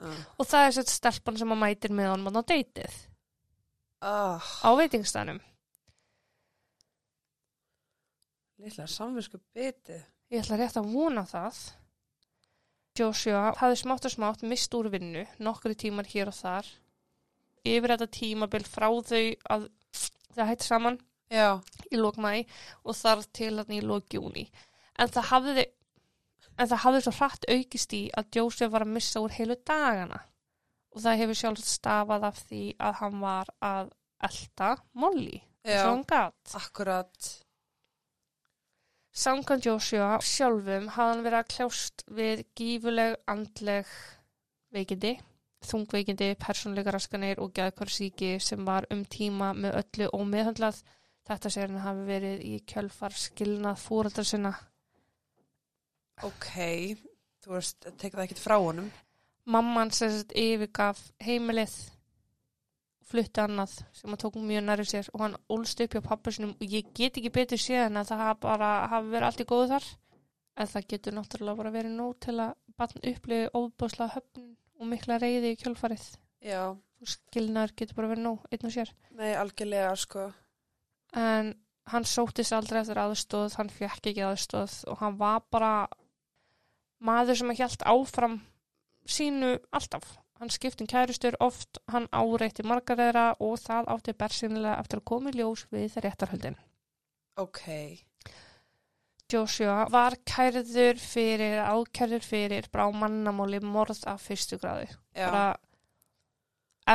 Uh, 0.00 0.16
Og 0.40 0.46
það 0.48 0.66
er 0.66 0.74
sett 0.78 0.92
stelpan 0.92 1.36
sem 1.36 1.52
að 1.52 1.60
mætir 1.60 1.92
með 1.92 2.12
honum 2.14 2.40
á 2.40 2.42
deytið, 2.48 2.94
uh, 4.04 4.40
á 4.64 4.70
veitingstanum. 4.78 5.40
Lilla 8.60 8.86
samvinsku 8.88 9.40
bitið. 9.56 10.00
Ég 10.30 10.42
ætla 10.44 10.58
rétt 10.60 10.76
að 10.80 10.88
vona 10.92 11.24
það. 11.28 11.58
Joshua 12.98 13.52
hafði 13.60 13.76
smátt 13.80 14.06
og 14.08 14.12
smátt 14.14 14.42
mist 14.46 14.74
úr 14.74 14.88
vinnu, 14.92 15.22
nokkru 15.38 15.74
tímar 15.78 16.08
hér 16.10 16.30
og 16.32 16.36
þar. 16.36 16.66
Yfir 17.64 17.92
þetta 17.94 18.08
tímabil 18.16 18.64
frá 18.66 18.88
þau 18.88 19.22
að 19.54 19.68
það 20.34 20.48
hætti 20.50 20.66
saman 20.66 20.98
Já, 21.30 21.60
í 21.92 21.98
lókmæ 22.00 22.32
og 22.82 22.96
þar 22.98 23.20
til 23.36 23.52
hann 23.60 23.76
í 23.76 23.82
lókjúni. 23.84 24.48
En 24.98 25.08
það 25.12 25.28
hafði, 25.30 25.64
en 26.58 26.70
það 26.72 26.82
hafði 26.84 27.02
svo 27.04 27.12
hratt 27.20 27.46
aukist 27.54 27.94
í 27.94 28.00
að 28.18 28.32
Joshua 28.40 28.68
var 28.72 28.82
að 28.86 28.94
missa 28.96 29.22
úr 29.22 29.36
heilu 29.36 29.56
dagana. 29.66 30.18
Og 30.90 31.04
það 31.04 31.20
hefur 31.22 31.38
sjálf 31.38 31.62
stafað 31.62 32.26
af 32.32 32.40
því 32.48 32.64
að 32.82 32.98
hann 33.04 33.20
var 33.22 33.52
að 33.62 33.92
elta 34.26 34.72
Molly. 34.98 35.38
já, 35.62 35.78
Svo 35.84 35.92
hann 35.94 36.02
gat. 36.10 36.54
akkurat. 36.58 37.30
Samkvæmt 39.10 39.66
Joshua 39.66 40.20
sjálfum 40.22 40.86
hafði 40.94 41.10
hann 41.10 41.24
verið 41.24 41.40
að 41.40 41.48
kljást 41.50 42.04
við 42.14 42.42
gífuleg 42.54 43.16
andleg 43.32 43.88
veikindi, 44.70 45.16
þungveikindi, 45.66 46.28
persónleika 46.38 46.94
raskanir 46.94 47.42
og 47.42 47.50
gæðkvarsíki 47.56 48.36
sem 48.38 48.62
var 48.64 48.86
um 48.94 49.02
tíma 49.10 49.50
með 49.58 49.80
öllu 49.82 50.10
ómeðhandlað. 50.14 50.78
Þetta 51.26 51.50
sér 51.52 51.68
hann 51.68 51.84
hafi 51.84 52.06
verið 52.06 52.44
í 52.46 52.54
kjölfar 52.70 53.16
skilnað 53.18 53.82
fóreldra 53.82 54.24
sinna. 54.24 54.54
Ok, 56.22 56.48
þú 57.42 57.56
veist, 57.56 57.90
tek 57.98 58.14
það 58.14 58.24
ekkert 58.24 58.44
frá 58.44 58.56
honum. 58.60 58.90
Mamman 59.50 59.90
sem 59.94 60.14
yfirgaf 60.38 61.02
heimilið, 61.24 61.74
flutti 63.10 63.42
annað 63.42 63.72
sem 63.96 64.10
hann 64.12 64.20
tók 64.22 64.36
mjög 64.38 64.64
nærri 64.66 64.86
sér 64.88 65.08
og 65.14 65.24
hann 65.24 65.36
ólst 65.50 65.80
upp 65.84 65.96
hjá 65.96 66.02
pappa 66.06 66.32
sinum 66.34 66.52
og 66.56 66.66
ég 66.76 66.92
get 66.96 67.18
ekki 67.18 67.32
betur 67.34 67.60
séð 67.60 67.86
en 67.88 68.00
að 68.02 68.12
það 68.14 68.32
bara 68.44 68.70
hafi 68.92 69.12
verið 69.14 69.28
allt 69.28 69.42
í 69.44 69.48
góðu 69.50 69.68
þar. 69.74 69.88
En 70.60 70.70
það 70.70 70.86
getur 70.92 71.16
náttúrulega 71.16 71.60
bara 71.62 71.74
verið 71.74 71.96
nóg 71.96 72.14
til 72.26 72.36
að 72.42 72.54
barn 72.80 73.02
upplifi 73.12 73.50
óbúslega 73.56 74.14
höfn 74.16 74.46
og 74.80 74.88
mikla 74.90 75.18
reyði 75.22 75.54
í 75.54 75.58
kjölfarið. 75.60 76.06
Já, 76.44 76.62
Og 77.00 77.08
skilnaður 77.08 77.72
getur 77.80 77.96
bara 77.96 78.08
verið 78.10 78.24
nóg, 78.26 78.42
einn 78.52 78.66
og 78.68 78.72
sér. 78.74 78.90
nei, 79.16 79.30
algjörlega, 79.40 79.94
sko. 79.96 80.26
En 81.16 81.54
hann 81.88 82.04
sóttist 82.04 82.52
aldrei 82.52 82.82
eftir 82.82 83.00
aðstóð, 83.00 83.54
hann 83.56 83.70
fekk 83.72 84.10
ekki 84.10 84.24
aðstóð 84.26 84.74
og 84.92 84.98
hann 85.00 85.16
var 85.16 85.40
bara 85.50 85.70
maður 87.00 87.38
sem 87.40 87.52
að 87.54 87.62
hjælt 87.62 87.86
áfram 87.88 88.36
sínu 89.08 89.54
alltaf. 89.72 90.10
Hann 90.40 90.48
skipti 90.52 90.86
um 90.86 90.88
kærustur 90.88 91.36
oft, 91.44 91.82
hann 91.92 92.06
áreitti 92.16 92.64
margar 92.64 92.96
þeirra 92.96 93.24
og 93.44 93.58
það 93.60 93.90
átti 93.92 94.14
bersinlega 94.16 94.78
eftir 94.80 95.02
að 95.02 95.08
koma 95.10 95.32
í 95.32 95.36
ljós 95.36 95.66
við 95.68 95.98
réttarhöldin. 96.00 96.56
Ok. 97.40 97.66
Joshua 99.30 99.84
var 99.92 100.16
kærður 100.26 100.98
fyrir, 100.98 101.60
ákærður 101.60 102.24
fyrir 102.24 102.70
bara 102.72 102.88
á 102.88 102.90
mannamáli 103.02 103.60
morð 103.62 104.00
af 104.08 104.24
fyrstu 104.26 104.58
gráðu. 104.62 104.88
Já. 105.14 105.26
Bara 105.28 105.44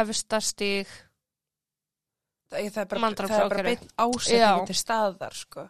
efsta 0.01 0.41
stig, 0.43 0.89
það, 2.51 2.81
er 2.81 2.89
bara, 2.89 3.63
beint 3.69 3.85
Já. 4.27 4.65
til 4.67 4.75
staðar, 4.75 5.37
sko. 5.37 5.67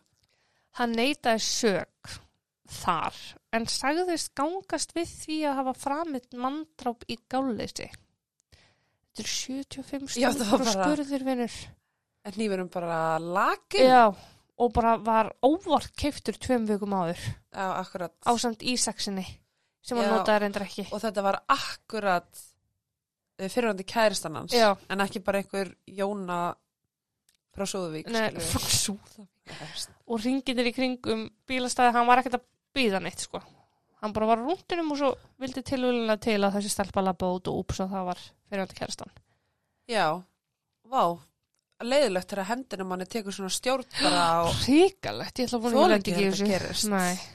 hann 0.79 0.95
neitaði 0.95 1.43
sök 1.43 2.15
þar 2.81 3.19
en 3.55 3.67
sagðist 3.71 4.33
gangast 4.37 4.93
við 4.95 5.11
því 5.23 5.37
að 5.49 5.57
hafa 5.61 5.73
framið 5.79 6.27
manndráp 6.43 7.05
í 7.11 7.17
gálleysi. 7.31 7.87
Þetta 9.15 9.23
er 9.23 9.31
75 9.31 10.17
Já, 10.19 10.29
það 10.35 10.49
var 10.51 10.65
stundur 10.67 10.67
og 10.67 10.75
skurður 10.75 11.25
vinnur. 11.29 11.57
En 12.25 12.35
nýfurum 12.39 12.71
bara 12.73 12.99
lakin. 13.21 13.85
Já, 13.87 14.03
og 14.59 14.73
bara 14.75 14.95
var 15.03 15.29
óvart 15.45 15.93
keiftur 15.99 16.37
tveim 16.41 16.65
vikum 16.67 16.95
áður 16.95 17.21
Já, 17.21 17.67
akkurat. 17.79 18.13
ásamt 18.27 18.63
í 18.65 18.75
sexinni 18.79 19.25
sem 19.85 19.99
hann 19.99 20.09
notaði 20.15 20.43
reyndar 20.45 20.65
ekki. 20.65 20.87
Og 20.91 21.01
þetta 21.03 21.23
var 21.23 21.37
akkurat 21.53 22.27
uh, 22.33 23.47
fyrirhandi 23.47 23.85
kæristan 23.87 24.39
hans. 24.39 24.55
Já. 24.55 24.71
En 24.89 25.03
ekki 25.05 25.21
bara 25.23 25.43
einhver 25.43 25.69
Jóna 25.85 26.39
frá 27.55 27.67
Súðuvík, 27.69 28.09
Nei, 28.11 28.31
frá 28.41 28.59
Súðavík. 28.65 29.29
og 30.09 30.19
ringinir 30.25 30.71
í 30.71 30.73
kringum 30.75 31.27
bílastæði, 31.47 31.93
hann 31.95 32.09
var 32.09 32.19
ekkert 32.19 32.39
að 32.41 32.47
býða 32.75 33.01
neitt 33.03 33.23
sko. 33.23 33.41
Hann 34.03 34.13
bara 34.13 34.27
var 34.33 34.41
rúndinum 34.43 34.91
og 34.93 34.99
svo 34.99 35.11
vildi 35.41 35.63
tilvölinlega 35.65 36.21
til 36.27 36.39
að 36.43 36.57
þessi 36.57 36.73
stelpa 36.73 37.03
labba 37.05 37.31
út 37.37 37.47
og 37.49 37.61
úps 37.63 37.79
og 37.81 37.93
það 37.93 38.09
var 38.11 38.25
fyrirhandi 38.49 38.77
kærastan. 38.77 39.15
Já, 39.89 40.07
vá. 40.91 41.05
Leiðilegt 41.83 42.31
þegar 42.31 42.49
hendina 42.51 42.85
manni 42.87 43.07
tekur 43.11 43.35
svona 43.35 43.51
stjórn 43.51 43.87
bara 43.97 44.21
á... 44.39 44.43
Ríkalegt, 44.67 45.41
ég 45.41 45.49
ætla 45.49 45.59
að 45.59 45.65
vona 45.65 45.87
að 45.89 45.97
ekki 45.97 46.13
ekki 46.15 46.51
þessu. 46.61 47.33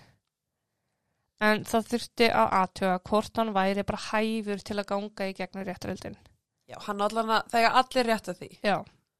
En 1.41 1.63
það 1.65 1.87
þurfti 1.91 2.27
að 2.37 2.55
aðtöga 2.61 2.97
hvort 3.09 3.39
hann 3.41 3.53
væri 3.57 3.85
bara 3.89 4.01
hæfur 4.11 4.65
til 4.65 4.77
að 4.77 4.89
ganga 4.91 5.29
í 5.29 5.37
gegnum 5.37 5.65
réttaröldin. 5.65 6.19
Já, 6.69 6.77
hann 6.87 7.01
allan 7.05 7.33
að, 7.37 7.47
það 7.53 7.67
er 7.67 7.79
allir 7.81 8.09
rétt 8.11 8.29
að 8.31 8.43
því. 8.43 8.51
Já, 8.65 8.77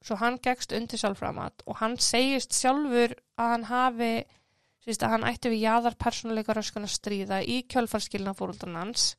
svo 0.07 0.19
hann 0.21 0.37
gegst 0.45 0.75
undir 0.77 1.01
sjálframat 1.01 1.65
og 1.67 1.81
hann 1.81 1.97
segist 2.01 2.57
sjálfur 2.57 3.17
að 3.41 3.55
hann 3.55 3.67
hafi, 3.71 4.13
síst 4.85 5.03
að 5.05 5.13
hann 5.15 5.27
ætti 5.29 5.51
við 5.53 5.65
jaðar 5.67 5.97
persónuleika 6.01 6.55
röskun 6.57 6.87
að 6.89 6.95
stríða 6.95 7.43
í 7.45 7.61
kjölfarskilna 7.71 8.33
fóröldan 8.39 8.79
hans 8.81 9.11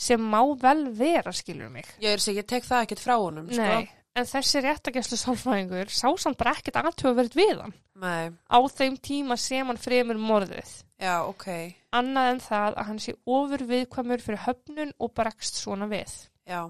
sem 0.00 0.20
má 0.22 0.40
vel 0.60 0.88
vera, 0.96 1.32
skilur 1.34 1.68
mig. 1.72 1.88
Ég 2.00 2.14
er 2.16 2.22
sér, 2.22 2.38
ég 2.40 2.46
tek 2.48 2.64
það 2.64 2.84
ekkert 2.86 3.02
frá 3.04 3.16
honum, 3.20 3.48
sko. 3.52 3.60
Nei, 3.60 3.88
en 4.16 4.28
þessi 4.28 4.62
réttageslu 4.64 5.18
sálfræðingur 5.20 5.90
sá 5.92 6.08
samt 6.20 6.38
bara 6.40 6.54
ekkert 6.56 6.78
aðtöga 6.80 7.18
verið 7.20 7.36
við 7.40 7.56
hann 7.64 7.74
Nei, 8.00 8.30
á 8.48 8.58
þeim 8.72 8.96
tíma 9.04 9.36
sem 9.36 9.66
hann 9.68 9.80
fremur 9.80 10.16
morðið. 10.20 10.70
já, 11.00 11.16
ok. 11.28 11.46
Annað 11.92 12.30
en 12.34 12.40
það 12.44 12.76
að 12.80 12.86
hann 12.88 13.00
sé 13.02 13.16
ofur 13.26 13.66
viðkvæmur 13.68 14.22
fyrir 14.24 14.44
höfnun 14.46 14.92
og 14.98 15.12
bregst 15.16 15.58
svona 15.60 15.88
við. 15.90 16.12
Já, 16.48 16.62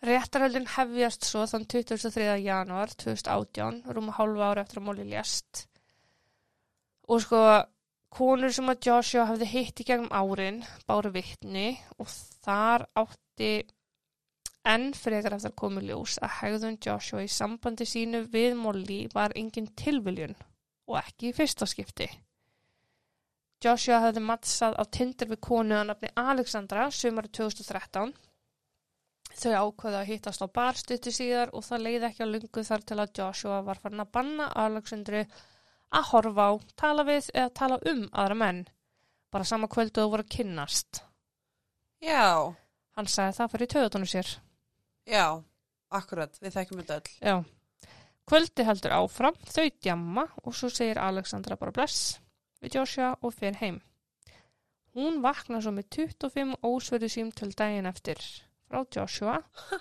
Réttarhöldin 0.00 0.64
hefjast 0.78 1.26
svo 1.28 1.42
þann 1.48 1.66
23. 1.68 2.22
januar 2.40 2.92
2018, 3.02 3.82
rúma 3.92 4.14
hálfa 4.16 4.46
ára 4.48 4.62
eftir 4.64 4.80
að 4.80 4.86
Móli 4.86 5.04
lést. 5.10 5.66
Og 7.10 7.22
sko, 7.24 7.40
konur 8.14 8.54
sem 8.54 8.70
að 8.70 8.86
Joshua 8.86 9.26
hafði 9.30 9.50
hitt 9.50 9.82
í 9.82 9.86
gegnum 9.88 10.12
árin 10.14 10.62
báru 10.86 11.12
vittni 11.14 11.72
og 11.98 12.10
þar 12.44 12.86
átti 13.02 13.52
enn 14.70 14.90
frekar 14.94 15.34
eftir 15.34 15.50
að 15.50 15.58
koma 15.62 15.82
í 15.82 15.88
ljós 15.88 16.18
að 16.22 16.34
hegðun 16.38 16.80
Joshua 16.86 17.24
í 17.24 17.30
sambandi 17.32 17.86
sínu 17.88 18.24
við 18.32 18.56
Molly 18.58 19.00
var 19.14 19.34
engin 19.38 19.70
tilviljun 19.82 20.36
og 20.90 20.98
ekki 21.00 21.30
í 21.30 21.36
fyrsta 21.36 21.66
skipti. 21.70 22.08
Joshua 23.60 24.00
hafði 24.06 24.22
mattsað 24.24 24.76
á 24.80 24.84
Tinder 24.88 25.28
við 25.30 25.40
konu 25.44 25.76
að 25.76 25.88
nafni 25.90 26.10
Alexandra 26.16 26.88
sumari 26.94 27.28
2013 27.36 28.14
Þau 29.30 29.52
ákveða 29.54 30.00
að 30.00 30.08
hittast 30.10 30.42
á 30.42 30.48
bar 30.50 30.78
stuttu 30.78 31.12
síðar 31.14 31.52
og 31.54 31.62
það 31.64 31.84
leiði 31.86 32.06
ekki 32.08 32.26
á 32.26 32.32
lungu 32.32 32.64
þar 32.66 32.82
til 32.88 32.98
að 32.98 33.12
Joshua 33.18 33.60
var 33.66 33.78
farin 33.82 34.02
að 34.02 34.10
banna 34.16 34.48
Alexandru 34.64 35.22
að 35.92 36.08
horfa 36.12 36.46
á, 36.46 36.52
tala 36.76 37.04
við 37.08 37.30
eða 37.34 37.52
tala 37.54 37.78
um 37.90 38.02
aðra 38.12 38.36
menn. 38.38 38.60
Bara 39.30 39.44
sama 39.46 39.68
kvöldu 39.70 40.02
þau 40.02 40.10
voru 40.10 40.24
að 40.26 40.32
kynnast. 40.36 41.02
já, 42.02 42.54
Hann 42.96 43.06
sagði 43.06 43.36
það 43.38 43.50
fyrir 43.52 43.68
töðutunum 43.72 44.08
sér. 44.10 44.30
já, 45.06 45.42
akkurat, 45.90 46.38
við 46.42 46.52
þekkjum 46.56 46.80
þetta 46.82 46.96
öll. 46.96 47.12
Já. 47.20 47.44
Kvöldi 48.30 48.64
heldur 48.66 48.92
áfram, 48.94 49.34
þau 49.46 49.68
djamma 49.82 50.24
og 50.44 50.54
svo 50.54 50.68
segir 50.70 50.98
Alexandra 51.02 51.56
bara 51.56 51.72
bless 51.72 52.18
við 52.62 52.74
Joshua 52.76 53.14
og 53.22 53.32
fer 53.34 53.56
heim. 53.62 53.80
Hún 54.94 55.20
vaknar 55.22 55.62
svo 55.62 55.72
með 55.72 55.88
25 55.96 56.56
ósverðu 56.66 57.08
símtöl 57.10 57.52
daginn 57.56 57.86
eftir 57.86 58.18
frá 58.68 58.82
Joshua 58.94 59.38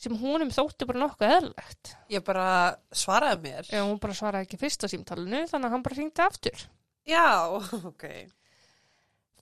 sem 0.00 0.16
honum 0.16 0.50
þótti 0.54 0.88
bara 0.88 1.02
nokkuð 1.02 1.32
eðlilegt. 1.36 1.94
Ég 2.12 2.24
bara 2.24 2.48
svaraði 2.96 3.40
mér. 3.44 3.68
Já, 3.68 3.82
hún 3.84 4.00
bara 4.00 4.16
svaraði 4.16 4.48
ekki 4.48 4.60
fyrsta 4.60 4.88
símtalinu 4.90 5.44
þannig 5.50 5.68
að 5.68 5.74
hann 5.76 5.86
bara 5.86 5.98
hringdi 5.98 6.24
aftur. 6.24 6.66
Já, 7.08 7.26
ok. 7.90 8.06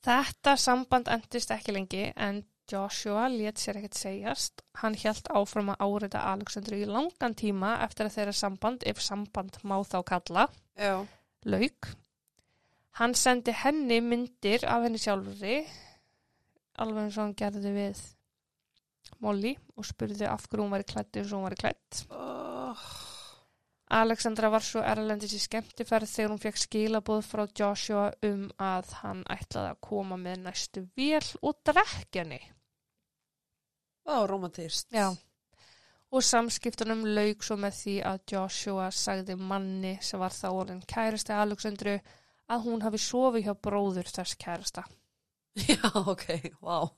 Þetta 0.08 0.54
samband 0.58 1.10
endist 1.12 1.52
ekki 1.54 1.74
lengi 1.74 2.06
en 2.14 2.42
Joshua 2.68 3.28
let 3.32 3.60
sér 3.60 3.78
ekkert 3.80 3.96
segjast. 3.96 4.62
Hann 4.82 4.96
hjælt 4.98 5.30
áfram 5.32 5.70
að 5.72 5.86
áreita 5.86 6.24
Alexandru 6.34 6.82
í 6.82 6.88
langan 6.88 7.36
tíma 7.38 7.78
eftir 7.86 8.08
að 8.08 8.18
þeirra 8.18 8.34
samband, 8.36 8.84
ef 8.84 9.00
samband 9.00 9.56
má 9.64 9.78
þá 9.88 10.02
kalla, 10.10 10.44
Já, 10.76 11.00
lauk. 11.48 11.88
Hann 12.98 13.14
sendi 13.16 13.54
henni 13.54 14.00
myndir 14.04 14.66
af 14.68 14.84
henni 14.84 15.00
sjálfuri, 15.00 15.62
alveg 16.82 17.06
eins 17.06 17.16
og 17.16 17.24
hann 17.24 17.36
gerði 17.38 17.72
við 17.76 18.04
Molly 19.24 19.54
og 19.76 19.86
spurði 19.88 20.26
af 20.28 20.46
hverju 20.46 20.64
hún 20.64 20.74
væri 20.74 20.88
klætt 20.88 21.16
eins 21.18 21.32
og 21.32 21.40
hún 21.40 21.48
væri 21.48 21.60
klætt. 21.62 22.02
oh, 22.10 22.82
Alexandra 23.88 24.50
var 24.52 24.64
svo 24.64 24.82
erlendis 24.84 25.32
í 25.32 25.40
skemmtiferð 25.40 26.10
þegar 26.10 26.32
hún 26.34 26.42
fekk 26.42 26.60
skilaboð 26.60 27.22
frá 27.24 27.44
Joshua 27.56 28.10
um 28.28 28.44
að 28.60 28.92
hann 29.00 29.22
ætlaði 29.32 29.72
að 29.72 29.80
koma 29.88 30.18
með 30.20 30.42
næstu 30.44 30.84
vél 30.98 31.24
og 31.40 31.56
drekja 31.64 32.24
henni. 32.24 32.42
það 34.04 34.20
var 34.20 34.30
romantist. 34.32 34.92
Já. 34.92 35.08
Og 36.08 36.24
samskiptunum 36.24 37.04
lauk 37.16 37.42
svo 37.44 37.56
með 37.60 37.80
því 37.80 37.96
að 38.10 38.20
Joshua 38.32 38.90
sagði 38.92 39.36
manni 39.40 39.98
sem 40.04 40.20
var 40.20 40.36
þá 40.36 40.48
orðin 40.50 40.84
kærasti 40.88 41.36
Alexandru 41.36 41.98
að 42.48 42.64
hún 42.64 42.84
hafi 42.84 43.00
sofið 43.00 43.48
hjá 43.48 43.54
bróður 43.56 44.08
þess 44.08 44.36
kærasta. 44.40 44.84
Já, 45.68 45.80
ok, 46.04 46.26
wow. 46.60 46.92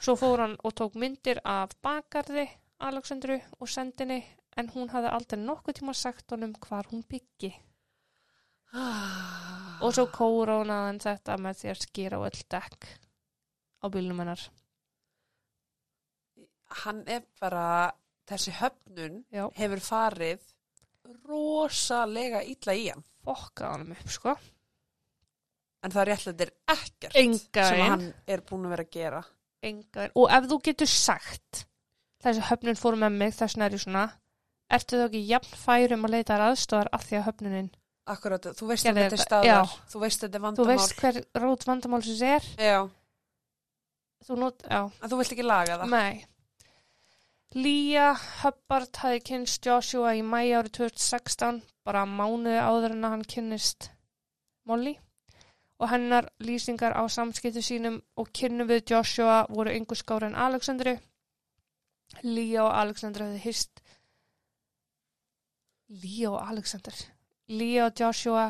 Svo 0.00 0.14
fór 0.16 0.42
hann 0.44 0.56
og 0.64 0.74
tók 0.78 0.94
myndir 0.98 1.40
af 1.44 1.74
bakarði 1.82 2.46
Alexandru 2.88 3.38
og 3.60 3.68
sendinni 3.68 4.20
en 4.58 4.68
hún 4.74 4.90
hafði 4.92 5.10
aldrei 5.14 5.40
nokkuð 5.42 5.78
tíma 5.80 5.94
sagt 5.94 6.30
honum 6.34 6.54
hvar 6.66 6.86
hún 6.92 7.02
byggi. 7.10 7.50
Og 9.82 9.94
svo 9.94 10.06
kórónaði 10.12 10.86
hann 10.90 11.00
þetta 11.02 11.36
með 11.40 11.60
því 11.62 11.70
að 11.72 11.82
skýra 11.86 12.18
á 12.20 12.26
öll 12.28 12.42
dekk 12.54 12.88
á 13.82 13.86
bílnum 13.94 14.18
hennar. 14.22 14.42
Hann 16.84 17.02
er 17.08 17.22
bara, 17.40 17.90
þessi 18.28 18.52
höfnun 18.58 19.22
Já, 19.32 19.46
hefur 19.56 19.80
farið 19.80 20.42
rosalega 21.28 22.42
illa 22.44 22.74
í 22.76 22.88
hann. 22.90 23.04
fokkaði 23.24 23.72
hann 23.78 23.94
upp, 23.96 24.10
sko. 24.12 24.34
En 25.84 25.92
það 25.94 26.00
er 26.02 26.08
réttlega 26.12 26.46
ekkert 26.74 27.16
Enga 27.16 27.64
sem 27.68 27.76
veginn. 27.78 27.90
hann 27.92 28.06
er 28.26 28.40
búin 28.48 28.66
að 28.66 28.72
vera 28.74 28.84
að 28.84 28.92
gera. 28.98 29.22
Engar. 29.62 30.10
Og 30.14 30.30
ef 30.30 30.44
þú 30.50 30.58
getur 30.68 30.86
sagt 30.90 31.64
þessi 32.22 32.44
höfnun 32.50 32.78
fór 32.78 32.96
með 32.98 33.16
mig 33.18 33.34
þess 33.34 33.56
næri 33.58 33.78
svona, 33.78 34.04
ertu 34.70 34.98
þá 35.00 35.04
ekki 35.08 35.22
jafn 35.28 35.56
færum 35.58 36.04
að 36.06 36.14
leita 36.16 36.38
aðstofar 36.48 36.88
af 36.92 37.04
því 37.08 37.18
að 37.20 37.26
höfnunin, 37.28 37.70
Akkurat, 38.08 38.46
þú 38.56 38.66
veist 38.70 38.86
að 38.88 38.94
þetta 39.02 39.16
er 39.18 39.20
staðar. 39.20 39.44
já. 39.44 39.58
Þú 39.92 40.00
veist 40.00 40.22
að 40.22 40.28
þetta 40.28 40.36
er 40.38 40.40
þú 40.40 40.46
vandamál. 40.46 40.70
veist 40.72 40.94
hver 41.02 41.18
rót 41.42 41.64
vandamálsins 41.68 42.22
er, 42.24 42.46
Já, 42.56 42.78
þú 44.24 44.38
nót, 44.40 44.62
já, 44.64 44.80
en 45.02 45.10
þú 45.12 45.18
vilt 45.20 45.32
ekki 45.36 45.44
laga 45.46 45.76
það. 45.82 45.90
nei. 45.92 46.24
Lía 47.56 48.06
Hubbard 48.42 48.96
hafi 49.00 49.20
kynst 49.24 49.64
Joshua 49.64 50.10
í 50.18 50.22
mæi 50.22 50.50
árið 50.52 50.72
2016, 50.82 51.62
bara 51.84 52.02
mánuði 52.04 52.58
áður 52.60 52.92
en 52.96 53.04
að 53.08 53.14
hann 53.14 53.24
kynnist 53.24 53.90
Molly 54.68 54.98
og 55.78 55.90
hennar 55.92 56.28
lýsingar 56.42 56.92
á 56.94 57.02
samskiptu 57.08 57.62
sínum 57.62 58.00
og 58.16 58.32
kynnu 58.34 58.66
við 58.66 58.92
Joshua 58.92 59.44
voru 59.48 59.74
yngur 59.74 59.98
skári 59.98 60.26
en 60.26 60.34
Alexandru. 60.34 60.96
Lía 62.22 62.64
og 62.64 62.72
Alexandru 62.74 63.28
hefði 63.28 63.44
hist 63.44 63.82
Líó 65.88 66.34
og 66.36 66.48
Alexander. 66.50 66.94
Líó 67.48 67.86
og 67.88 68.00
Joshua 68.00 68.48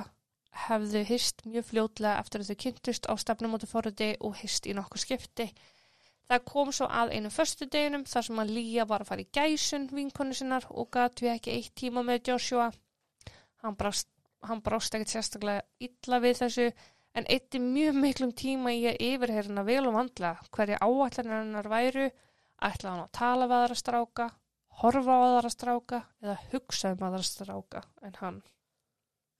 hefðu 0.66 1.04
hist 1.06 1.44
mjög 1.46 1.68
fljótlega 1.68 2.18
eftir 2.18 2.42
að 2.42 2.50
þau 2.50 2.62
kynntust 2.64 3.06
á 3.06 3.14
stefnumóti 3.20 3.68
fóröndi 3.70 4.08
og 4.20 4.40
hist 4.40 4.66
í 4.66 4.74
nokkuð 4.74 5.04
skipti. 5.04 5.46
Það 6.28 6.44
kom 6.50 6.72
svo 6.76 6.88
að 6.92 7.14
einu 7.14 7.30
förstu 7.32 7.68
deginum 7.70 8.04
þar 8.04 8.26
sem 8.26 8.40
að 8.42 8.52
Lía 8.56 8.84
var 8.88 9.04
að 9.04 9.10
fara 9.12 9.24
í 9.24 9.30
gæsun 9.32 9.86
vinkonu 9.92 10.34
sinnar 10.36 10.66
og 10.70 10.90
gat 10.92 11.22
við 11.22 11.34
ekki 11.36 11.54
eitt 11.54 11.74
tíma 11.78 12.02
með 12.04 12.32
Joshua. 12.32 12.70
Hann 13.62 13.76
brást 13.78 14.94
ekkert 14.94 15.14
sérstaklega 15.14 15.62
illa 15.78 16.20
við 16.24 16.42
þessu 16.42 16.66
en 17.16 17.28
eitti 17.28 17.60
mjög 17.62 18.00
miklum 18.02 18.32
tíma 18.36 18.74
í 18.76 18.84
að 18.90 19.00
yfirherna 19.08 19.64
vel 19.66 19.84
og 19.88 19.96
vandla 19.96 20.34
hverja 20.54 20.80
áallanir 20.82 21.36
hennar 21.38 21.70
væru, 21.72 22.08
ætlaði 22.58 22.94
hann 22.94 23.04
að 23.04 23.14
tala 23.20 23.48
við 23.48 23.58
aðra 23.58 23.78
stráka, 23.82 24.30
horfa 24.82 25.14
á 25.14 25.20
aðra 25.28 25.52
stráka 25.54 26.02
eða 26.22 26.40
hugsa 26.52 26.94
um 26.94 27.06
aðra 27.08 27.26
stráka 27.26 27.84
en 28.02 28.18
hann. 28.20 28.42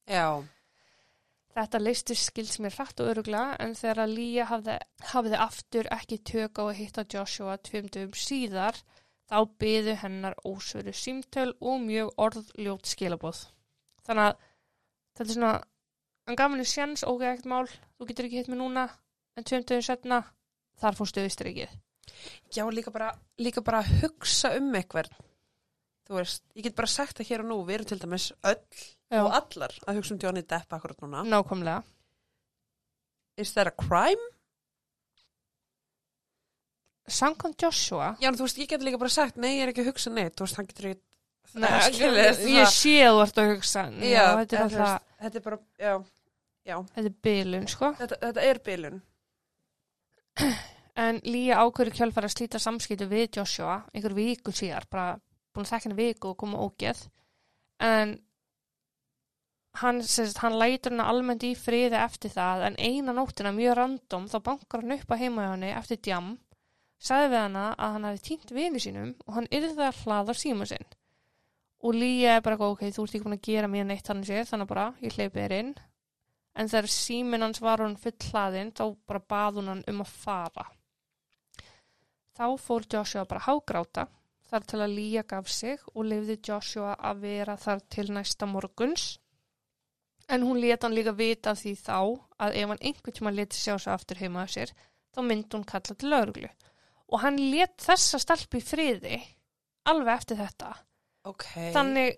Já, 0.09 0.43
Þetta 1.59 1.79
listi 1.83 2.15
skilds 2.15 2.61
mér 2.63 2.75
hratt 2.77 3.01
og 3.03 3.09
öruglega 3.11 3.57
en 3.65 3.73
þegar 3.75 4.01
að 4.05 4.13
Lía 4.15 4.45
hafði, 4.47 4.75
hafði 5.11 5.39
aftur 5.43 5.89
ekki 5.97 6.19
tök 6.31 6.61
á 6.61 6.65
að 6.69 6.77
hitta 6.79 7.05
Joshua 7.15 7.57
tvimdum 7.67 8.13
síðar 8.15 8.79
þá 9.29 9.39
byðu 9.61 9.97
hennar 10.05 10.37
ósveru 10.47 10.95
símtöl 10.95 11.51
og 11.59 11.81
mjög 11.83 12.13
orðljót 12.27 12.93
skilabóð. 12.93 13.41
Þannig 14.07 14.29
að 14.29 14.39
þetta 15.19 15.27
er 15.27 15.35
svona, 15.35 15.53
hann 16.29 16.37
gaf 16.37 16.53
henni 16.53 16.67
sjans 16.69 17.05
ógægt 17.09 17.47
mál, 17.49 17.67
þú 17.97 18.09
getur 18.11 18.29
ekki 18.29 18.43
hitt 18.43 18.51
mig 18.53 18.61
núna 18.61 18.89
en 19.39 19.47
tvimdum 19.49 19.81
setna 19.85 20.21
þar 20.79 20.99
fórstu 20.99 21.25
austrikið. 21.25 21.73
já 22.53 22.65
líka, 22.71 22.91
bara, 22.91 23.15
líka 23.39 23.63
bara 23.65 23.83
hugsa 23.83 24.57
um 24.57 24.75
eitthvað. 24.75 25.09
Þú 26.09 26.17
veist, 26.17 26.43
ég 26.57 26.65
get 26.65 26.77
bara 26.77 26.89
sagt 26.89 27.19
það 27.19 27.29
hér 27.29 27.43
og 27.45 27.49
nú, 27.49 27.59
við 27.69 27.75
erum 27.75 27.89
til 27.89 27.99
dæmis 28.01 28.31
öll 28.49 28.61
Já. 29.13 29.21
og 29.21 29.35
allar 29.37 29.75
að 29.87 29.99
hugsa 29.99 30.15
um 30.15 30.21
Johnny 30.23 30.43
Depp 30.43 30.73
akkurat 30.73 31.01
núna. 31.05 31.25
Nákvæmlega. 31.25 31.83
Is 33.37 33.53
that 33.53 33.69
a 33.69 33.71
crime? 33.71 34.25
Samkvæmt 37.09 37.61
Joshua 37.61 38.15
Já, 38.21 38.33
þú 38.33 38.47
veist, 38.47 38.59
ég 38.59 38.69
get 38.69 38.85
líka 38.85 39.01
bara 39.01 39.13
sagt, 39.13 39.37
nei, 39.37 39.59
ég 39.59 39.67
er 39.67 39.73
ekki 39.73 39.85
að 39.85 39.93
hugsa 39.93 40.13
neitt, 40.13 40.35
þú 40.37 40.45
veist, 40.47 40.59
hann 40.61 40.69
getur 40.69 40.91
ekki... 40.91 41.05
Nei, 41.57 41.69
ég, 42.53 42.69
sé 42.69 42.99
að 43.07 43.15
þú 43.15 43.21
ert 43.25 43.39
að 43.41 43.53
hugsa 43.55 43.85
já, 43.89 44.09
Já, 44.13 44.25
þetta 44.37 44.57
er 44.57 44.65
alltaf 44.67 45.05
Þetta 45.19 45.39
er 45.39 45.45
bara, 45.47 45.59
já, 45.81 45.95
já, 46.69 46.77
þetta 46.95 47.07
er 47.09 47.17
bylun 47.25 47.69
sko. 47.71 47.93
Þetta, 47.99 48.19
þetta 48.27 48.47
er 48.51 48.61
bilun. 48.67 49.01
en 51.07 51.21
Lía 51.27 51.61
ákveður 51.63 51.95
kjálfæri 51.97 52.29
að 52.29 52.35
slíta 52.35 52.63
samskiptu 52.63 53.09
við 53.11 53.41
Joshua 53.41 53.81
einhver 53.93 54.17
viku 54.19 54.55
síðar, 54.55 54.89
bara 54.91 55.19
búin 55.55 55.67
að 55.67 55.75
þekka 55.75 55.89
henni 55.89 56.01
viku 56.01 56.33
og 56.33 56.41
koma 56.41 56.61
ógeð. 56.63 57.05
En 57.85 58.19
hann, 59.79 60.03
sérst, 60.03 60.41
hann 60.43 60.59
lætur 60.59 60.95
henni 60.95 61.07
almennt 61.07 61.47
í 61.47 61.55
friði 61.59 61.99
eftir 62.01 62.35
það 62.35 62.67
en 62.69 62.79
eina 62.83 63.15
nóttina 63.15 63.55
mjög 63.55 63.79
random 63.79 64.29
þá 64.31 64.39
bankar 64.51 64.83
hann 64.83 64.97
upp 64.99 65.15
að 65.15 65.25
heima 65.25 65.47
hjá 65.47 65.53
henni 65.55 65.73
eftir 65.75 66.01
djam 66.03 66.37
sagði 66.99 67.29
við 67.31 67.43
hana 67.45 67.67
að 67.79 67.93
hann 67.95 68.07
hafi 68.09 68.25
týnt 68.27 68.55
vini 68.55 68.81
sínum 68.83 69.13
og 69.27 69.37
hann 69.37 69.53
yrði 69.55 69.85
að 69.87 70.01
hlaða 70.03 70.35
síma 70.35 70.67
sinn. 70.67 70.89
Og 71.79 71.95
Lía 71.95 72.33
er 72.35 72.43
bara 72.43 72.59
ok, 72.59 72.89
þú 72.91 73.05
ert 73.05 73.13
ekki 73.15 73.23
búin 73.23 73.37
að 73.37 73.45
gera 73.47 73.69
mér 73.71 73.85
neitt 73.87 74.09
hann 74.11 74.25
sér, 74.27 74.43
þannig 74.49 74.67
bara, 74.67 74.89
ég 74.99 75.15
hleypi 75.15 75.39
þér 75.39 75.55
inn 75.61 75.77
en 76.59 76.71
þegar 76.71 76.91
síminn 76.91 77.45
hans 77.47 77.63
var 77.63 77.83
hann 77.85 77.97
full 78.01 78.17
hlaðinn, 78.31 78.75
þá 78.75 78.85
bara 79.07 79.23
bað 79.33 79.61
hún 79.61 79.73
hann 79.73 79.85
um 79.93 80.03
að 80.03 80.15
fara. 80.25 80.67
Þá 82.39 82.47
fór 82.63 82.87
Joshua 82.93 83.25
bara 83.27 83.47
hágráta 83.47 84.09
þar 84.49 84.67
til 84.71 84.81
að 84.81 84.95
Lía 84.97 85.25
gaf 85.29 85.49
sig 85.53 85.81
og 85.95 86.07
lifði 86.09 86.39
Joshua 86.49 86.95
að 87.11 87.25
vera 87.27 87.57
þar 87.61 87.83
til 87.91 88.07
næsta 88.15 88.49
morguns. 88.49 89.19
En 90.29 90.45
hún 90.45 90.61
leta 90.61 90.87
hann 90.87 90.97
líka 90.97 91.15
vita 91.17 91.55
því 91.57 91.75
þá 91.81 91.99
að 92.45 92.59
ef 92.61 92.73
hann 92.73 92.83
einhvern 92.83 93.17
tíma 93.17 93.33
leti 93.35 93.59
sjá 93.59 93.75
sig 93.79 93.93
aftur 93.93 94.21
heima 94.21 94.45
af 94.45 94.53
sér 94.55 94.75
þá 95.15 95.23
myndi 95.25 95.57
hún 95.57 95.67
kalla 95.69 95.95
til 95.95 96.13
lögreglu. 96.13 96.51
Og 97.09 97.23
hann 97.25 97.41
let 97.53 97.79
þessa 97.81 98.21
stelpu 98.21 98.61
í 98.61 98.65
friði 98.65 99.21
alveg 99.89 100.15
eftir 100.15 100.41
þetta. 100.43 100.75
Ok. 101.29 101.45
þannig 101.75 102.17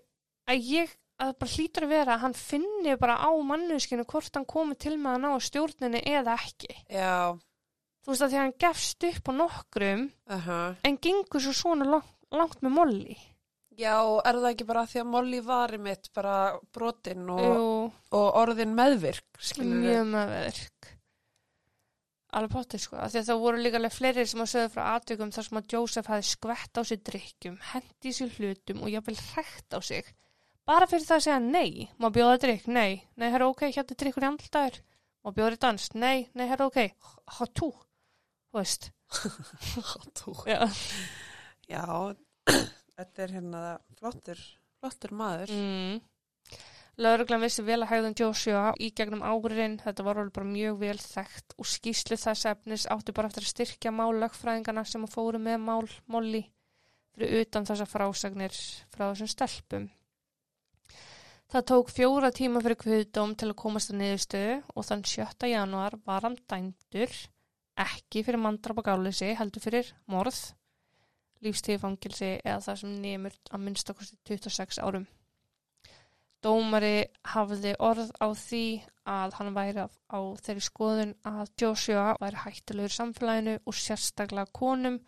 að 0.50 0.66
ég 0.70 0.92
að 1.20 1.32
bara 1.40 1.54
hlýtur 1.54 1.86
að 1.86 1.92
vera 1.94 2.16
að 2.16 2.22
hann 2.24 2.36
finni 2.38 2.96
bara 3.00 3.18
á 3.20 3.30
manneskinu 3.44 4.06
hvort 4.08 4.36
hann 4.36 4.48
komi 4.48 4.76
til 4.80 4.96
með 4.98 5.16
að 5.16 5.24
ná 5.24 5.46
stjórninni 5.46 6.02
eða 6.10 6.36
ekki. 6.40 6.70
Já, 6.88 7.36
þú 8.04 8.12
veist 8.12 8.24
að 8.24 8.30
því 8.30 8.38
að 8.38 8.44
hann 8.44 8.56
gefst 8.64 9.08
upp 9.10 9.28
á 9.28 9.32
nokkrum 9.40 10.06
uh 10.36 10.48
en 10.86 11.02
gengur 11.02 11.44
svo 11.44 11.56
svona 11.56 11.88
langt, 11.88 12.14
langt 12.32 12.62
með 12.64 12.76
Molly. 12.78 13.18
Já, 13.80 13.96
er 14.28 14.36
það 14.36 14.50
ekki 14.50 14.68
bara 14.68 14.86
því 14.88 15.00
að 15.00 15.10
Molly 15.14 15.42
var 15.44 15.72
í 15.72 15.80
mitt 15.80 16.10
bara 16.16 16.36
brotinn 16.74 17.28
og, 17.32 17.92
og 18.12 18.40
orðin 18.42 18.74
meðvirk, 18.76 19.28
mjög 19.60 20.10
meðverk 20.10 20.96
alveg 22.36 22.52
potið 22.54 22.82
sko. 22.84 22.98
Því 23.10 23.20
að 23.20 23.28
það 23.28 23.40
voru 23.42 23.60
líka 23.60 23.78
alveg 23.80 23.94
fleiri 23.94 24.24
sem 24.28 24.42
að 24.42 24.50
sögðu 24.52 24.72
frá 24.74 24.82
atveikum 24.94 25.32
þar 25.34 25.46
sem 25.46 25.60
að 25.60 25.72
Joseph 25.74 26.10
hafi 26.12 26.26
skvett 26.28 26.78
á 26.78 26.82
sig 26.86 27.00
drikkjum, 27.08 27.56
hendi 27.72 28.12
sér 28.14 28.34
hlutum 28.36 28.84
og 28.84 28.92
jafnvel 28.92 29.16
hrækt 29.18 29.74
á 29.74 29.80
sig 29.82 30.12
bara 30.70 30.86
fyrir 30.90 31.06
það 31.08 31.18
að 31.18 31.24
segja 31.26 31.40
nei, 31.42 31.88
má 31.98 32.08
bjóða 32.14 32.38
drikk, 32.46 32.68
nei, 32.70 33.02
nei, 33.18 33.28
herra 33.34 33.50
ok, 33.50 33.66
hérna 33.74 33.96
er 33.96 34.00
drikkur 34.04 34.26
í 34.26 34.30
andldagur, 34.30 34.78
má 35.26 35.32
bjóða 35.34 35.56
í 35.58 35.62
dans, 35.66 35.88
nei, 35.98 36.18
nei, 36.38 36.46
herra 36.50 36.68
ok, 36.70 36.78
hatú, 37.40 37.72
þú 37.74 38.60
veist, 38.60 38.90
Þú. 40.20 40.36
já, 40.46 40.60
Já, 41.70 41.82
þetta 42.96 43.24
er 43.26 43.34
hérna 43.36 43.64
flottur, 43.98 44.40
flottur 44.80 45.12
maður. 45.18 45.50
mm. 45.54 46.00
Lögreglan 47.00 47.40
vissi 47.40 47.62
vel 47.64 47.78
að 47.80 47.88
hægðan 47.94 48.16
Joshua 48.18 48.62
í 48.82 48.90
gegnum 48.92 49.22
árin, 49.24 49.78
þetta 49.80 50.04
var 50.04 50.18
alveg 50.20 50.34
bara 50.36 50.48
mjög 50.50 50.80
vel 50.82 50.96
þekkt 51.00 51.54
og 51.56 51.68
skýslu 51.70 52.18
þess 52.20 52.48
efnis 52.50 52.84
átti 52.92 53.14
bara 53.16 53.30
eftir 53.30 53.46
að 53.46 53.52
styrkja 53.54 53.92
mál 53.94 54.10
lögfræðingana 54.20 54.82
sem 54.84 55.06
að 55.06 55.14
fóru 55.14 55.40
með 55.40 55.62
mál 55.64 55.86
Molly 56.12 56.42
fyrir 57.14 57.40
utan 57.46 57.64
þessa 57.70 57.86
frásagnir 57.88 58.58
frá 58.92 59.06
þessum 59.14 59.30
stelpum. 59.32 59.86
Það 61.50 61.64
tók 61.66 61.88
fjóra 61.90 62.28
tíma 62.30 62.60
fyrir 62.62 62.78
kviðdóm 62.78 63.32
til 63.34 63.48
að 63.50 63.56
komast 63.58 63.90
að 63.90 63.96
niðurstöðu 63.98 64.52
og 64.70 64.84
þann 64.86 65.00
7. 65.10 65.48
januar 65.50 65.96
var 66.06 66.22
hann 66.22 66.36
dæmdur 66.46 67.16
ekki 67.84 68.22
fyrir 68.22 68.38
mandrap 68.38 68.78
og 68.78 68.86
gáleysi 68.86 69.32
heldur 69.34 69.64
fyrir 69.64 69.90
morð, 70.14 70.38
lífstíðfangilsi 71.42 72.30
eða 72.44 72.60
það 72.68 72.80
sem 72.84 72.94
nemur 73.02 73.34
að 73.50 73.64
minnstakosti 73.66 74.20
26 74.30 74.78
árum. 74.78 75.10
Dómari 76.38 76.94
hafði 77.34 77.74
orð 77.82 78.14
á 78.22 78.30
því 78.30 78.64
að 79.10 79.38
hann 79.40 79.54
væri 79.58 79.90
á, 79.90 80.20
þeirri 80.46 80.66
skoðun 80.70 81.14
að 81.34 81.54
Joshua 81.58 82.12
væri 82.22 82.44
hættulegur 82.46 82.94
samfélaginu 82.94 83.58
og 83.64 83.74
sérstaklega 83.74 84.54
konum 84.54 85.02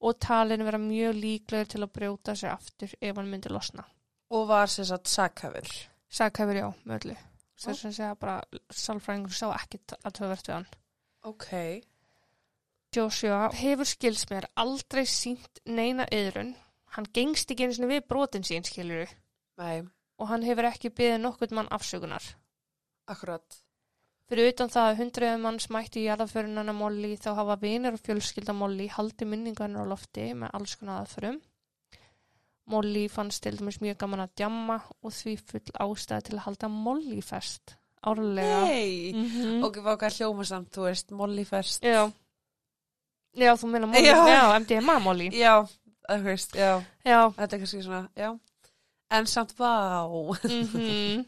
og 0.00 0.22
talin 0.24 0.64
vera 0.64 0.80
mjög 0.80 1.20
líklegur 1.20 1.74
til 1.76 1.84
að 1.84 1.98
brjóta 1.98 2.32
sig 2.32 2.48
aftur 2.48 2.96
ef 2.96 3.18
hann 3.20 3.28
myndi 3.28 3.52
losna. 3.52 3.84
Og 4.32 4.46
var 4.48 4.70
sér 4.72 4.88
satt 4.88 5.10
sakhafur. 5.12 5.68
Saghæfur 6.12 6.56
já, 6.58 6.68
möllu. 6.88 7.16
Þess 7.62 7.84
að 7.86 7.94
segja 7.94 8.14
bara, 8.18 8.38
sálfræðingur 8.74 9.34
sá 9.36 9.48
ekkit 9.54 9.94
að 10.00 10.14
töfvert 10.18 10.48
við 10.48 10.54
hann. 10.56 10.68
Ok. 11.30 11.48
Joshua 12.92 13.48
hefur 13.56 13.88
skils 13.88 14.24
mér 14.30 14.48
aldrei 14.60 15.04
sínt 15.08 15.60
neina 15.64 16.04
yðrun. 16.12 16.54
Hann 16.96 17.06
gengst 17.16 17.52
ekki 17.52 17.64
einu 17.68 17.76
sinni 17.76 17.88
við 17.92 18.06
brotin 18.10 18.44
sín, 18.44 18.64
skiluru. 18.68 19.06
Nei, 19.60 19.82
Og 20.20 20.28
hann 20.30 20.44
hefur 20.46 20.68
ekki 20.68 20.90
byggðið 20.92 21.20
nokkurt 21.22 21.52
mann 21.56 21.70
afsökunar. 21.72 22.22
akkurat. 23.08 23.56
Fyrir 24.28 24.52
utan 24.52 24.70
það 24.72 24.88
að 24.88 24.98
hundruðum 25.00 25.42
manns 25.44 25.66
mætti 25.68 26.00
í 26.00 26.04
jarðaförunana 26.06 26.72
Molly 26.72 27.16
þá 27.20 27.34
hafa 27.36 27.56
vinir 27.60 27.96
og 27.96 28.00
fjölskylda 28.00 28.54
Molly 28.56 28.86
haldi 28.88 29.26
minningu 29.28 29.64
hennar 29.64 29.84
á 29.84 29.90
lofti 29.92 30.28
með 30.32 30.54
alls 30.56 30.76
konar 30.80 31.02
aðförum. 31.02 31.40
Molly 32.70 33.08
fannst 33.10 33.42
til 33.42 33.58
dæmis 33.58 33.80
mjög 33.82 33.98
gaman 33.98 34.24
að 34.24 34.34
djamma 34.38 34.78
og 35.02 35.12
því 35.12 35.36
full 35.50 35.72
ástæði 35.84 36.28
til 36.28 36.36
að 36.36 36.44
halda 36.46 36.68
Molly 36.68 37.20
fest 37.22 37.76
árlega. 38.06 38.60
Nei. 38.66 39.12
Mm 39.14 39.26
-hmm. 39.26 39.64
Ok, 39.64 39.76
hvað 39.76 39.98
hvað 39.98 40.16
hljóma 40.18 40.44
samt, 40.44 40.76
þú 40.76 40.82
veist, 40.82 41.10
Molly 41.10 41.44
fest. 41.44 41.82
Já. 41.82 42.10
Já, 43.36 43.52
þú 43.56 43.66
meina 43.66 43.86
Molly, 43.86 44.06
Já. 44.06 44.26
já, 44.28 44.58
MDMA 44.58 44.98
Molly. 44.98 45.30
Já, 45.30 45.66
þú 46.08 46.22
veist, 46.22 46.54
já. 46.54 46.82
Já. 47.04 47.30
Þetta 47.36 47.54
er 47.54 47.58
kannski 47.58 47.82
svona, 47.82 48.08
já. 48.16 48.38
En 49.10 49.26
samt, 49.26 49.54
vá. 49.58 50.08
Mm 50.74 51.24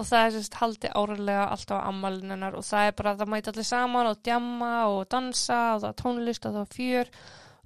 og 0.00 0.06
það 0.08 0.26
er 0.26 0.34
sérst 0.34 0.56
haldi 0.60 0.90
árlega 0.96 1.46
alltaf 1.52 1.82
á 1.82 1.88
ammalinnar 1.90 2.56
og 2.56 2.64
það 2.64 2.88
er 2.88 2.96
bara 2.96 3.12
að 3.12 3.22
það 3.22 3.32
mæti 3.34 3.52
allir 3.52 3.68
saman 3.68 4.10
og 4.10 4.22
djamma 4.24 4.72
og 4.88 5.00
dansa 5.12 5.60
og 5.74 5.82
það 5.82 5.90
er 5.90 5.98
tónlist 6.00 6.48
og 6.48 6.56
það 6.56 6.62
er 6.62 6.74
fjör 6.76 7.12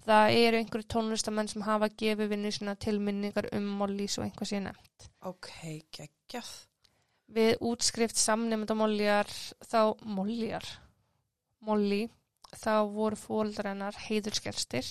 það 0.04 0.36
eru 0.40 0.60
einhverju 0.60 0.88
tónlistamenn 0.94 1.48
sem 1.50 1.64
hafa 1.64 1.88
gefið 2.02 2.30
vinnu 2.34 2.52
sína 2.52 2.74
tilminningar 2.80 3.48
um 3.56 3.66
Mollys 3.80 4.18
og 4.18 4.26
einhvað 4.26 4.50
sína 4.52 4.74
Ok, 5.24 5.50
geggjað. 5.96 6.50
við 7.34 7.56
útskrift 7.64 8.20
samnefnda 8.20 8.76
Mollyar 8.76 9.30
þá 9.64 9.94
Mollyar? 10.04 10.66
Molly 11.64 12.02
þá 12.54 12.84
voru 12.92 13.16
fóldar 13.16 13.70
hennar 13.72 13.96
heiðurskerstir 14.06 14.86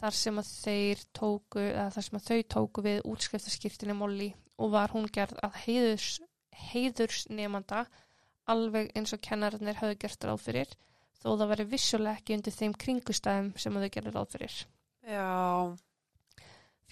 þar 0.00 0.16
sem 0.18 0.38
að 0.42 0.48
þeir 0.50 1.04
tóku 1.16 1.62
eða 1.62 1.90
þar 1.94 2.06
sem 2.08 2.18
að 2.18 2.26
þau 2.28 2.40
tóku 2.56 2.82
við 2.84 3.04
útskriftaskirtinu 3.12 3.94
Molly 3.96 4.32
og 4.58 4.72
var 4.74 4.90
hún 4.94 5.06
gerð 5.14 5.38
að 5.46 5.60
heiðurs, 5.64 6.08
heiðursnemanda 6.72 7.84
alveg 8.50 8.90
eins 8.98 9.14
og 9.14 9.22
kennararnir 9.24 9.78
hafðu 9.78 9.96
gert 10.02 10.26
ráð 10.28 10.42
fyrir 10.42 10.74
þó 11.22 11.28
það 11.40 11.50
veri 11.54 11.66
vissulega 11.72 12.20
ekki 12.20 12.38
undir 12.38 12.56
þeim 12.58 12.76
kringustæðum 12.84 13.50
sem 13.60 13.80
þau 13.80 13.90
gerði 13.96 14.14
ráð 14.14 14.30
fyrir. 14.34 14.56
Já, 15.04 15.28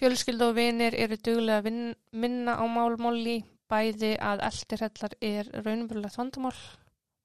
Fjölskyldu 0.01 0.49
og 0.49 0.55
vinir 0.57 0.95
eru 0.97 1.17
duglega 1.21 1.61
að 1.61 1.67
vin, 1.67 1.81
minna 2.11 2.57
á 2.57 2.65
málmóli 2.67 3.43
bæði 3.71 4.15
að 4.19 4.41
eldirhellar 4.49 5.13
er 5.21 5.49
raunverulegt 5.65 6.17
vandamál 6.19 6.55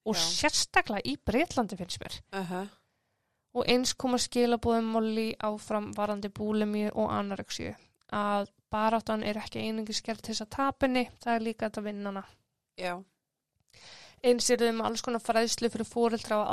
og 0.09 0.17
Já. 0.17 0.21
sérstaklega 0.23 1.05
í 1.09 1.17
Breitlandi 1.25 1.79
finnst 1.81 2.01
mér. 2.03 2.21
uh 2.33 2.69
Og 3.57 3.65
eins 3.67 3.95
koma 3.97 4.19
skilabóðum 4.21 4.91
móli 4.93 5.33
áfram 5.43 5.89
varandi 5.97 6.29
búlemju 6.29 6.93
og 6.95 7.09
anoreksju 7.11 7.73
að 8.15 8.51
baráttan 8.71 9.25
er 9.25 9.41
ekki 9.41 9.65
einingis 9.65 10.03
gerð 10.05 10.21
til 10.23 10.35
þess 10.35 10.45
að 10.45 10.51
tapinni, 10.57 11.05
það 11.25 11.35
er 11.35 11.45
líka 11.47 11.67
þetta 11.69 11.83
vinnana. 11.83 12.25
já, 12.77 12.93
Eins 14.27 14.49
er 14.51 14.59
þau 14.63 14.73
með 14.75 14.87
alls 14.89 15.03
konar 15.07 15.23
fræðslu 15.23 15.71
fyrir 15.71 15.87
fóreldra 15.87 16.41
og 16.43 16.49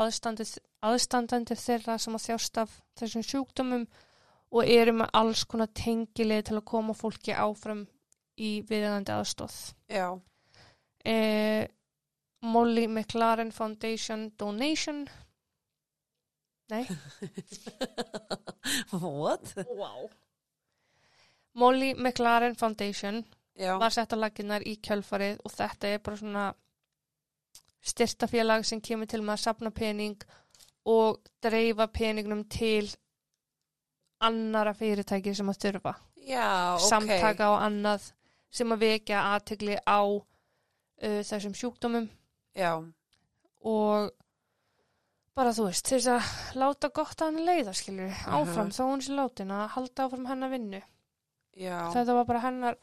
aðstandandi, 0.86 1.56
þeirra 1.58 1.98
sem 2.02 2.18
að 2.18 2.26
þjást 2.28 2.60
af 2.62 2.76
þessum 3.00 3.26
sjúkdómum 3.26 3.88
og 4.56 4.70
eru 4.70 4.94
með 5.00 5.10
alls 5.18 5.44
konar 5.50 5.72
tengilið 5.74 6.44
til 6.50 6.58
að 6.60 6.68
koma 6.70 6.94
fólki 6.94 7.34
áfram 7.34 7.86
í 8.38 8.60
viðeigandi 8.70 9.16
aðstóð. 9.16 9.58
já, 9.90 10.20
Eh, 11.06 11.68
Molly 12.42 12.88
McLaren 12.88 13.52
Foundation 13.54 14.32
Donation. 14.40 15.08
Nei, 16.70 16.88
what? 18.92 19.54
wow. 19.70 20.10
Molly 21.54 21.94
McLaren 21.94 22.56
Foundation 22.56 23.24
Já, 23.56 23.78
var 23.80 23.90
sett 23.94 24.12
á 24.14 24.18
laginnar 24.18 24.66
í 24.66 24.76
kjölfarið 24.82 25.40
og 25.46 25.54
þetta 25.54 25.88
er 25.94 26.02
bara 26.04 26.18
svona 26.20 26.46
styrtafélag 27.86 28.66
sem 28.66 28.82
kemur 28.82 29.08
til 29.08 29.22
með 29.22 29.36
að 29.38 29.44
sapna 29.46 29.72
pening 29.72 30.18
og 30.86 31.20
dreifa 31.42 31.88
peningnum 31.88 32.44
til 32.50 32.90
annara 34.26 34.74
fyrirtæki 34.78 35.34
sem 35.36 35.50
að 35.52 35.60
þurfa. 35.66 35.96
já, 36.26 36.76
ok. 36.76 36.86
Samtaka 36.90 37.50
og 37.54 37.62
annað 37.66 38.12
sem 38.56 38.72
að 38.72 38.80
vekja 38.86 39.24
aðtegli 39.36 39.76
á 39.86 40.00
uh, 40.06 41.22
þessum 41.28 41.54
sjúkdómum 41.58 42.08
Já, 42.56 42.72
og 43.68 44.12
bara 45.36 45.52
þú 45.52 45.66
veist, 45.68 45.90
þess 45.92 46.08
að 46.08 46.30
láta 46.62 46.90
gott 46.96 47.20
að 47.20 47.34
hann 47.34 47.46
leiða, 47.50 47.74
skilur 47.76 48.14
áfram, 48.32 48.70
Mhm. 48.70 48.76
þó 48.78 48.84
hún 48.88 49.02
sé 49.04 49.12
látin 49.18 49.52
að 49.52 49.66
halda 49.74 50.06
áfram 50.06 50.26
hennar 50.30 50.50
vinnu. 50.54 50.82
já, 51.58 51.92
Þetta 51.92 52.14
var 52.16 52.26
bara 52.26 52.40
hennar, 52.40 52.78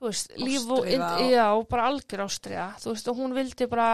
þú 0.00 0.08
veist, 0.10 0.32
líf 0.36 0.66
og, 0.70 0.84
og- 0.86 1.22
já, 1.30 1.46
bara 1.70 1.86
algjör 1.90 2.24
ástriða, 2.26 2.66
þú 2.82 2.92
veist, 2.94 3.08
og 3.12 3.16
hún 3.20 3.34
vildi 3.36 3.66
bara, 3.72 3.90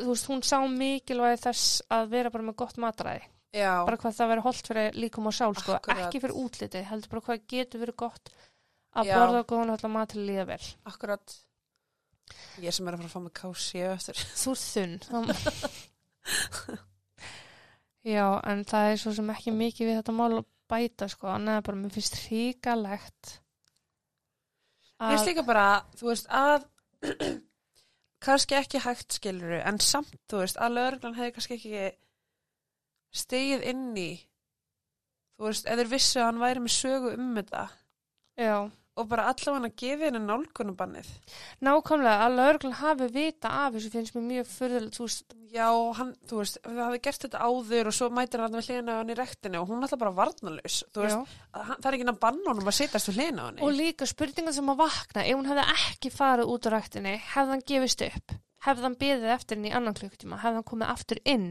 þú 0.00 0.08
veist, 0.14 0.26
hún 0.30 0.42
sá 0.42 0.58
mikilvægi 0.66 1.42
þess 1.46 1.82
að 1.90 2.08
vera 2.14 2.30
bara 2.34 2.44
með 2.50 2.56
gott 2.64 2.76
matræði, 2.82 3.22
já, 3.54 3.72
bara 3.86 3.96
hvað 4.00 4.16
það 4.18 4.28
veri 4.34 4.44
holdt 4.48 4.66
fyrir 4.72 4.98
líkum 5.04 5.26
og 5.30 5.34
sál, 5.36 5.54
sko, 5.54 5.76
Akkurat. 5.78 6.06
ekki 6.08 6.20
fyrir 6.24 6.36
útliti, 6.40 6.82
heldur 6.90 7.10
bara 7.14 7.26
hvað 7.28 7.46
getur 7.54 7.80
verið 7.84 7.96
gott 8.06 8.32
að 8.90 9.06
Já. 9.06 9.14
borða 9.20 9.44
góðan 9.46 9.70
allar 9.76 9.92
mat 9.94 10.08
til 10.10 10.18
að 10.20 10.26
líða 10.32 10.46
vel. 10.50 10.64
akkurat. 10.90 11.36
Ég 12.62 12.72
sem 12.74 12.88
er 12.88 12.94
að 12.94 12.98
fara 12.98 13.08
að 13.08 13.14
fá 13.14 13.20
mig 13.22 13.32
kási 13.38 13.80
eftir. 13.86 14.14
Þú 14.38 14.50
ert 14.50 14.66
þunn. 14.74 14.96
Já, 18.06 18.24
en 18.48 18.62
það 18.64 18.90
er 18.92 18.96
svo 19.02 19.12
sem 19.16 19.30
ekki 19.34 19.52
mikið 19.52 19.88
við 19.90 19.98
þetta 20.00 20.14
mál 20.16 20.32
að 20.40 20.46
bæta, 20.70 21.08
sko, 21.12 21.28
annað 21.34 21.58
er 21.60 21.64
bara, 21.66 21.80
mér 21.82 21.92
finnst 21.94 22.16
hríkalegt 22.24 23.32
Mér 25.00 25.14
finnst 25.14 25.30
líka 25.30 25.44
bara, 25.48 25.66
þú 25.96 26.10
veist, 26.10 26.26
að 26.28 26.66
kannski 28.24 28.56
ekki 28.58 28.82
hægt 28.84 29.16
skiluru, 29.16 29.60
en 29.64 29.80
samt, 29.80 30.12
þú 30.28 30.42
veist, 30.42 30.60
að 30.60 30.76
lögreglan 30.76 31.16
hefði 31.16 31.36
kannski 31.36 31.56
ekki 31.56 31.86
stegið 33.22 33.64
inn 33.72 33.86
í, 33.96 34.10
þú 35.38 35.48
veist, 35.48 35.70
eða 35.72 35.88
vissu 35.88 36.20
að 36.20 36.28
hann 36.28 36.42
væri 36.44 36.64
með 36.66 36.76
sögu 36.76 37.14
um 37.16 37.32
þetta. 37.38 37.64
Já, 38.40 38.56
og 39.00 39.08
bara 39.10 39.26
allavega 39.30 39.68
að 39.70 39.76
gefa 39.82 40.08
henni 40.08 40.20
nálgunubannið. 40.24 41.10
nákvæmlega 41.66 42.26
að 42.26 42.36
lögreglan 42.38 42.78
hafi 42.80 43.08
vita 43.14 43.52
af 43.64 43.74
þessu 43.74 43.92
finnst 43.94 44.16
mér 44.16 44.26
mjög 44.30 44.50
veist, 45.06 45.36
Já, 45.50 45.66
hann, 45.98 46.12
þú 46.30 46.36
veist, 46.38 46.60
það 46.62 46.76
hafi 46.84 47.00
gert 47.02 47.24
þetta 47.24 47.38
áður 47.42 47.88
og 47.90 47.94
svo 47.96 48.08
mætir 48.14 48.42
hann 48.44 48.54
við 48.54 48.68
hlýna 48.68 48.94
á 48.94 48.98
hann 49.00 49.10
í 49.10 49.16
rektinu 49.18 49.58
og 49.58 49.66
hún 49.66 49.80
er 49.80 49.88
alltaf 49.88 49.98
bara 50.04 50.12
hann, 51.66 51.80
það 51.80 51.88
er 51.90 51.96
ekki 51.96 52.06
að 52.12 52.20
banna 52.22 52.52
honum 52.52 52.70
að 52.70 52.76
setjast 52.78 53.10
við 53.10 53.18
hlýna 53.18 53.42
á 53.42 53.46
henni. 53.48 53.64
Og 53.66 53.74
líka 53.74 54.06
spurningan 54.06 54.54
sem 54.54 54.70
að 54.70 54.78
vakna, 54.84 55.24
ef 55.26 55.34
hún 55.40 55.50
hefði 55.50 55.66
ekki 55.74 56.12
farið 56.14 56.54
út 56.54 56.70
á 56.70 56.74
ræktinni, 56.76 57.16
hefði 57.32 57.56
hann 57.56 57.66
gefist 57.66 58.06
upp, 58.06 58.36
hefði 58.68 58.86
hann 58.86 58.98
beðið 59.02 59.34
eftir 59.34 59.58
henni 59.58 59.72
í 59.72 59.76
annan 59.80 59.98
klukkutíma, 59.98 60.38
hefði 60.44 60.60
hann 60.60 60.70
komið 60.70 60.94
aftur 60.94 61.22
inn, 61.34 61.50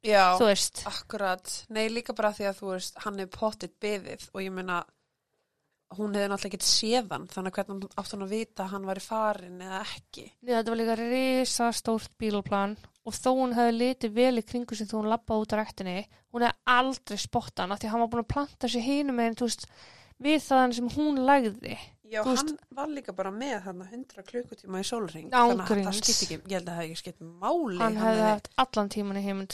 Já, 0.00 0.32
akkurat, 0.88 1.50
nei 1.68 1.90
líka 1.92 2.14
bara 2.16 2.32
því 2.32 2.46
að 2.48 2.60
þú 2.60 2.68
veist, 2.72 3.00
hann 3.04 3.20
er 3.20 3.26
pottitt 3.28 3.74
beðið 3.84 4.22
og 4.32 4.40
ég 4.40 4.54
meina, 4.56 4.78
hún 5.98 6.14
hefði 6.14 6.30
náttúrulega 6.30 6.50
ekkert 6.50 6.66
séðan, 6.68 7.26
þannig 7.30 7.50
að 7.50 7.56
hvernig 7.58 7.94
átt 7.98 8.12
hann 8.14 8.24
að 8.24 8.32
vita 8.34 8.64
að 8.64 8.72
hann 8.74 8.88
væri 8.88 9.02
farin 9.04 9.62
eða 9.66 9.80
ekki. 9.82 10.24
Nei, 10.40 10.52
þetta 10.54 10.70
var 10.72 10.80
líka 10.80 10.96
risa 11.00 11.70
stórt 11.74 12.12
bílplan 12.20 12.76
og 13.06 13.16
þó 13.16 13.30
hún 13.40 13.56
hefði 13.56 13.76
litið 13.78 14.12
vel 14.18 14.34
í 14.38 14.44
kringu 14.46 14.78
sem 14.78 14.88
þú 14.90 15.00
hún 15.00 15.10
lappaði 15.10 15.46
út 15.46 15.54
á 15.54 15.60
ræktinni, 15.60 15.96
hún 16.30 16.44
hefði 16.46 16.76
aldrei 16.76 17.18
spottað 17.24 17.64
hann 17.64 17.74
af 17.74 17.80
því 17.80 17.88
að 17.88 17.94
hann 17.94 18.04
var 18.04 18.12
búin 18.12 18.24
að 18.24 18.32
planta 18.34 18.70
sér 18.70 18.86
hinum 18.86 19.18
með 19.18 19.40
þú 19.40 19.48
veist, 19.50 19.66
við 20.20 20.38
það 20.46 20.76
sem 20.78 20.92
hún 20.94 21.20
lagði. 21.26 21.78
Já, 22.10 22.24
Þú 22.26 22.32
hann 22.40 22.56
var 22.74 22.88
líka 22.90 23.12
bara 23.14 23.30
með 23.30 23.58
hann 23.68 23.82
100 23.86 24.24
klukkutíma 24.26 24.80
í 24.82 24.86
sólring, 24.86 25.28
þannig 25.30 25.60
að 25.62 25.84
það 25.86 25.98
skipt 26.00 26.24
ekki, 26.26 26.38
ég 26.50 26.56
held 26.58 26.66
að 26.66 26.72
það 26.72 26.80
hefði 26.82 26.98
skipt 26.98 27.20
máli. 27.22 27.78
hann 27.78 28.00
hefði 28.02 28.24
haft 28.26 28.50
allan 28.58 28.90
tíman 28.90 29.20
í 29.20 29.22
heiminn 29.22 29.46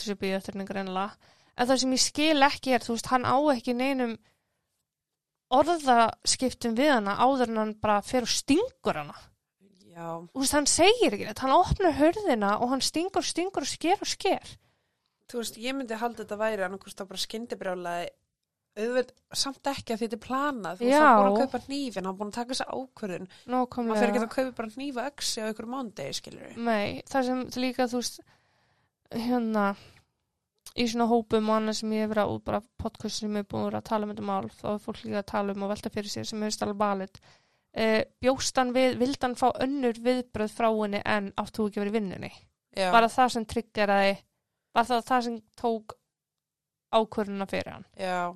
orðaskiptum 5.53 6.75
við 6.77 6.91
hana 6.97 7.15
áður 7.23 7.51
en 7.53 7.61
hann 7.61 7.73
bara 7.81 8.01
fer 8.05 8.25
og 8.27 8.31
stingur 8.31 8.99
hana. 9.01 9.15
Já, 9.97 10.07
Þú 10.29 10.43
veist, 10.43 10.53
hann 10.53 10.67
segir 10.69 11.15
ekki 11.15 11.25
þetta, 11.31 11.45
hann 11.47 11.55
opnar 11.57 11.95
hörðina 11.97 12.51
og 12.61 12.69
hann 12.75 12.83
stingur, 12.85 13.25
stingur 13.25 13.65
og 13.65 13.69
sker 13.71 13.97
og 14.03 14.09
sker. 14.11 14.51
þú 15.27 15.39
veist, 15.41 15.57
ég 15.59 15.73
myndi 15.75 15.97
halda 15.97 16.21
þetta 16.23 16.37
væri 16.39 16.63
annarkvist 16.67 16.99
þá 17.01 17.07
bara 17.09 17.23
skindibrjálaði 17.23 18.09
auðveld, 18.77 19.09
samt 19.33 19.67
ekki 19.71 19.95
að 19.95 20.03
þetta 20.03 20.15
er 20.19 20.21
planað. 20.21 20.77
Þú 20.77 20.85
veist, 20.85 21.01
hann 21.01 21.17
búin 21.17 21.31
að 21.33 21.41
kaupa 21.47 21.61
hnífin, 21.65 22.05
hann 22.05 22.17
búin 22.19 22.29
að 22.29 22.35
taka 22.37 22.53
þessa 22.53 22.67
ákvörðun. 22.77 23.27
Hann 23.49 23.89
fyrir 23.97 24.11
ekki 24.11 24.21
að 24.21 24.35
kaupa 24.35 24.53
bara 24.59 24.73
hnífa 24.75 25.05
öksi 25.09 25.41
á 25.41 25.49
ykkur 25.49 25.69
mándegi, 25.73 26.13
skilur 26.19 26.59
Nei, 26.61 27.01
það 27.09 27.25
sem 27.31 27.41
líka, 27.57 27.87
þú 27.89 28.03
veist, 28.03 28.21
hérna, 29.17 29.65
í 30.77 30.85
svona 30.91 31.07
hópum 31.09 31.49
og 31.49 31.57
annað 31.57 31.77
sem 31.79 31.93
ég 31.95 32.05
hef 32.05 32.11
verið 32.13 32.29
á 32.29 32.35
bara 32.49 32.61
podcast 32.81 33.21
sem 33.23 33.33
ég 33.33 33.43
hef 33.43 33.49
búin 33.51 33.73
að 33.77 33.83
tala 33.89 34.05
um 34.07 34.13
þetta 34.13 34.25
mál, 34.29 34.47
þá 34.59 34.67
er 34.75 34.79
fólk 34.83 35.03
líka 35.03 35.21
að 35.23 35.29
tala 35.31 35.55
um 35.55 35.65
og 35.67 35.71
velta 35.73 35.91
fyrir 35.93 36.11
sér 36.13 36.27
sem 36.29 36.41
hefur 36.45 36.55
stæla 36.57 36.75
balit. 36.77 37.19
Eh, 37.77 38.03
bjóst 38.23 38.57
hann 38.57 38.73
við, 38.73 38.95
vildi 39.01 39.21
hann 39.21 39.35
fá 39.37 39.47
önnur 39.63 39.99
viðbröð 40.01 40.53
frá 40.53 40.69
henni 40.71 41.01
en 41.05 41.31
áttu 41.37 41.67
ekki 41.67 41.81
verið 41.83 41.97
vinnunni? 41.99 42.31
Já, 42.77 42.91
Var 42.93 43.07
það 43.07 43.15
það 43.17 43.33
sem 43.35 43.45
tryggeraði, 43.53 44.15
var 44.77 44.85
það 44.89 45.03
það 45.09 45.23
sem 45.27 45.37
tók 45.61 45.97
ákvörðuna 46.93 47.47
fyrir 47.49 47.73
hann? 47.73 47.87
já 47.97 48.33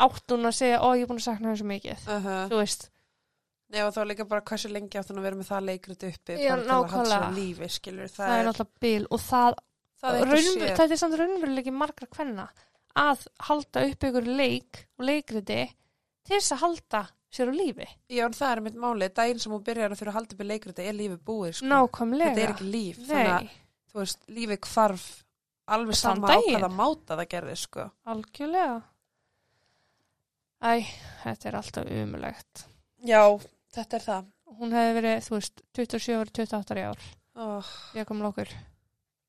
Áttu 0.00 0.36
hún 0.38 0.48
að 0.48 0.56
segja, 0.56 0.78
ó, 0.80 0.88
ég 0.96 1.04
er 1.04 1.10
búin 1.10 1.20
að 1.20 1.26
sakna 1.26 1.50
hann 1.50 1.58
svo 1.60 1.68
mikið, 1.68 2.06
uh 2.08 2.28
þú 2.48 2.60
veist, 2.62 2.86
Nei, 3.70 3.82
og 3.84 3.92
þá 3.94 4.00
líka 4.08 4.24
bara 4.26 4.42
hversu 4.42 4.70
lengi 4.72 4.98
átt 4.98 5.10
hann 5.12 5.20
að 5.20 5.26
vera 5.28 5.38
með 5.38 5.50
það 5.50 5.66
leikrit 5.68 6.06
uppi 6.08 6.36
Já, 6.40 6.54
bara 6.56 6.62
til 6.62 6.70
að 6.70 6.72
á 6.72 6.80
nákvæmlega. 6.80 7.28
lífi, 7.36 7.68
skilur 7.70 8.08
það, 8.10 8.32
er 8.38 8.48
náttúrulega 8.48 8.80
bil 8.82 9.04
og 9.10 9.20
það 9.22 9.58
það 10.00 10.18
er 10.20 10.26
Raun, 10.26 10.36
ekki 10.40 10.52
sér 10.58 10.76
þetta 10.80 10.96
er 10.96 11.00
samt 11.04 11.16
raunverulegi 11.20 11.72
margra 11.76 12.08
kvenna 12.10 12.48
að 13.00 13.24
halda 13.46 13.84
upp 13.86 14.06
ykkur 14.10 14.28
leik 14.40 14.84
og 14.98 15.06
leikriti 15.06 15.60
til 16.26 16.36
þess 16.36 16.54
að 16.56 16.62
halda 16.64 17.02
sér 17.30 17.50
á 17.50 17.54
lífi. 17.54 17.86
Já, 18.10 18.24
en 18.26 18.34
það 18.34 18.52
er 18.56 18.60
mitt 18.66 18.78
máli, 18.82 19.06
daginn 19.14 19.38
sem 19.42 19.52
hún 19.54 19.62
byrjar 19.66 19.92
að 19.94 20.00
þurfa 20.00 20.10
að 20.10 20.16
halda 20.18 20.34
upp 20.34 20.40
í 20.42 20.48
leikriti 20.50 20.86
er 20.90 20.96
lífið 20.98 21.20
búið, 21.28 21.52
sko 21.60 21.68
Nákvæmlega. 21.70 22.30
Þetta 22.34 22.42
er 22.46 22.54
ekki 22.56 22.70
líf, 22.74 22.98
þannig 23.06 23.30
að, 23.30 23.44
Nei, 23.44 23.60
þú 23.92 24.00
veist, 24.00 24.24
lífið 24.38 24.60
hvarf 24.66 25.04
alveg 25.70 25.94
Þann 25.94 26.02
sama 26.02 26.26
á 26.26 26.30
daginn. 26.34 26.56
hvaða 26.58 26.70
máta 26.80 27.18
það 27.20 27.28
gerði, 27.36 27.54
sko 27.62 27.86
algjörlega. 28.10 28.80
Æ, 30.60 30.72
þetta 31.22 31.48
er 31.52 31.56
alltaf 31.60 31.92
umulegt. 32.00 32.64
Já, 33.06 33.22
þetta 33.76 33.96
er 34.00 34.06
það 34.08 34.28
Hún 34.60 34.74
hefði 34.74 34.94
verið, 34.98 35.20
þú 35.24 35.36
veist, 35.36 35.60
27 35.78 36.16
ári, 36.18 36.32
28 36.36 36.74
ári 36.74 36.82
ár. 36.90 37.04
oh, 37.38 37.68
Ég 37.94 38.08
kom 38.08 38.20
okkur. 38.26 38.50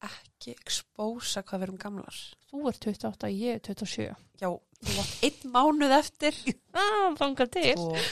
Ekki 0.02 0.31
expósa 0.50 1.44
hvað 1.46 1.60
við 1.62 1.68
erum 1.68 1.78
gamlar 1.78 2.18
Þú 2.52 2.62
er 2.68 2.78
28, 2.84 3.30
ég 3.32 3.54
er 3.56 3.62
27. 3.70 4.08
Já, 4.42 4.50
þú 4.82 4.96
varst 4.98 5.24
einn 5.24 5.52
mánuð 5.54 5.94
eftir 6.00 6.34
Ah, 6.82 7.14
þangar 7.20 7.48
til. 7.54 7.76
Tvo, 7.78 8.06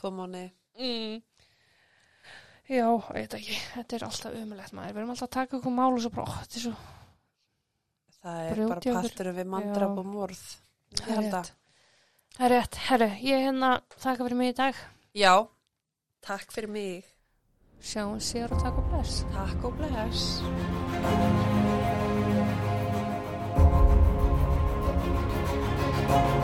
tvo 0.00 0.10
mánuði 0.18 0.48
Mm. 0.80 1.18
Já, 2.70 2.86
ég 2.86 3.12
veit 3.12 3.34
ekki. 3.36 3.56
Þetta 3.74 3.96
er 3.98 4.04
alltaf 4.06 4.36
umulegt 4.38 4.72
maður. 4.72 4.92
Við 4.94 5.00
erum 5.02 5.10
alltaf 5.12 5.26
að 5.28 5.32
taka 5.34 5.56
okkur 5.58 5.74
mál 5.74 5.90
og 5.92 6.00
svo 6.00 6.10
er 6.24 6.62
svo 6.64 6.72
Það 8.20 8.40
er 8.46 8.54
Brjóti 8.54 8.70
bara 8.70 9.02
partur 9.02 9.30
við 9.36 9.50
mandrap 9.50 9.98
og 10.00 10.06
morð 10.08 10.42
Það 10.94 11.10
er 11.10 11.20
rétt. 11.24 11.34
að 11.34 11.50
Það 12.36 12.46
er 12.46 12.54
rétt, 12.54 12.80
herru, 12.88 13.08
ég 13.26 13.44
hérna 13.44 13.70
þakka 13.98 14.24
fyrir 14.24 14.38
mig 14.40 14.52
í 14.54 14.56
dag. 14.62 14.82
Já, 15.18 15.34
takk 16.24 16.52
fyrir 16.54 16.72
mig. 16.72 17.04
Sjáum 17.82 18.20
sér 18.22 18.52
og 18.54 18.62
takk 18.62 18.78
og 18.80 18.90
bless. 18.92 19.22
Takk 19.34 19.64
og 19.68 19.76
bless. 19.80 21.48
Thank 26.10 26.34
you. 26.34 26.39